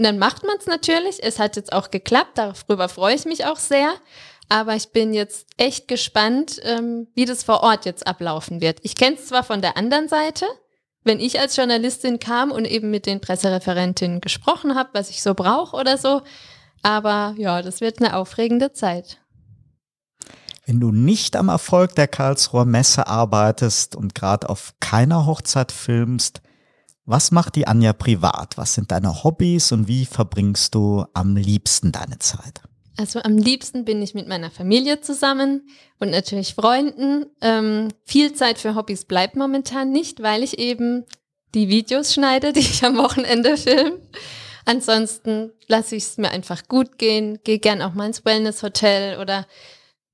Und 0.00 0.04
dann 0.04 0.18
macht 0.18 0.44
man 0.46 0.56
es 0.58 0.64
natürlich. 0.64 1.22
Es 1.22 1.38
hat 1.38 1.56
jetzt 1.56 1.74
auch 1.74 1.90
geklappt, 1.90 2.38
darüber 2.38 2.88
freue 2.88 3.14
ich 3.14 3.26
mich 3.26 3.44
auch 3.44 3.58
sehr. 3.58 3.92
Aber 4.48 4.74
ich 4.74 4.92
bin 4.92 5.12
jetzt 5.12 5.46
echt 5.58 5.88
gespannt, 5.88 6.58
ähm, 6.62 7.08
wie 7.14 7.26
das 7.26 7.42
vor 7.42 7.62
Ort 7.62 7.84
jetzt 7.84 8.06
ablaufen 8.06 8.62
wird. 8.62 8.78
Ich 8.80 8.94
kenne 8.94 9.16
es 9.16 9.26
zwar 9.26 9.44
von 9.44 9.60
der 9.60 9.76
anderen 9.76 10.08
Seite, 10.08 10.46
wenn 11.04 11.20
ich 11.20 11.38
als 11.38 11.54
Journalistin 11.54 12.18
kam 12.18 12.50
und 12.50 12.64
eben 12.64 12.90
mit 12.90 13.04
den 13.04 13.20
Pressereferentinnen 13.20 14.22
gesprochen 14.22 14.74
habe, 14.74 14.88
was 14.94 15.10
ich 15.10 15.22
so 15.22 15.34
brauche 15.34 15.76
oder 15.76 15.98
so. 15.98 16.22
Aber 16.80 17.34
ja, 17.36 17.60
das 17.60 17.82
wird 17.82 18.00
eine 18.00 18.16
aufregende 18.16 18.72
Zeit. 18.72 19.18
Wenn 20.64 20.80
du 20.80 20.92
nicht 20.92 21.36
am 21.36 21.50
Erfolg 21.50 21.94
der 21.94 22.08
Karlsruher 22.08 22.64
Messe 22.64 23.06
arbeitest 23.06 23.96
und 23.96 24.14
gerade 24.14 24.48
auf 24.48 24.72
keiner 24.80 25.26
Hochzeit 25.26 25.70
filmst, 25.70 26.40
was 27.10 27.32
macht 27.32 27.56
die 27.56 27.66
Anja 27.66 27.92
privat? 27.92 28.56
Was 28.56 28.74
sind 28.74 28.92
deine 28.92 29.24
Hobbys 29.24 29.72
und 29.72 29.88
wie 29.88 30.06
verbringst 30.06 30.74
du 30.74 31.04
am 31.12 31.36
liebsten 31.36 31.92
deine 31.92 32.18
Zeit? 32.18 32.62
Also 32.96 33.20
am 33.22 33.36
liebsten 33.36 33.84
bin 33.84 34.02
ich 34.02 34.14
mit 34.14 34.28
meiner 34.28 34.50
Familie 34.50 35.00
zusammen 35.00 35.68
und 35.98 36.10
natürlich 36.10 36.54
Freunden. 36.54 37.26
Ähm, 37.40 37.88
viel 38.04 38.32
Zeit 38.34 38.58
für 38.58 38.74
Hobbys 38.74 39.06
bleibt 39.06 39.36
momentan 39.36 39.90
nicht, 39.90 40.22
weil 40.22 40.42
ich 40.42 40.58
eben 40.58 41.04
die 41.54 41.68
Videos 41.68 42.14
schneide, 42.14 42.52
die 42.52 42.60
ich 42.60 42.84
am 42.84 42.96
Wochenende 42.96 43.56
filme. 43.56 43.98
Ansonsten 44.64 45.52
lasse 45.66 45.96
ich 45.96 46.04
es 46.04 46.18
mir 46.18 46.30
einfach 46.30 46.68
gut 46.68 46.98
gehen, 46.98 47.40
gehe 47.42 47.58
gern 47.58 47.82
auch 47.82 47.94
mal 47.94 48.06
ins 48.06 48.24
Wellness-Hotel 48.24 49.18
oder 49.18 49.46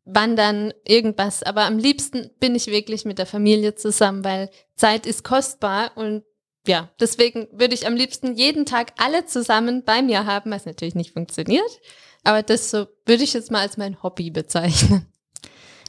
wandern, 0.04 0.72
irgendwas. 0.87 1.42
Aber 1.42 1.64
am 1.64 1.78
liebsten 1.78 2.30
bin 2.40 2.54
ich 2.54 2.68
wirklich 2.68 3.04
mit 3.04 3.18
der 3.18 3.26
Familie 3.26 3.74
zusammen, 3.74 4.24
weil 4.24 4.48
Zeit 4.76 5.04
ist 5.04 5.24
kostbar 5.24 5.90
und 5.96 6.22
ja, 6.66 6.90
deswegen 7.00 7.48
würde 7.52 7.74
ich 7.74 7.87
am 7.87 7.94
liebsten 7.94 8.35
jeden 8.35 8.66
Tag 8.66 8.92
alle 8.98 9.26
zusammen 9.26 9.85
bei 9.85 10.02
mir 10.02 10.26
haben, 10.26 10.50
was 10.50 10.66
natürlich 10.66 10.94
nicht 10.94 11.12
funktioniert. 11.12 11.81
Aber 12.24 12.42
das 12.42 12.70
so 12.70 12.87
würde 13.05 13.22
ich 13.22 13.35
jetzt 13.35 13.50
mal 13.50 13.61
als 13.61 13.76
mein 13.76 14.02
Hobby 14.02 14.31
bezeichnen. 14.31 15.07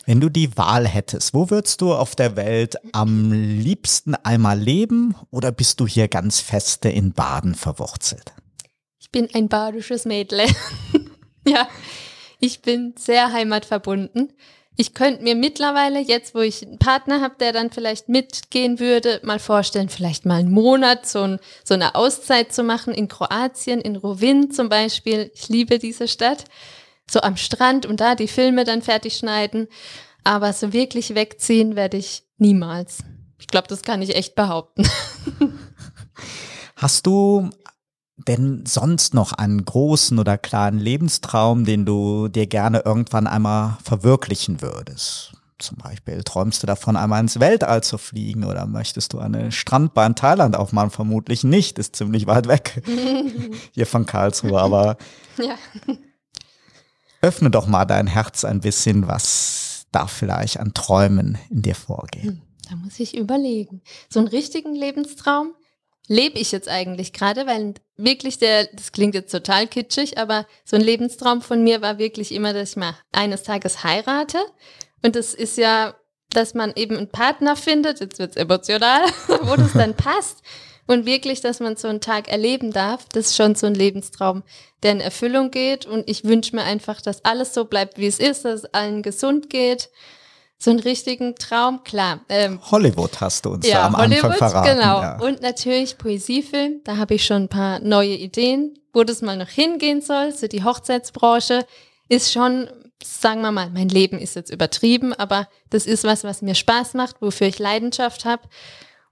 Wenn 0.06 0.22
du 0.22 0.30
die 0.30 0.56
Wahl 0.56 0.88
hättest, 0.88 1.34
wo 1.34 1.50
würdest 1.50 1.82
du 1.82 1.94
auf 1.94 2.16
der 2.16 2.38
Welt 2.38 2.78
am 2.94 3.34
liebsten 3.34 4.16
einmal 4.16 4.58
leben 4.58 5.16
oder 5.32 5.52
bist 5.52 5.82
du 5.82 5.88
hier 5.88 6.08
ganz 6.08 6.40
feste 6.40 6.88
in 6.88 7.12
Baden 7.12 7.56
verwurzelt? 7.56 8.32
Ich 9.00 9.12
bin 9.12 9.28
ein 9.34 9.50
badisches 9.50 10.06
Mädle. 10.06 10.46
ja, 11.48 11.68
ich 12.40 12.62
bin 12.62 12.94
sehr 12.98 13.34
heimatverbunden. 13.34 14.32
Ich 14.80 14.94
könnte 14.94 15.24
mir 15.24 15.36
mittlerweile, 15.36 16.00
jetzt 16.00 16.36
wo 16.36 16.40
ich 16.40 16.66
einen 16.66 16.78
Partner 16.78 17.20
habe, 17.20 17.34
der 17.40 17.52
dann 17.52 17.72
vielleicht 17.72 18.10
mitgehen 18.10 18.80
würde, 18.80 19.20
mal 19.24 19.40
vorstellen, 19.40 19.90
vielleicht 19.90 20.28
mal 20.28 20.40
einen 20.40 20.52
Monat 20.52 21.08
so, 21.08 21.24
ein, 21.24 21.40
so 21.64 21.74
eine 21.74 21.96
Auszeit 21.96 22.54
zu 22.54 22.62
machen 22.62 22.94
in 22.94 23.08
Kroatien, 23.08 23.82
in 23.82 23.96
Rovin 23.96 24.52
zum 24.52 24.70
Beispiel. 24.70 25.32
Ich 25.34 25.50
liebe 25.50 25.80
diese 25.80 26.08
Stadt. 26.08 26.46
So 27.10 27.22
am 27.22 27.38
Strand 27.38 27.88
und 27.88 28.02
da 28.02 28.14
die 28.14 28.28
Filme 28.28 28.66
dann 28.66 28.84
fertig 28.84 29.16
schneiden. 29.18 29.68
Aber 30.24 30.54
so 30.54 30.74
wirklich 30.74 31.16
wegziehen 31.16 31.76
werde 31.76 31.98
ich 31.98 32.24
niemals. 32.38 33.00
Ich 33.40 33.48
glaube, 33.48 33.68
das 33.68 33.82
kann 33.82 34.04
ich 34.04 34.16
echt 34.16 34.36
behaupten. 34.36 34.88
Hast 36.76 37.08
du 37.08 37.50
denn 38.18 38.66
sonst 38.66 39.14
noch 39.14 39.34
einen 39.34 39.64
großen 39.64 40.18
oder 40.18 40.38
kleinen 40.38 40.80
Lebenstraum, 40.80 41.66
den 41.66 41.86
du 41.86 42.28
dir 42.28 42.48
gerne 42.48 42.82
irgendwann 42.84 43.28
einmal 43.28 43.78
verwirklichen 43.84 44.62
würdest? 44.62 45.34
Zum 45.60 45.78
Beispiel 45.78 46.24
träumst 46.24 46.62
du 46.62 46.68
davon, 46.68 46.96
einmal 46.96 47.20
ins 47.20 47.40
Weltall 47.40 47.82
zu 47.82 47.98
fliegen 47.98 48.44
oder 48.44 48.68
möchtest 48.68 49.14
du 49.14 49.20
eine 49.20 49.52
Strandbahn 49.52 50.12
in 50.12 50.16
Thailand 50.16 50.56
aufmachen? 50.56 50.92
Vermutlich 50.92 51.44
nicht, 51.44 51.80
ist 51.80 51.96
ziemlich 51.96 52.28
weit 52.28 52.48
weg 52.48 52.84
hier 53.74 53.88
von 53.88 54.06
Karlsruhe, 54.06 54.60
aber 54.60 54.98
ja. 55.38 55.56
öffne 57.22 57.50
doch 57.50 57.66
mal 57.66 57.86
dein 57.86 58.06
Herz 58.06 58.46
ein 58.46 58.62
bisschen, 58.62 59.08
was 59.08 59.88
da 59.92 60.06
vielleicht 60.06 60.60
an 60.60 60.76
Träumen 60.76 61.40
in 61.50 61.64
dir 61.64 61.76
vorgeht. 61.76 62.24
Hm, 62.24 62.42
da 62.70 62.76
muss 62.76 63.00
ich 63.00 63.18
überlegen. 63.18 63.82
So 64.10 64.20
einen 64.20 64.28
richtigen 64.28 64.76
Lebenstraum? 64.76 65.54
Lebe 66.08 66.40
ich 66.40 66.52
jetzt 66.52 66.70
eigentlich 66.70 67.14
gerade, 67.14 67.46
weil 67.48 67.74
wirklich 67.98 68.40
der, 68.40 68.68
das 68.68 68.92
klingt 68.92 69.14
jetzt 69.14 69.32
total 69.32 69.68
kitschig, 69.68 70.18
aber 70.18 70.46
so 70.64 70.76
ein 70.76 70.82
Lebenstraum 70.82 71.42
von 71.42 71.64
mir 71.64 71.82
war 71.82 71.98
wirklich 71.98 72.32
immer, 72.32 72.54
dass 72.54 72.72
ich 72.72 72.76
mal 72.78 72.96
eines 73.12 73.44
Tages 73.44 73.84
heirate. 73.84 74.40
Und 75.04 75.16
das 75.16 75.34
ist 75.34 75.58
ja, 75.58 75.96
dass 76.32 76.54
man 76.54 76.74
eben 76.76 76.98
einen 76.98 77.10
Partner 77.10 77.56
findet, 77.56 78.00
jetzt 78.00 78.20
wird's 78.20 78.38
emotional, 78.38 79.02
wo 79.44 79.56
das 79.56 79.74
dann 79.74 79.94
passt. 79.96 80.42
Und 80.90 81.06
wirklich, 81.06 81.42
dass 81.42 81.60
man 81.60 81.76
so 81.76 81.90
einen 81.90 82.00
Tag 82.00 82.30
erleben 82.30 82.72
darf, 82.72 83.06
das 83.10 83.28
ist 83.28 83.36
schon 83.36 83.56
so 83.56 83.68
ein 83.68 83.76
Lebenstraum, 83.76 84.44
der 84.84 84.94
in 84.94 85.02
Erfüllung 85.02 85.52
geht. 85.52 85.86
Und 85.86 86.10
ich 86.10 86.24
wünsche 86.24 86.56
mir 86.56 86.64
einfach, 86.64 87.02
dass 87.02 87.26
alles 87.26 87.54
so 87.54 87.66
bleibt, 87.66 87.98
wie 87.98 88.08
es 88.08 88.20
ist, 88.20 88.46
dass 88.46 88.64
es 88.64 88.74
allen 88.74 89.04
gesund 89.04 89.50
geht 89.50 89.90
so 90.60 90.72
einen 90.72 90.80
richtigen 90.80 91.36
Traum, 91.36 91.84
klar. 91.84 92.22
Ähm, 92.30 92.60
Hollywood 92.72 93.22
hast 93.22 93.46
du 93.46 93.52
uns 93.52 93.68
ja, 93.68 93.80
da 93.80 93.86
am 93.88 93.98
Hollywood, 93.98 94.32
Anfang 94.32 94.50
verraten. 94.50 94.78
Genau. 94.78 95.02
Ja. 95.02 95.20
Und 95.20 95.42
natürlich 95.42 95.98
Poesiefilm, 95.98 96.82
da 96.84 96.98
habe 96.98 97.14
ich 97.14 97.26
schon 97.26 97.44
ein 97.44 97.50
paar 97.50 97.80
neue 97.80 98.16
Ideen, 98.16 98.78
wo 98.94 99.04
das 99.04 99.22
mal 99.22 99.38
noch 99.38 99.50
hingehen 99.50 100.02
soll. 100.02 100.32
So 100.32 100.48
die 100.48 100.64
Hochzeitsbranche 100.64 101.66
ist 102.10 102.32
schon, 102.34 102.68
sagen 103.04 103.42
wir 103.42 103.52
mal, 103.52 103.70
mein 103.70 103.90
Leben 103.90 104.18
ist 104.18 104.36
jetzt 104.36 104.50
übertrieben, 104.50 105.14
aber 105.14 105.48
das 105.70 105.86
ist 105.86 106.04
was, 106.04 106.24
was 106.24 106.42
mir 106.42 106.56
Spaß 106.56 106.96
macht, 106.96 107.22
wofür 107.22 107.48
ich 107.48 107.60
Leidenschaft 107.60 108.26
habe. 108.26 108.44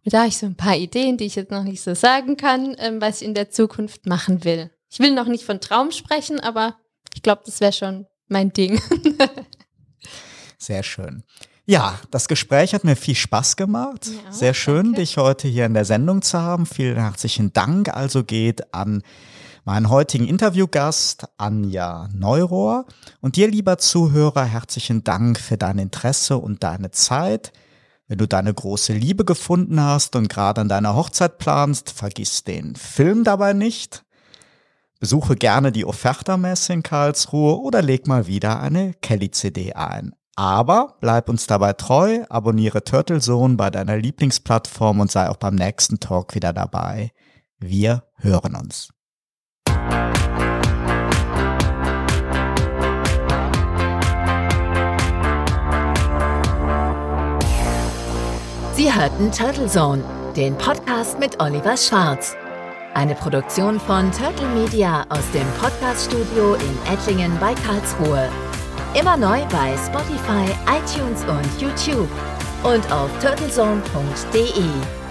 Und 0.04 0.14
da 0.14 0.20
habe 0.20 0.30
ich 0.30 0.38
so 0.38 0.48
ein 0.48 0.58
paar 0.58 0.76
Ideen, 0.76 1.18
die 1.18 1.26
ich 1.26 1.36
jetzt 1.36 1.52
noch 1.52 1.64
nicht 1.64 1.84
so 1.84 1.94
sagen 1.94 2.38
kann, 2.38 2.76
ähm, 2.80 3.02
was 3.02 3.22
ich 3.22 3.28
in 3.28 3.34
der 3.36 3.52
Zukunft 3.52 4.08
machen 4.08 4.44
will. 4.44 4.72
Ich 4.90 5.00
will 5.00 5.14
noch 5.14 5.28
nicht 5.28 5.44
von 5.44 5.60
Traum 5.62 5.92
sprechen, 5.92 6.40
aber 6.40 6.76
ich 7.14 7.22
glaube, 7.22 7.42
das 7.46 7.62
wäre 7.62 7.74
schon 7.74 8.08
mein 8.28 8.52
Ding. 8.52 8.82
Sehr 10.66 10.82
schön. 10.82 11.24
Ja, 11.68 12.00
das 12.10 12.28
Gespräch 12.28 12.74
hat 12.74 12.84
mir 12.84 12.96
viel 12.96 13.14
Spaß 13.14 13.56
gemacht. 13.56 14.08
Ja, 14.08 14.32
Sehr 14.32 14.56
schön, 14.56 14.86
danke. 14.86 15.02
dich 15.02 15.18
heute 15.18 15.48
hier 15.48 15.68
in 15.68 15.76
der 15.76 15.86
Sendung 15.86 16.24
zu 16.24 16.40
haben. 16.40 16.66
Vielen 16.66 16.98
herzlichen 16.98 17.54
Dank 17.54 17.90
also 17.96 18.24
geht 18.24 18.74
an 18.74 19.04
meinen 19.64 19.90
heutigen 19.92 20.28
Interviewgast 20.28 21.28
Anja 21.38 22.10
Neurohr 22.14 22.86
und 23.22 23.36
dir, 23.36 23.48
lieber 23.48 23.78
Zuhörer, 23.78 24.44
herzlichen 24.44 25.04
Dank 25.04 25.40
für 25.40 25.56
dein 25.56 25.78
Interesse 25.78 26.38
und 26.38 26.64
deine 26.64 26.90
Zeit. 26.90 27.54
Wenn 28.08 28.18
du 28.18 28.28
deine 28.28 28.54
große 28.54 28.94
Liebe 28.94 29.24
gefunden 29.24 29.80
hast 29.80 30.16
und 30.16 30.30
gerade 30.30 30.62
an 30.62 30.70
deiner 30.70 30.96
Hochzeit 30.96 31.38
planst, 31.38 31.92
vergiss 31.92 32.44
den 32.44 32.76
Film 32.76 33.24
dabei 33.24 33.54
nicht. 33.54 34.04
Besuche 35.00 35.36
gerne 35.36 35.72
die 35.72 35.86
Offerta-Messe 35.86 36.74
in 36.74 36.82
Karlsruhe 36.82 37.60
oder 37.60 37.84
leg 37.84 38.08
mal 38.08 38.26
wieder 38.26 38.60
eine 38.60 38.96
Kelly-CD 38.96 39.74
ein. 39.74 40.16
Aber 40.36 40.98
bleib 41.00 41.30
uns 41.30 41.48
dabei 41.48 41.74
treu, 41.74 42.26
abonniere 42.30 42.84
Turtle 42.84 43.22
Zone 43.22 43.56
bei 43.56 43.70
deiner 43.70 43.96
Lieblingsplattform 43.96 45.00
und 45.00 45.10
sei 45.12 45.30
auch 45.30 45.38
beim 45.38 45.56
nächsten 45.56 46.02
Talk 46.02 46.36
wieder 46.36 46.52
dabei. 46.52 47.12
Wir 47.58 48.04
hören 48.18 48.56
uns. 48.56 48.90
Sie 58.74 58.94
hörten 58.94 59.32
Turtle 59.32 59.68
Zone, 59.68 60.04
den 60.36 60.58
Podcast 60.58 61.18
mit 61.18 61.42
Oliver 61.42 61.78
Schwarz. 61.78 62.36
Eine 62.94 63.16
Produktion 63.16 63.80
von 63.80 64.12
Turtle 64.12 64.48
Media 64.50 65.06
aus 65.08 65.24
dem 65.34 65.48
Podcaststudio 65.62 66.56
in 66.56 66.94
Ettlingen 66.94 67.38
bei 67.40 67.54
Karlsruhe. 67.54 68.30
Immer 68.98 69.18
neu 69.18 69.42
bei 69.52 69.76
Spotify, 69.76 70.46
iTunes 70.72 71.22
und 71.26 71.62
YouTube 71.62 72.10
und 72.64 72.90
auf 72.94 73.12
turtlezone.de. 73.20 75.05